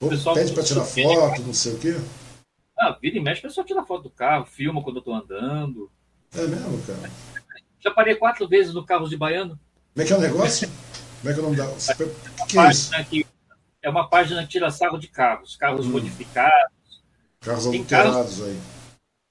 [0.00, 1.96] O povo pede para tirar foto, não sei o quê?
[2.78, 5.90] Ah, vira e mexe, o pessoal tira foto do carro, filma quando eu tô andando.
[6.34, 7.10] É mesmo, cara?
[7.80, 9.58] Já parei quatro vezes no carro de baiano.
[9.94, 10.68] Como é que é o negócio?
[11.20, 11.66] Como é que é o nome da.
[11.66, 12.90] O que é isso?
[13.08, 13.26] Que
[13.82, 15.90] é uma página que tira sarro de carros, carros hum.
[15.90, 17.02] modificados.
[17.40, 18.42] Carros adulterados carros...
[18.42, 18.60] aí.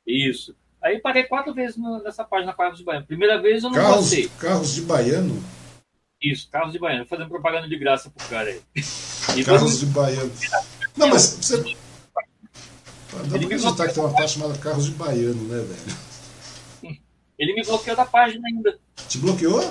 [0.08, 0.56] Isso.
[0.82, 3.06] Aí parei quatro vezes nessa página Carros de Baiano.
[3.08, 4.30] Primeira vez eu não carros, gostei.
[4.40, 5.44] Carros de Baiano?
[6.26, 7.06] Isso, Carros de Baiano.
[7.06, 8.60] Fazendo propaganda de graça pro cara aí.
[9.38, 10.32] E carros de Baiano.
[10.98, 11.58] Não, mas você.
[11.58, 17.00] Dá pra acreditar que tem uma parte chamada Carros de Baiano, né, velho?
[17.38, 18.80] Ele me bloqueou da página ainda.
[19.08, 19.62] Te bloqueou?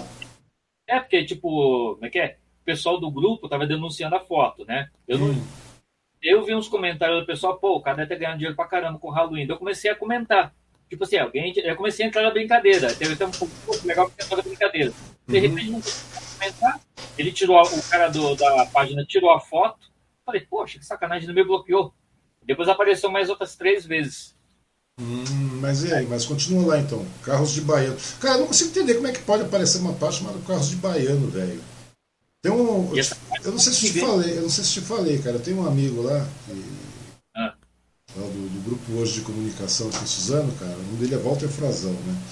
[0.87, 2.37] É, porque, tipo, como é que é?
[2.63, 4.89] O pessoal do grupo tava denunciando a foto, né?
[5.09, 5.33] Eu hum.
[5.33, 5.65] não.
[6.23, 9.09] Eu vi uns comentários do pessoal, pô, o cara ter ganhando dinheiro pra caramba com
[9.09, 9.47] o Halloween.
[9.47, 10.55] Eu comecei a comentar.
[10.89, 11.53] Tipo assim, alguém.
[11.57, 12.95] Eu comecei a entrar na brincadeira.
[12.95, 13.51] Teve até um pouco
[13.85, 14.93] legal porque entrou na brincadeira.
[15.27, 15.43] De uhum.
[15.43, 15.83] repente, não
[16.45, 16.81] comentar.
[17.17, 19.79] Ele tirou, o cara do, da página tirou a foto.
[20.25, 21.93] Falei, poxa, que sacanagem, não me bloqueou.
[22.43, 24.35] Depois apareceu mais outras três vezes.
[25.01, 26.07] Hum, mas e aí?
[26.07, 27.05] Mas continua lá então.
[27.23, 27.97] Carros de baiano.
[28.21, 30.77] Cara, eu não consigo entender como é que pode aparecer uma página chamada Carros de
[30.77, 31.63] baiano, velho.
[32.43, 32.95] Tem um.
[32.95, 33.05] Eu,
[33.45, 35.39] eu, não sei se te falei, eu não sei se te falei, cara.
[35.39, 36.65] Tem um amigo lá, que,
[37.35, 37.55] ah.
[38.17, 40.75] lá do, do, grupo hoje de comunicação aqui, Suzano, cara.
[40.75, 42.23] O nome dele é Walter Frazão, né?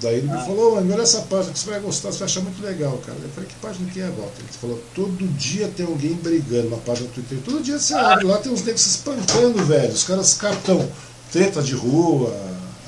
[0.00, 0.36] Daí ele ah.
[0.36, 3.18] me falou, olha essa página que você vai gostar, você vai achar muito legal, cara.
[3.22, 4.40] Eu falei, que página que é, Walter?
[4.40, 7.38] Ele falou, todo dia tem alguém brigando na página do Twitter.
[7.44, 9.92] Todo dia você abre lá, tem uns negros se espancando, velho.
[9.92, 10.88] Os caras captam
[11.30, 12.34] treta de rua,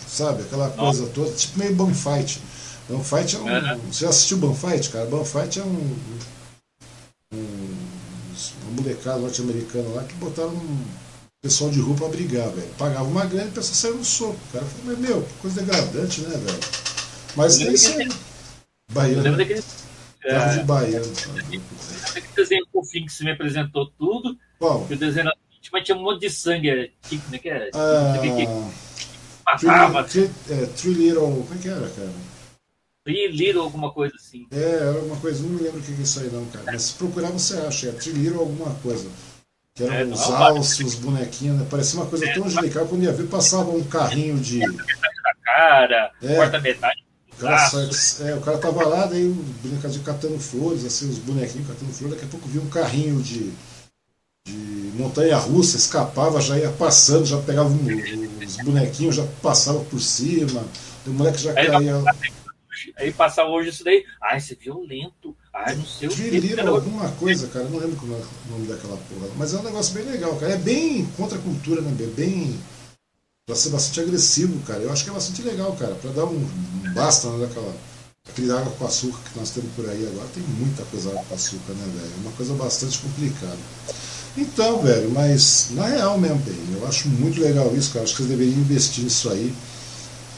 [0.07, 0.43] sabe?
[0.43, 1.13] Aquela coisa Nossa.
[1.13, 2.41] toda, tipo meio Banfight.
[2.89, 3.49] Banfight é um.
[3.49, 3.79] É.
[3.91, 5.07] Você já assistiu Banfight, cara?
[5.07, 5.97] Banfight é um.
[7.35, 7.77] um
[8.63, 10.85] uma molecada norte-americana lá que botaram um
[11.43, 12.69] pessoal de rua pra brigar, velho.
[12.77, 14.37] Pagava uma grana e o pessoal saiu no soco.
[14.49, 16.61] O cara falou, meu, que coisa degradante, né, velho?
[17.37, 18.09] Mas é isso aí.
[18.93, 19.23] Baiano.
[19.23, 19.63] Lembra daquele.
[20.23, 21.13] Carro de é, baiano.
[22.11, 24.37] Aquele desenho fofinho que você me apresentou tudo.
[24.59, 24.87] Qual?
[24.87, 25.31] Que o desenho
[25.73, 26.71] mas tinha um monte de sangue.
[26.71, 27.71] É, que, como é que era?
[27.75, 30.05] Ah, que matava.
[30.05, 31.45] Three, é, three Little.
[31.45, 32.13] Como é que era, cara?
[33.05, 34.47] Three Little, alguma coisa assim.
[34.51, 36.65] É, era uma coisa, não lembro o que é isso aí não, cara.
[36.67, 39.09] Mas se procurar você acha, é Three Little alguma coisa.
[39.75, 41.67] Que eram é, os alces, os bonequinhos, né?
[41.71, 44.61] Parecia uma coisa é, tão angelical quando ia ver, passava um carrinho de.
[45.45, 46.35] cara, é.
[46.35, 47.06] quarta metade.
[47.39, 47.71] O cara,
[48.21, 52.15] é, o cara tava lá, daí o brincadeira catando flores, assim, os bonequinhos catando flores,
[52.15, 53.53] daqui a pouco viu um carrinho de,
[54.47, 60.01] de montanha russa, escapava, já ia passando, já pegava um, os bonequinhos, já passava por
[60.01, 60.65] cima,
[61.07, 62.03] o moleque já aí, caía.
[62.97, 66.61] Aí passava hoje isso daí, ai, você é violento, ai, não sei o que.
[66.61, 69.93] Alguma coisa, cara, não lembro como é o nome daquela porra, mas é um negócio
[69.95, 70.55] bem legal, cara.
[70.55, 71.95] É bem contra a cultura, né?
[72.17, 72.59] Bem
[73.47, 74.81] para ser bastante agressivo, cara.
[74.81, 77.73] Eu acho que é bastante legal, cara, para dar um, um basta né, daquela
[78.29, 80.27] aquele água com açúcar que nós temos por aí agora.
[80.35, 82.13] Tem muita coisa água com açúcar, né, velho?
[82.13, 83.57] É uma coisa bastante complicada.
[84.37, 88.05] Então, velho, mas na real mesmo, bem, eu acho muito legal isso, cara.
[88.05, 89.55] Acho que vocês deveriam investir nisso aí.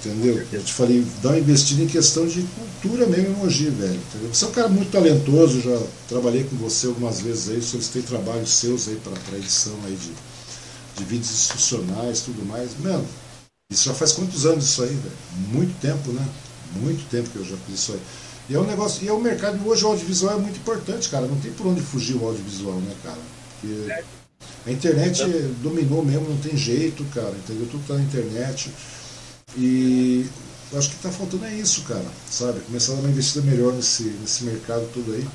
[0.01, 0.47] Entendeu?
[0.52, 3.94] Eu te falei, dá uma investida em questão de cultura mesmo em Mogi, velho.
[3.94, 4.35] Entendeu?
[4.35, 8.51] Você é um cara muito talentoso, já trabalhei com você algumas vezes aí, solicitei trabalhos
[8.51, 10.12] seus aí para edição aí de,
[10.99, 12.79] de vídeos institucionais tudo mais.
[12.79, 13.07] Mano,
[13.70, 15.16] isso já faz quantos anos isso aí, velho?
[15.53, 16.27] Muito tempo, né?
[16.77, 18.01] Muito tempo que eu já fiz isso aí.
[18.51, 21.27] E é um negócio, e é um mercado, hoje o audiovisual é muito importante, cara.
[21.27, 23.19] Não tem por onde fugir o audiovisual, né, cara?
[23.61, 23.93] Porque
[24.66, 25.23] a internet
[25.62, 27.69] dominou mesmo, não tem jeito, cara, entendeu?
[27.70, 28.73] Tudo tá na internet.
[29.57, 30.27] E
[30.75, 32.61] acho que está faltando é isso, cara, sabe?
[32.61, 35.27] Começar a dar uma investida melhor nesse, nesse mercado todo aí.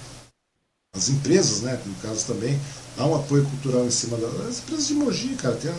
[0.96, 2.60] As empresas, né, no caso também,
[2.98, 5.56] há um apoio cultural em cima das empresas de Mogi, cara.
[5.56, 5.72] Tem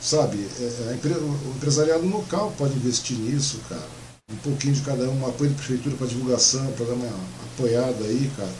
[0.00, 3.86] sabe, é, a empresa, o empresariado local pode investir nisso, cara.
[4.30, 7.08] Um pouquinho de cada um, um apoio da prefeitura para divulgação, para dar uma
[7.54, 8.52] apoiada aí, cara.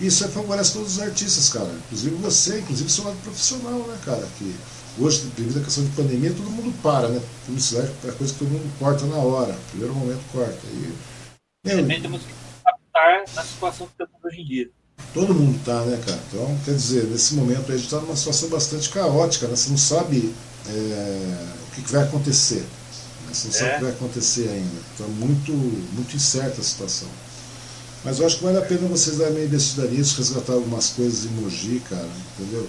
[0.00, 1.70] Isso é, favorece todos os artistas, cara.
[1.86, 4.26] Inclusive você, inclusive seu lado profissional, né, cara?
[4.38, 4.54] Que
[4.98, 7.20] Hoje, devido à questão de pandemia, todo mundo para, né?
[7.44, 9.54] Publicidade é coisa que todo mundo corta na hora.
[9.68, 10.58] Primeiro momento corta.
[10.72, 10.92] E,
[11.66, 12.32] meu, Também temos que
[12.64, 14.70] adaptar na situação que estamos hoje em dia.
[15.12, 16.20] Todo mundo está, né, cara?
[16.28, 19.56] Então, quer dizer, nesse momento a gente está numa situação bastante caótica, né?
[19.56, 20.34] Você não sabe
[20.68, 22.66] é, o que, que, vai acontecer.
[23.26, 23.32] Né?
[23.32, 23.58] Você não é.
[23.58, 24.76] sabe o que vai acontecer ainda.
[24.94, 27.08] Então, muito, muito incerta a situação.
[28.04, 31.24] Mas eu acho que vale a pena vocês darem uma investida nisso, resgatar algumas coisas
[31.24, 32.08] em Mogi, cara,
[32.38, 32.66] entendeu?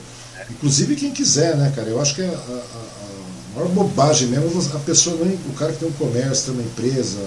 [0.49, 1.89] Inclusive quem quiser, né, cara?
[1.89, 5.79] Eu acho que a, a, a maior bobagem mesmo, a pessoa não, o cara que
[5.79, 7.19] tem um comércio, tem uma empresa,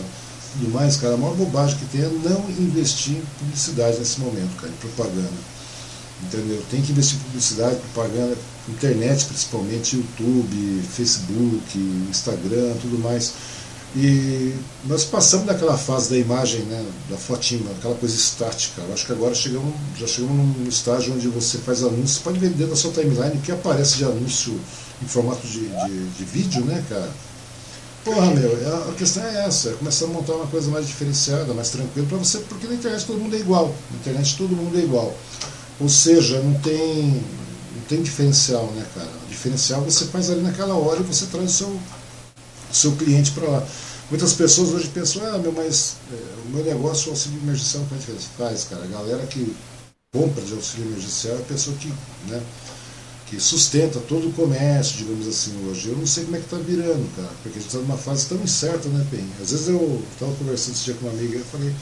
[0.52, 4.56] tudo mais, cara, a maior bobagem que tem é não investir em publicidade nesse momento,
[4.56, 5.60] cara, em propaganda.
[6.22, 6.62] Entendeu?
[6.70, 8.36] Tem que investir em publicidade, propaganda,
[8.68, 11.78] internet principalmente, YouTube, Facebook,
[12.10, 13.32] Instagram, tudo mais.
[13.96, 14.54] E
[14.84, 18.82] nós passamos daquela fase da imagem, né, da fotinha, aquela coisa estática.
[18.82, 22.50] Eu acho que agora chegamos, já chegamos num estágio onde você faz anúncios, pode ver
[22.50, 24.60] dentro da sua timeline o que aparece de anúncio
[25.02, 27.10] em formato de, de, de vídeo, né, cara?
[28.04, 31.52] Porra, meu, é, a questão é essa, é começar a montar uma coisa mais diferenciada,
[31.52, 33.74] mais tranquila para você, porque na internet todo mundo é igual.
[33.90, 35.14] Na internet todo mundo é igual.
[35.78, 37.22] Ou seja, não tem,
[37.74, 39.08] não tem diferencial, né, cara?
[39.26, 41.80] O diferencial você faz ali naquela hora e você traz o seu
[42.70, 43.66] o seu cliente para lá.
[44.08, 46.16] Muitas pessoas hoje pensam, ah, meu, mas é,
[46.46, 48.28] o meu negócio, o auxílio emergencial, qual a diferença?
[48.36, 48.84] Faz, cara.
[48.84, 49.54] A galera que
[50.12, 51.88] compra de auxílio emergencial é a pessoa que,
[52.28, 52.42] né,
[53.30, 55.88] que sustenta todo o comércio, digamos assim, hoje.
[55.88, 58.26] Eu não sei como é que está virando, cara, porque a gente está numa fase
[58.26, 59.24] tão incerta, né, Pen?
[59.40, 61.72] Às vezes eu estava conversando esse dia com uma amiga e falei,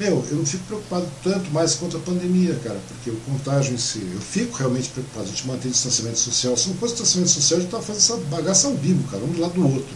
[0.00, 3.78] meu, eu não fico preocupado tanto mais contra a pandemia, cara, porque o contágio em
[3.78, 5.26] si, eu fico realmente preocupado.
[5.26, 6.56] A gente mantém distanciamento social.
[6.56, 9.32] Se não fosse distanciamento social, a gente estava fazendo essa bagaça ao vivo, cara, um
[9.32, 9.94] do lado do outro.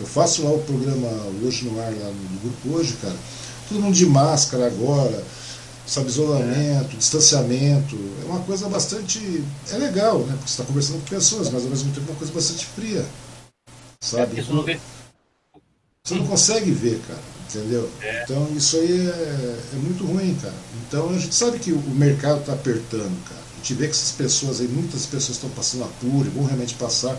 [0.00, 1.08] Eu faço lá o programa
[1.44, 3.16] hoje no ar, lá no grupo hoje, cara.
[3.68, 5.22] Todo mundo de máscara agora,
[5.90, 7.98] sabe, isolamento, distanciamento.
[8.22, 9.42] É uma coisa bastante.
[9.70, 10.34] É legal, né?
[10.36, 13.04] Porque você está conversando com pessoas, mas ao mesmo tempo é uma coisa bastante fria.
[14.00, 14.40] Sabe?
[14.40, 14.78] É, não vê...
[16.04, 17.20] Você não consegue ver, cara.
[17.48, 17.90] Entendeu?
[18.00, 18.22] É.
[18.22, 20.54] Então isso aí é, é, muito ruim, cara.
[20.86, 23.40] Então a gente sabe que o mercado está apertando, cara.
[23.40, 26.74] A gente vê que essas pessoas aí, muitas pessoas estão passando apuro e vão realmente
[26.74, 27.18] passar.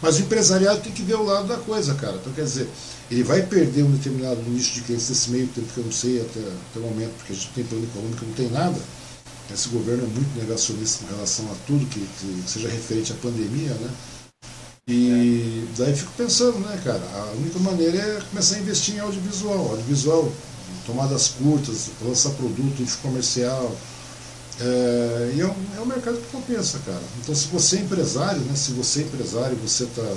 [0.00, 2.16] Mas o empresariado tem que ver o lado da coisa, cara.
[2.16, 2.68] Então, quer dizer,
[3.12, 6.22] ele vai perder um determinado nicho de clientes nesse meio tempo que eu não sei
[6.22, 8.80] até, até o momento, porque a gente não tem plano econômico, não tem nada.
[9.52, 13.74] Esse governo é muito negacionista em relação a tudo que, que seja referente à pandemia,
[13.74, 13.90] né?
[14.88, 19.00] E daí eu fico pensando, né, cara, a única maneira é começar a investir em
[19.00, 19.72] audiovisual.
[19.72, 20.32] Audiovisual,
[20.86, 23.76] tomadas curtas, lançar produto, comercial,
[24.58, 27.02] é, e é um, é um mercado que compensa, cara.
[27.20, 30.16] Então, se você é empresário, né, se você é empresário, você tá,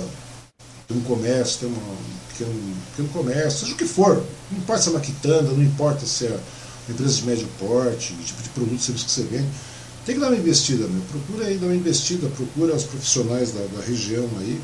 [0.88, 1.96] tem um comércio, tem uma,
[2.44, 5.62] um pequeno, pequeno comércio, seja o que for, não importa se é uma quitanda, não
[5.62, 9.22] importa se é uma empresa de médio porte, o tipo de produto, serviço que você
[9.22, 9.48] vende,
[10.04, 11.02] tem que dar uma investida, meu.
[11.10, 14.60] Procura aí dar uma investida, procura os profissionais da, da região aí.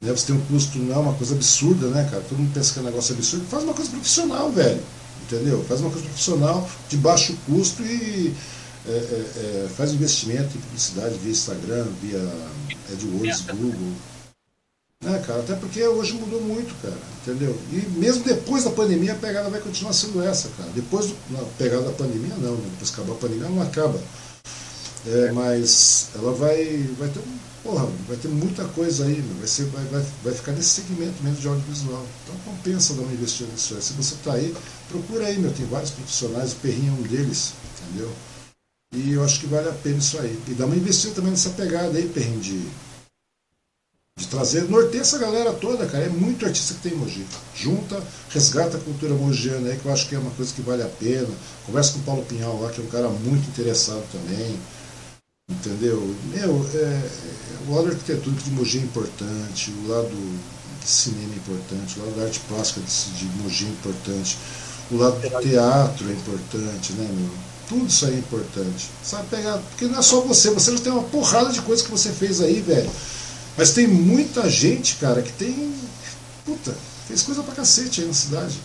[0.00, 0.10] Né?
[0.10, 2.22] Você tem um custo, não é uma coisa absurda, né, cara?
[2.26, 3.44] Todo mundo pensa que é um negócio absurdo.
[3.44, 4.80] Faz uma coisa profissional, velho.
[5.24, 5.62] Entendeu?
[5.68, 8.34] Faz uma coisa profissional, de baixo custo e
[8.86, 12.32] é, é, é, faz investimento em publicidade via Instagram, via
[12.90, 13.92] AdWords, Google.
[15.02, 15.40] Né, cara?
[15.40, 17.58] Até porque hoje mudou muito, cara, entendeu?
[17.72, 20.68] E mesmo depois da pandemia a pegada vai continuar sendo essa, cara.
[20.74, 22.68] Depois da pegada da pandemia não, né?
[22.72, 23.98] depois que acabar a pandemia não acaba.
[25.06, 27.22] É, mas ela vai, vai ter
[27.62, 31.40] porra, vai ter muita coisa aí, vai, ser, vai, vai, vai ficar nesse segmento mesmo
[31.40, 32.06] de audiovisual.
[32.24, 33.80] Então compensa dar uma investida nisso aí.
[33.80, 34.54] Se você está aí,
[34.90, 38.10] procura aí, meu, tem vários profissionais, o Perrinho é um deles, entendeu?
[38.92, 40.38] E eu acho que vale a pena isso aí.
[40.48, 42.60] E dá uma investida também nessa pegada aí, Perrin, de,
[44.20, 46.04] de trazer, norteia essa galera toda, cara.
[46.04, 47.26] É muito artista que tem em Mogi.
[47.56, 47.98] Junta,
[48.28, 50.88] resgata a cultura mogiana aí, que eu acho que é uma coisa que vale a
[50.88, 51.28] pena.
[51.64, 54.58] Conversa com o Paulo Pinhal lá, que é um cara muito interessado também.
[55.50, 56.14] Entendeu?
[56.34, 57.10] Meu, é, é,
[57.66, 60.10] o lado arquitetônico de Mogi é importante, o lado
[60.80, 64.38] que cinema é importante, o lado da arte plástica de, de Mogi é importante,
[64.92, 67.30] o lado do teatro é importante, né, meu?
[67.68, 68.90] Tudo isso aí é importante.
[69.02, 69.58] Sabe pegar.
[69.58, 72.40] Porque não é só você, você já tem uma porrada de coisas que você fez
[72.40, 72.90] aí, velho.
[73.56, 75.74] Mas tem muita gente, cara, que tem.
[76.44, 76.74] Puta,
[77.06, 78.58] fez coisa pra cacete aí na cidade.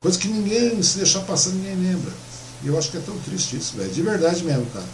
[0.00, 2.12] Coisa que ninguém, se deixar passar, ninguém lembra.
[2.64, 3.90] E eu acho que é tão triste isso, velho.
[3.90, 4.86] De verdade mesmo, cara.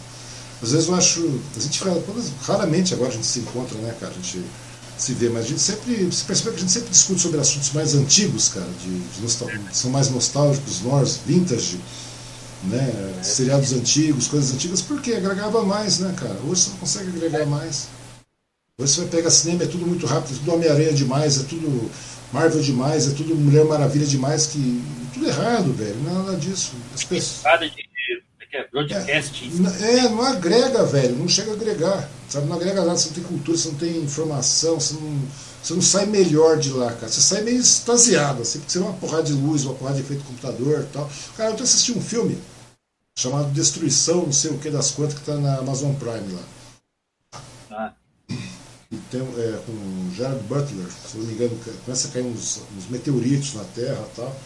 [0.62, 1.40] Às vezes eu acho.
[1.56, 2.02] A gente fala,
[2.42, 4.12] raramente agora a gente se encontra, né, cara?
[4.12, 4.44] A gente
[4.96, 6.04] se vê, mas a gente sempre.
[6.04, 9.48] Você percebe que a gente sempre discute sobre assuntos mais antigos, cara, de, de nostal...
[9.72, 11.78] são mais nostálgicos, nós, vintage
[12.64, 13.20] né?
[13.22, 16.36] Seriados antigos, coisas antigas, porque agregava mais, né, cara?
[16.46, 17.88] Hoje você não consegue agregar mais.
[18.78, 21.90] Você vai pegar cinema, é tudo muito rápido, é tudo Homem-Aranha demais, é tudo
[22.32, 24.80] Marvel demais, é tudo Mulher Maravilha demais, que.
[25.12, 25.96] Tudo errado, velho.
[25.96, 26.76] Não é nada disso.
[26.94, 27.44] As pessoas...
[28.52, 29.50] É, broadcast.
[29.82, 31.16] É, é, não agrega, velho.
[31.16, 32.09] Não chega a agregar.
[32.28, 32.46] Sabe?
[32.46, 32.96] Não agrega nada.
[32.96, 35.22] Você não tem cultura, você não tem informação, você não,
[35.60, 37.09] você não sai melhor de lá, cara.
[37.09, 40.02] Você sai meio extasiado, assim, porque você vê uma porrada de luz, uma porrada de
[40.02, 41.10] efeito computador e tal.
[41.36, 42.38] Cara, eu tô assistindo um filme
[43.18, 46.42] chamado Destruição, não sei o que das quantas, que tá na Amazon Prime lá.
[47.70, 48.07] Ah.
[49.10, 52.89] Tem, é, com o Gerard Butler, se não me engano, começa a cair uns, uns
[52.90, 54.36] meteoritos na Terra e tal.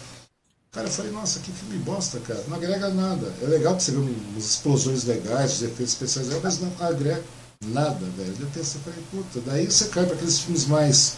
[0.72, 2.42] Cara, eu falei, nossa, que filme bosta, cara.
[2.48, 3.30] Não agrega nada.
[3.42, 7.22] É legal que você vê umas explosões legais, os efeitos especiais, mas não agrega
[7.66, 8.34] nada, velho.
[8.40, 11.16] Eu pensei, falei, puta, daí você cai para aqueles filmes mais,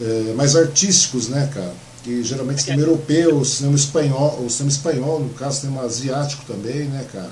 [0.00, 1.72] é, mais artísticos, né, cara?
[2.02, 7.06] Que geralmente cinema europeu, cinema espanhol, o cinema espanhol, no caso, cinema asiático também, né,
[7.12, 7.30] cara?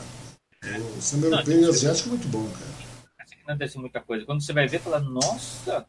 [0.97, 2.78] O cinema europeu e asiático é muito bom, cara.
[3.49, 4.27] Acontece muita coisa.
[4.27, 5.87] Quando você vai ver, fala, nossa,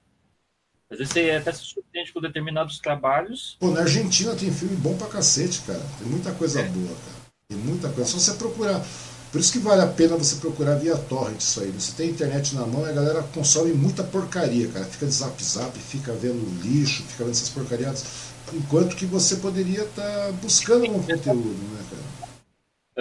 [0.90, 3.58] às vezes você até se surpreende com determinados trabalhos.
[3.60, 5.82] Pô, na Argentina tem filme bom pra cacete, cara.
[6.00, 6.64] Tem muita coisa é.
[6.64, 7.18] boa, cara.
[7.50, 8.12] Tem muita coisa.
[8.12, 8.82] Só você procurar.
[9.30, 11.70] Por isso que vale a pena você procurar via torrent isso aí.
[11.70, 14.86] Você tem internet na mão e a galera consome muita porcaria, cara.
[14.86, 18.06] Fica de zap zap, fica vendo lixo, fica vendo essas porcariadas.
[18.54, 22.19] Enquanto que você poderia estar tá buscando um conteúdo, né, cara?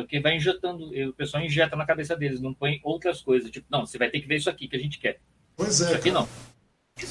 [0.03, 3.51] Porque vai injetando, o pessoal injeta na cabeça deles, não põe outras coisas.
[3.51, 5.21] Tipo, não, você vai ter que ver isso aqui que a gente quer.
[5.57, 5.87] Pois é.
[5.87, 6.21] Isso aqui cara.
[6.21, 6.29] não.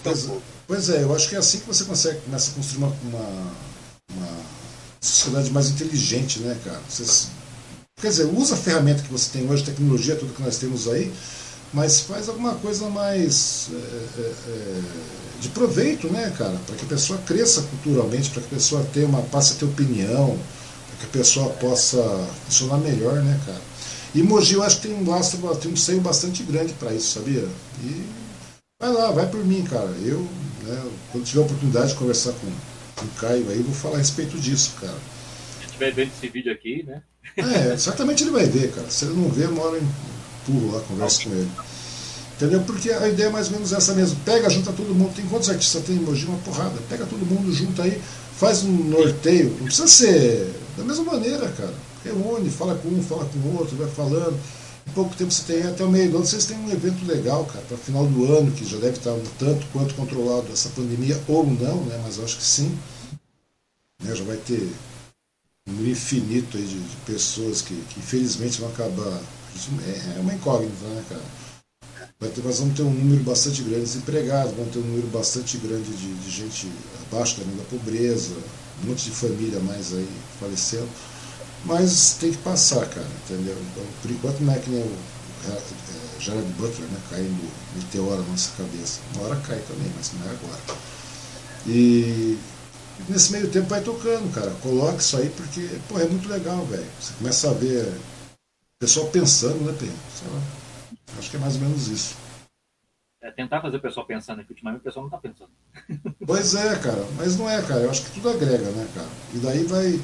[0.03, 0.29] Pois,
[0.67, 3.53] pois, é, eu acho que é assim que você consegue começa a construir uma, uma,
[4.11, 4.39] uma
[4.99, 6.81] sociedade mais inteligente, né, cara?
[6.89, 7.29] Você,
[7.95, 11.11] quer dizer, usa a ferramenta que você tem hoje, tecnologia, tudo que nós temos aí,
[11.73, 14.81] mas faz alguma coisa mais é, é, é
[15.39, 16.57] de proveito, né, cara?
[16.65, 19.65] Para que a pessoa cresça culturalmente, para que a pessoa tenha uma, passe a ter
[19.65, 20.37] opinião,
[20.99, 22.01] que a pessoa possa
[22.45, 23.61] funcionar melhor, né, cara?
[24.15, 27.19] E Mogi eu acho que tem um laço, tem um seio bastante grande para isso,
[27.19, 27.47] sabia?
[27.83, 28.05] E
[28.79, 29.89] Vai lá, vai por mim, cara.
[30.05, 30.19] Eu,
[30.61, 32.47] né, quando tiver a oportunidade de conversar com,
[32.95, 34.93] com o Caio aí, vou falar a respeito disso, cara.
[35.59, 37.01] Se estiver vendo esse vídeo aqui, né?
[37.37, 38.87] É, certamente ele vai ver, cara.
[38.91, 41.49] Se ele não ver, uma hora eu empurro lá, converso com ele.
[42.35, 42.61] Entendeu?
[42.67, 44.19] Porque a ideia é mais ou menos essa mesmo.
[44.23, 45.15] Pega, junta todo mundo.
[45.15, 46.25] Tem quantos artistas tem em Mogi?
[46.27, 46.79] Uma porrada.
[46.87, 47.99] Pega todo mundo, junta aí,
[48.37, 49.55] faz um norteio.
[49.57, 51.73] Não precisa ser da mesma maneira, cara.
[52.03, 54.39] Reúne, fala com um, fala com o outro, vai falando.
[54.87, 57.43] Em pouco tempo você tem, até o meio do ano, vocês têm um evento legal,
[57.45, 61.21] cara, para final do ano, que já deve estar um tanto quanto controlado essa pandemia,
[61.27, 61.99] ou não, né?
[62.05, 62.77] Mas eu acho que sim.
[64.01, 64.69] Né, já vai ter
[65.67, 69.19] um infinito aí de, de pessoas que, que, infelizmente vão acabar.
[69.85, 71.21] É, é uma incógnita, né, cara?
[72.19, 75.07] Vai ter, nós vamos ter um número bastante grande de desempregados, vamos ter um número
[75.07, 76.71] bastante grande de, de gente
[77.11, 78.35] abaixo da linha da pobreza,
[78.83, 80.07] um monte de família mais aí
[80.39, 80.89] falecendo.
[81.65, 83.57] Mas tem que passar, cara, entendeu?
[83.71, 84.97] Então, por enquanto não é que nem o
[85.47, 85.61] é,
[86.19, 86.99] Jared Butler, né?
[87.09, 88.99] Caindo meteoro na nossa cabeça.
[89.15, 90.61] Uma hora cai também, mas não é agora.
[91.65, 92.37] E
[93.09, 94.51] nesse meio tempo vai tocando, cara.
[94.61, 96.85] Coloque isso aí porque, pô, é muito legal, velho.
[96.99, 99.95] Você começa a ver o pessoal pensando, né, Pedro?
[100.17, 100.41] Sei lá.
[101.17, 102.15] Acho que é mais ou menos isso.
[103.21, 105.49] É tentar fazer o pessoal pensando, que ultimamente o pessoal não tá pensando.
[106.25, 107.03] Pois é, cara.
[107.17, 107.81] Mas não é, cara.
[107.81, 109.09] Eu acho que tudo agrega, né, cara?
[109.33, 109.99] E daí vai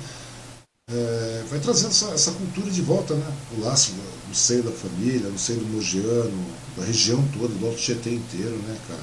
[0.90, 3.34] é, vai trazendo essa, essa, cultura de volta, né?
[3.58, 3.94] O laço
[4.28, 6.46] no seio da família, no seio do Mogiano,
[6.76, 9.02] da região toda, do Alto Tietê inteiro, né, cara?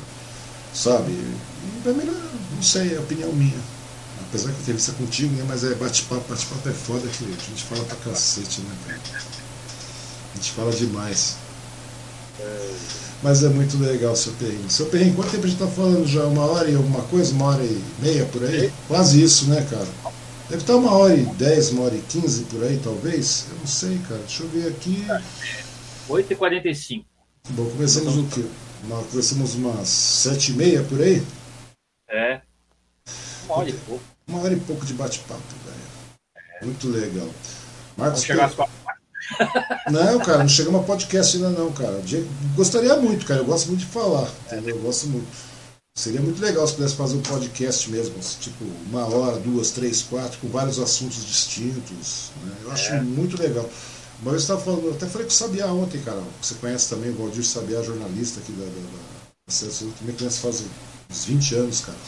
[0.74, 1.10] Sabe?
[1.12, 3.58] E vai melhorar, não sei, é a opinião minha.
[4.28, 5.44] Apesar que a entrevista contigo, né?
[5.48, 9.00] Mas é bate-papo, bate-papo é foda que a gente fala pra cacete, né, cara?
[10.32, 11.36] A gente fala demais.
[13.22, 14.70] Mas é muito legal, seu Perrinho.
[14.70, 16.24] Seu Perrinho, quanto tempo a gente tá falando já?
[16.24, 17.34] Uma hora e alguma coisa?
[17.34, 18.72] Uma hora e meia por aí?
[18.88, 19.86] Quase isso, né, cara?
[20.48, 23.46] Deve estar uma hora e dez, uma hora e quinze por aí, talvez.
[23.50, 24.20] Eu não sei, cara.
[24.20, 25.06] Deixa eu ver aqui.
[26.08, 27.04] 8h45.
[27.50, 28.44] Bom, começamos o quê?
[28.84, 31.22] Uma, começamos umas sete e meia por aí?
[32.08, 32.40] É.
[33.44, 34.04] Uma hora e pouco.
[34.26, 35.76] Uma hora e pouco de bate-papo, velho.
[36.60, 36.64] É.
[36.64, 37.28] Muito legal.
[37.96, 38.24] Marcos.
[38.24, 38.79] chegar às quatro.
[39.90, 42.00] Não, cara, não chegamos a podcast ainda não, cara.
[42.54, 43.40] Gostaria muito, cara.
[43.40, 44.76] Eu gosto muito de falar, entendeu?
[44.76, 45.26] Eu gosto muito.
[45.96, 50.02] Seria muito legal se pudesse fazer um podcast mesmo, assim, tipo uma hora, duas, três,
[50.02, 52.30] quatro, com vários assuntos distintos.
[52.44, 52.54] Né?
[52.62, 53.00] Eu acho é.
[53.00, 53.68] muito legal.
[54.22, 56.22] Mas eu estava falando, eu até falei com o Sabiá ontem, cara.
[56.40, 60.62] Você conhece também o Valdir Sabiá, jornalista aqui da, da, da, da também conhece faz
[61.10, 61.98] uns 20 anos, cara.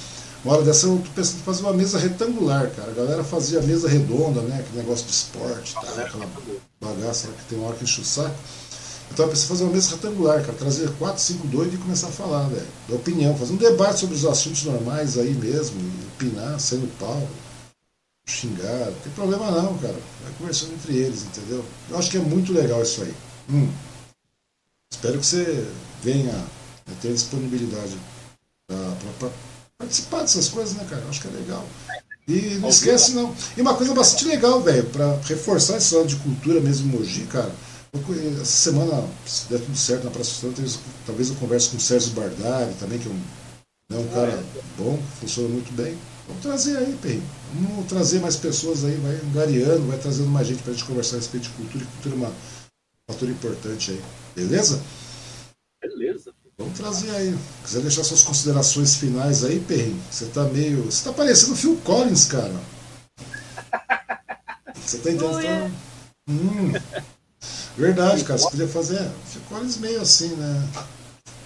[0.45, 2.91] Uma hora dessa eu tô pensando em fazer uma mesa retangular, cara.
[2.91, 4.59] A galera fazia mesa redonda, né?
[4.59, 6.29] Aquele negócio de esporte, tal, aquela
[6.81, 8.35] bagaça que tem uma hora que enche o saco.
[9.13, 12.13] Então eu pensei fazer uma mesa retangular, cara, trazer quatro, cinco doidos e começar a
[12.13, 16.59] falar, velho, da opinião, fazer um debate sobre os assuntos normais aí mesmo, e opinar,
[16.59, 17.29] saindo pau,
[18.27, 19.97] xingar, não tem problema não, cara.
[20.25, 21.63] Vai conversando entre eles, entendeu?
[21.91, 23.15] Eu acho que é muito legal isso aí.
[23.51, 23.71] Hum.
[24.91, 25.67] Espero que você
[26.03, 27.99] venha né, ter disponibilidade
[28.67, 29.31] para
[29.83, 31.03] participar dessas coisas, né, cara?
[31.03, 31.67] Eu acho que é legal.
[32.27, 33.35] E não esquece, não.
[33.57, 37.53] E uma coisa bastante legal, velho, para reforçar esse lado de cultura mesmo Mogi, cara
[37.95, 40.63] essa semana, se der tudo certo na Praça Santa,
[41.05, 43.21] talvez eu converse com o Sérgio Bardari também, que é um,
[43.91, 44.43] né, um cara
[44.79, 45.99] bom, funciona muito bem.
[46.27, 47.23] Vamos trazer aí, Pen.
[47.53, 51.17] Vamos trazer mais pessoas aí, vai angariando, vai trazendo mais gente para a gente conversar
[51.17, 54.01] a respeito de cultura, e cultura é um fator importante aí.
[54.35, 54.81] Beleza?
[55.83, 56.33] Beleza.
[56.63, 57.37] Vamos trazer aí.
[57.65, 60.01] Quiser deixar suas considerações finais aí, Perrin?
[60.09, 60.85] Você tá meio.
[60.85, 62.55] Você tá parecendo o Phil Collins, cara.
[64.77, 65.75] Você tá entendendo?
[66.29, 66.73] Hum.
[67.77, 68.39] Verdade, cara.
[68.39, 69.11] Você podia fazer.
[69.27, 70.69] Ficou eles meio assim, né?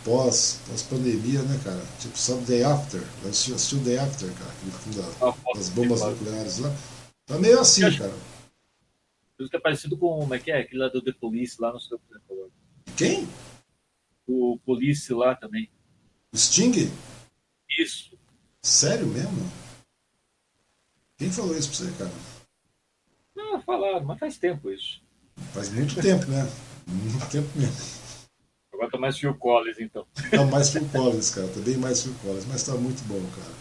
[0.05, 1.83] Pós, pós pandemia, né, cara?
[1.99, 3.03] Tipo, sabe Day After?
[3.23, 4.51] Eu assisti, assisti o Day After, cara.
[4.51, 6.73] Aquele filme da, ah, das bombas nucleares lá.
[7.27, 8.13] Tá meio assim, cara.
[9.39, 10.61] Isso que é parecido com, como é que é?
[10.61, 11.99] Aquele lá do The Police lá no seu
[12.97, 13.27] Quem?
[14.27, 15.71] O Police lá também.
[16.35, 16.91] Sting?
[17.79, 18.19] Isso.
[18.63, 19.51] Sério mesmo?
[21.17, 22.13] Quem falou isso pra você, cara?
[23.35, 25.01] Não, falaram, mas faz tempo isso.
[25.53, 26.51] Faz muito tempo, né?
[26.87, 27.77] Muito tempo mesmo.
[28.73, 30.07] Agora tá mais Phil Collins, então.
[30.31, 31.49] Tá mais Phil Collins, cara.
[31.49, 33.55] Tá bem mais Phil Collins, mas tá muito bom, cara.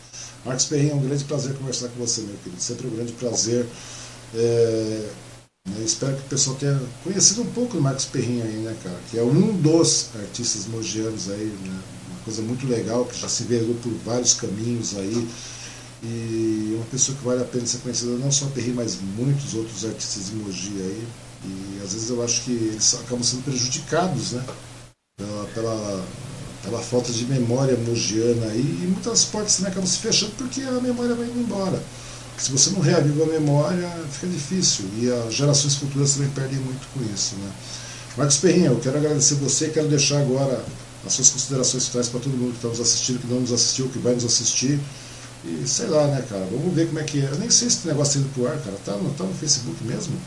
[0.45, 2.61] Marcos Perrinho, é um grande prazer conversar com você, meu querido.
[2.61, 3.65] Sempre um grande prazer.
[4.33, 5.09] É...
[5.65, 8.99] Né, espero que o pessoal tenha conhecido um pouco do Marcos Perrinho aí, né, cara?
[9.09, 11.79] Que é um dos artistas mogianos aí, né?
[12.11, 15.27] Uma coisa muito legal, que já se enveredou por vários caminhos aí.
[16.03, 19.83] E uma pessoa que vale a pena ser conhecida, não só Perrinho, mas muitos outros
[19.83, 21.07] artistas de Mogi aí.
[21.45, 24.45] E às vezes eu acho que eles acabam sendo prejudicados, né?
[25.17, 26.05] Pela, pela,
[26.63, 30.73] pela falta de memória mogiana aí, e muitas portas também acabam se fechando porque a
[30.73, 31.81] memória vai indo embora.
[32.37, 34.85] Se você não reaviva a memória, fica difícil.
[34.97, 37.35] E as gerações futuras também perdem muito com isso.
[37.35, 37.51] Né?
[38.17, 40.63] Marcos Perrinha, eu quero agradecer você, quero deixar agora
[41.05, 43.89] as suas considerações finais para todo mundo que está nos assistindo, que não nos assistiu,
[43.89, 44.79] que vai nos assistir.
[45.45, 46.45] E sei lá, né, cara?
[46.51, 47.29] Vamos ver como é que é.
[47.29, 48.77] Eu nem sei se esse negócio está indo pro ar, cara.
[48.83, 50.19] Tá no, tá no Facebook mesmo?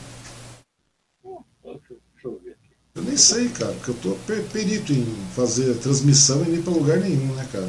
[2.95, 4.17] Eu nem sei, cara, porque eu tô
[4.53, 7.69] perito em fazer transmissão e nem para lugar nenhum, né, cara?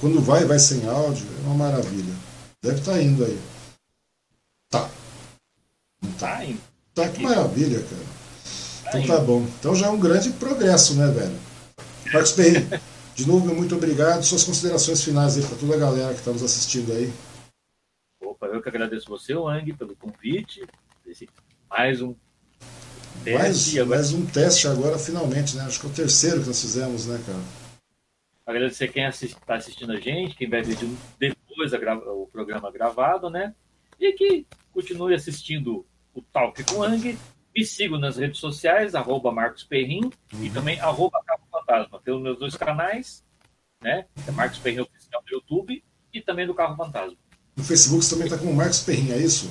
[0.00, 2.27] Quando vai, vai sem áudio, é uma maravilha.
[2.62, 3.38] Deve estar tá indo aí.
[4.68, 4.90] Tá.
[6.18, 6.60] Tá indo.
[6.94, 8.02] Tá, que maravilha, cara.
[8.90, 9.42] Tá então tá bom.
[9.58, 11.38] Então já é um grande progresso, né, velho?
[12.12, 12.66] Marcos Perry,
[13.14, 14.22] de novo, muito obrigado.
[14.24, 17.12] Suas considerações finais aí para toda a galera que está nos assistindo aí.
[18.20, 20.66] Opa, eu que agradeço você, Wang, pelo convite.
[21.70, 22.14] Mais um
[23.26, 25.64] mais, mais um teste agora, finalmente, né?
[25.64, 27.38] Acho que é o terceiro que nós fizemos, né, cara?
[28.46, 30.76] Agradecer quem está assist, tá assistindo a gente, quem vai ver
[31.58, 31.72] depois
[32.06, 33.54] o programa gravado, né?
[33.98, 37.18] E que continue assistindo o Talk com Ang.
[37.56, 40.44] Me sigam nas redes sociais, arroba Marcos Perrin uhum.
[40.44, 42.00] e também arroba Carro Fantasma.
[42.00, 43.24] Pelos meus dois canais,
[43.82, 44.06] né?
[44.26, 45.82] É Marcos Perrin Oficial no YouTube
[46.14, 47.16] e também do Carro Fantasma.
[47.56, 49.50] No Facebook você também está com o Marcos Perrin, é isso?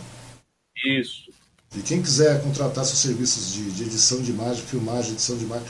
[0.85, 1.29] Isso.
[1.75, 5.67] E quem quiser contratar seus serviços de, de edição de imagem, filmagem, edição de imagem,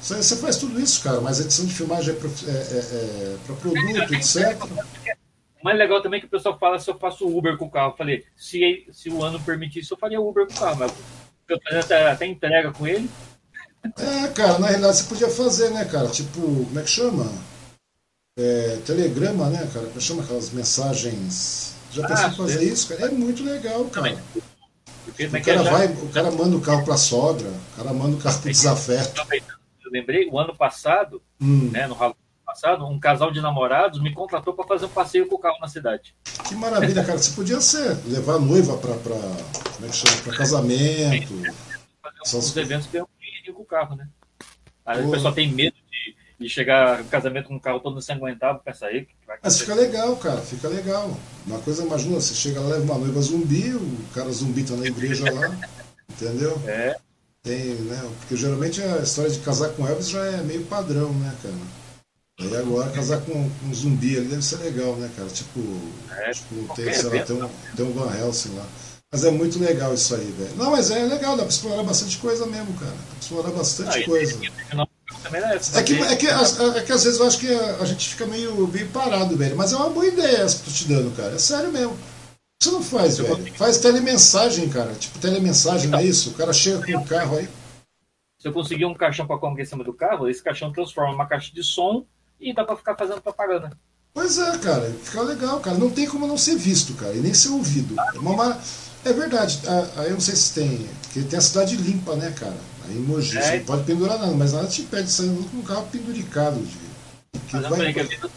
[0.00, 4.14] você faz tudo isso, cara, mas edição de filmagem é para é, é, é produto,
[4.14, 4.56] etc.
[5.60, 7.70] O mais legal também é que o pessoal fala se eu faço Uber com o
[7.70, 7.92] carro.
[7.92, 10.92] Eu falei, se, se o ano permitisse, eu faria Uber com o carro, mas
[11.48, 13.08] eu fazia até, até entrega com ele.
[13.84, 16.08] É, cara, na realidade você podia fazer, né, cara?
[16.08, 17.30] Tipo, como é que chama?
[18.38, 19.86] É, telegrama, né, cara?
[19.86, 21.76] Como é chama aquelas mensagens?
[21.92, 23.06] Já pensou ah, em fazer isso, cara?
[23.06, 24.10] É muito legal, cara.
[24.10, 24.18] Também.
[25.04, 25.70] Porque, o, cara já...
[25.70, 28.48] vai, o cara manda o carro para a sogra, o cara manda o carro para
[28.48, 29.22] o desafeto.
[29.84, 31.70] Eu lembrei, o ano passado, hum.
[31.70, 31.94] né, no
[32.50, 35.68] passado, um casal de namorados me contratou para fazer um passeio com o carro na
[35.68, 36.14] cidade.
[36.48, 37.18] Que maravilha, cara.
[37.18, 40.16] Você podia ser, levar a noiva para como é que chama?
[40.24, 41.34] Para casamento.
[42.22, 43.08] Fazer uns eventos que eu
[43.54, 44.08] com o carro, né?
[44.84, 45.08] Aí Pô.
[45.08, 45.74] o pessoal tem medo
[46.38, 49.06] e chegar no casamento com o carro todo ensanguentado, pensa aí.
[49.42, 51.16] Mas fica legal, cara, fica legal.
[51.46, 54.86] Uma coisa, imagina, você chega lá, leva uma noiva zumbi, o cara zumbi tá na
[54.86, 55.54] igreja lá,
[56.08, 56.60] entendeu?
[56.66, 56.96] É.
[57.42, 58.10] Tem, né?
[58.20, 61.79] Porque geralmente a história de casar com Elvis já é meio padrão, né, cara?
[62.40, 65.28] Aí agora casar com, com um zumbi ali deve ser legal, né, cara?
[65.28, 65.60] Tipo,
[66.10, 68.66] É, tipo tem, sei lá, tem um, tem um Van Helsing lá.
[69.12, 70.54] Mas é muito legal isso aí, velho.
[70.56, 72.92] Não, mas é legal, dá pra explorar bastante coisa mesmo, cara.
[72.92, 74.40] Dá pra explorar bastante coisa.
[75.22, 77.84] também é, É que, é, que, é que às vezes eu acho que a, a
[77.84, 79.56] gente fica meio, meio parado, velho.
[79.56, 81.34] Mas é uma boa ideia essa que eu tô te dando, cara.
[81.34, 81.98] É sério mesmo.
[82.62, 83.36] Você não faz, Eu velho.
[83.38, 83.56] consigo.
[83.56, 84.92] Faz telemensagem, cara.
[84.94, 86.30] Tipo, telemensagem, não é isso?
[86.30, 87.48] O cara chega com o carro aí.
[88.38, 91.26] Se eu conseguir um caixão para colocar em cima do carro, esse caixão transforma uma
[91.26, 92.06] caixa de som
[92.40, 93.70] e dá para ficar fazendo propaganda.
[94.12, 94.92] Pois é, cara.
[95.04, 95.76] Fica legal, cara.
[95.78, 97.12] Não tem como não ser visto, cara.
[97.14, 97.94] E nem ser ouvido.
[98.00, 98.58] É, uma
[99.04, 99.60] é verdade.
[99.96, 100.88] Aí eu não sei se tem.
[101.02, 102.56] Porque tem a cidade limpa, né, cara?
[102.88, 103.42] Aí em Mogi, É.
[103.42, 106.58] você não pode pendurar nada, mas nada te impede de sair com um carro penduricado.
[106.60, 106.76] De,
[107.46, 108.28] que vai- falei que a vida.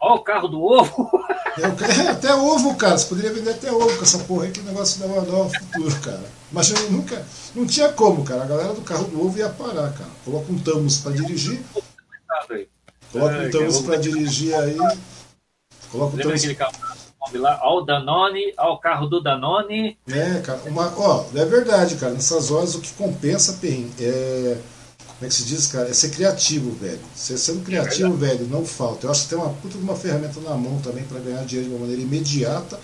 [0.00, 1.10] Ó, o carro do ovo!
[1.58, 1.62] É,
[2.06, 2.96] é, até ovo, cara.
[2.96, 6.22] Você poderia vender até ovo com essa porra aí, que negócio dava dava futuro, cara.
[6.52, 7.26] Mas eu nunca.
[7.56, 8.44] Não tinha como, cara.
[8.44, 10.10] A galera do carro do ovo ia parar, cara.
[10.24, 11.60] Coloca um Tamus pra dirigir.
[13.12, 13.84] Coloca Tamus ovo.
[13.84, 14.76] pra dirigir aí.
[15.90, 16.72] Coloca Lembra aquele carro
[17.34, 17.60] lá?
[17.62, 19.98] Ó, o Danone, ó, o carro do Danone.
[20.08, 20.60] É, cara.
[20.66, 22.12] Uma, ó, é verdade, cara.
[22.12, 24.58] Nessas horas o que compensa, Perrin, é.
[25.18, 25.88] Como é que se diz, cara?
[25.88, 27.00] É ser criativo, velho.
[27.14, 29.06] Você sendo criativo, velho, não falta.
[29.06, 31.68] Eu acho que tem uma puta de uma ferramenta na mão também para ganhar dinheiro
[31.68, 32.78] de uma maneira imediata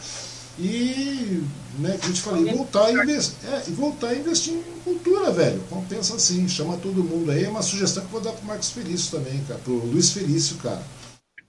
[0.58, 1.44] e,
[1.78, 5.30] né, que eu te falei, voltar a investir, é, e voltar a investir em cultura,
[5.30, 5.60] velho.
[5.68, 7.44] Compensa assim, chama todo mundo aí.
[7.44, 10.56] É uma sugestão que eu vou dar pro Marcos Felício também, cara, pro Luiz Felício,
[10.56, 10.82] cara.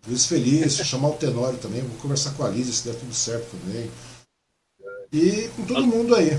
[0.07, 3.55] Luiz Felício, chamar o Tenório também, vou conversar com a Lídia se der tudo certo
[3.57, 3.89] também.
[5.11, 6.37] E com todo mundo aí.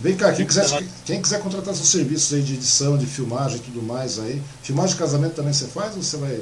[0.00, 0.64] Vem cá, quem quiser,
[1.04, 4.40] quem quiser contratar seus serviços aí de edição, de filmagem e tudo mais aí.
[4.62, 6.40] Filmagem de casamento também você faz ou você vai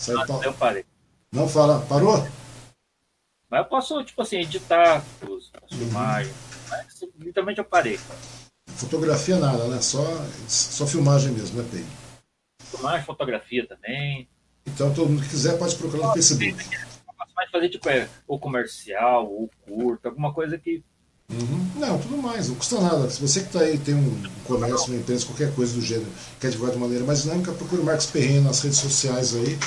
[0.00, 0.84] sair Ah, eu parei.
[1.30, 2.26] Não fala, parou?
[3.54, 5.00] Mas eu posso, tipo assim, editar
[5.30, 6.34] os, as filmagens.
[6.68, 8.00] Mas literalmente eu parei.
[8.66, 9.80] Fotografia nada, né?
[9.80, 10.02] Só,
[10.48, 11.84] só filmagem mesmo, né, Pei?
[12.64, 14.28] Filmagem, fotografia também.
[14.66, 16.64] Então todo mundo que quiser pode procurar no Facebook.
[16.74, 20.82] Eu gosto mais de fazer, tipo, é, ou comercial, ou curto, alguma coisa que.
[21.30, 21.66] Uhum.
[21.76, 23.08] Não, tudo mais, não custa nada.
[23.08, 26.06] Se você que está aí, tem um comércio, uma empresa, qualquer coisa do gênero,
[26.38, 29.58] quer divulgar de maneira mais dinâmica, procure o Marcos Perrinho nas redes sociais aí,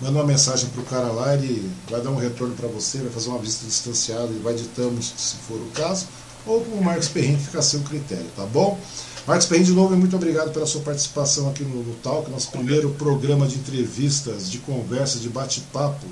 [0.00, 3.30] manda uma mensagem pro cara lá, ele vai dar um retorno para você, vai fazer
[3.30, 6.06] uma visita distanciada e vai editamos, se for o caso,
[6.46, 8.78] ou com o Marcos Perrinho, fica a seu critério, tá bom?
[9.26, 12.90] Marcos Perrinho, de novo, muito obrigado pela sua participação aqui no, no Talk, nosso primeiro
[12.90, 16.06] programa de entrevistas, de conversa, de bate-papo.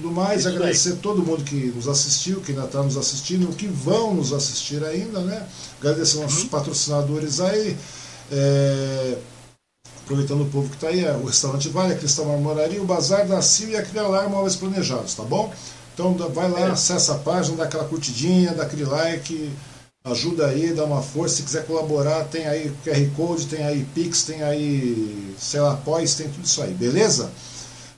[0.00, 0.56] Tudo mais, Isso aí.
[0.56, 4.82] agradecer todo mundo que nos assistiu, que ainda está nos assistindo, que vão nos assistir
[4.82, 5.46] ainda, né?
[5.78, 7.76] Agradecer aos nossos patrocinadores aí.
[8.32, 9.18] é,
[10.04, 13.28] Aproveitando o povo que está aí, é o Restaurante Vale, a Cristal Marmoraria, o Bazar
[13.28, 15.52] da Sil e a Crialar Móveis Planejados, tá bom?
[15.94, 19.52] Então vai lá, acessa a página, dá aquela curtidinha, dá aquele like,
[20.04, 21.36] ajuda aí, dá uma força.
[21.36, 26.14] Se quiser colaborar, tem aí QR Code, tem aí Pix, tem aí, sei lá, pós,
[26.14, 27.30] tem tudo isso aí, beleza?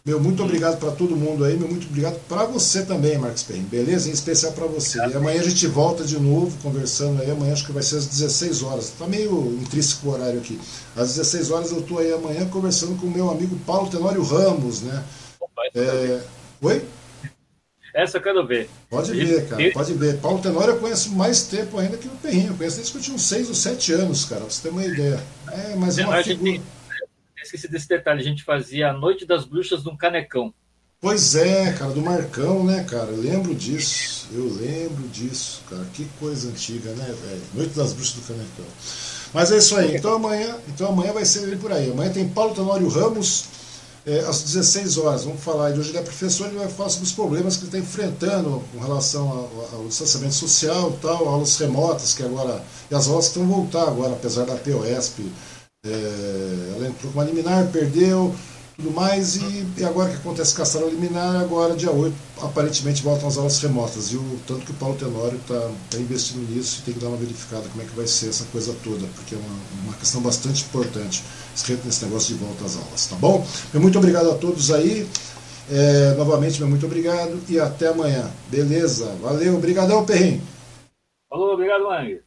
[0.04, 3.62] Meu, muito obrigado para todo mundo aí, meu, muito obrigado para você também, Marcos Perrin,
[3.62, 4.08] beleza?
[4.08, 4.98] Em especial para você.
[4.98, 8.06] E amanhã a gente volta de novo conversando aí, amanhã acho que vai ser às
[8.06, 8.90] 16 horas.
[8.98, 10.58] Tá meio intrínseco o horário aqui.
[10.96, 14.82] Às 16 horas eu tô aí amanhã conversando com o meu amigo Paulo Tenório Ramos,
[14.82, 15.04] né?
[15.38, 15.62] Opa.
[15.72, 16.20] É...
[16.62, 16.84] Oi?
[17.94, 18.68] essa eu quero ver.
[18.90, 20.18] Pode ver, cara, pode ver.
[20.18, 22.48] Paulo Tenório eu conheço mais tempo ainda que o Perrinho.
[22.48, 24.70] Eu conheço desde que eu tinha uns 6 ou 7 anos, cara, pra você ter
[24.70, 25.22] uma ideia.
[25.48, 26.60] É, mas é uma figura.
[27.42, 30.54] Esqueci desse detalhe, a gente fazia a Noite das Bruxas num canecão.
[31.00, 33.10] Pois é, cara, do Marcão, né, cara?
[33.10, 34.28] Eu lembro disso.
[34.32, 35.84] Eu lembro disso, cara.
[35.92, 37.42] Que coisa antiga, né, velho?
[37.54, 38.64] Noite das Bruxas do Canecão.
[39.34, 39.96] Mas é isso aí.
[39.96, 41.90] Então amanhã, então amanhã vai ser por aí.
[41.90, 43.46] Amanhã tem Paulo Tenório Ramos,
[44.06, 45.24] é, às 16 horas.
[45.24, 45.70] Vamos falar.
[45.70, 48.62] E hoje ele é professor e vai falar sobre os problemas que ele está enfrentando
[48.72, 52.62] com relação ao, ao distanciamento social tal, aulas remotas, que agora.
[52.88, 55.32] E as aulas que estão voltar agora, apesar da POSP.
[55.84, 58.32] É, ela entrou com uma liminar, perdeu,
[58.76, 63.26] tudo mais, e, e agora que acontece com a liminar, agora dia 8, aparentemente voltam
[63.26, 64.12] as aulas remotas.
[64.12, 67.16] E o tanto que o Paulo Tenório está investindo nisso e tem que dar uma
[67.16, 70.64] verificada como é que vai ser essa coisa toda, porque é uma, uma questão bastante
[70.64, 71.24] importante
[71.84, 73.44] nesse negócio de volta às aulas, tá bom?
[73.74, 75.04] Muito obrigado a todos aí.
[75.68, 78.30] É, novamente, meu muito obrigado e até amanhã.
[78.48, 79.16] Beleza?
[79.20, 80.42] Valeu, obrigadão, Perrinho.
[81.28, 82.20] Falou, obrigado, Wang.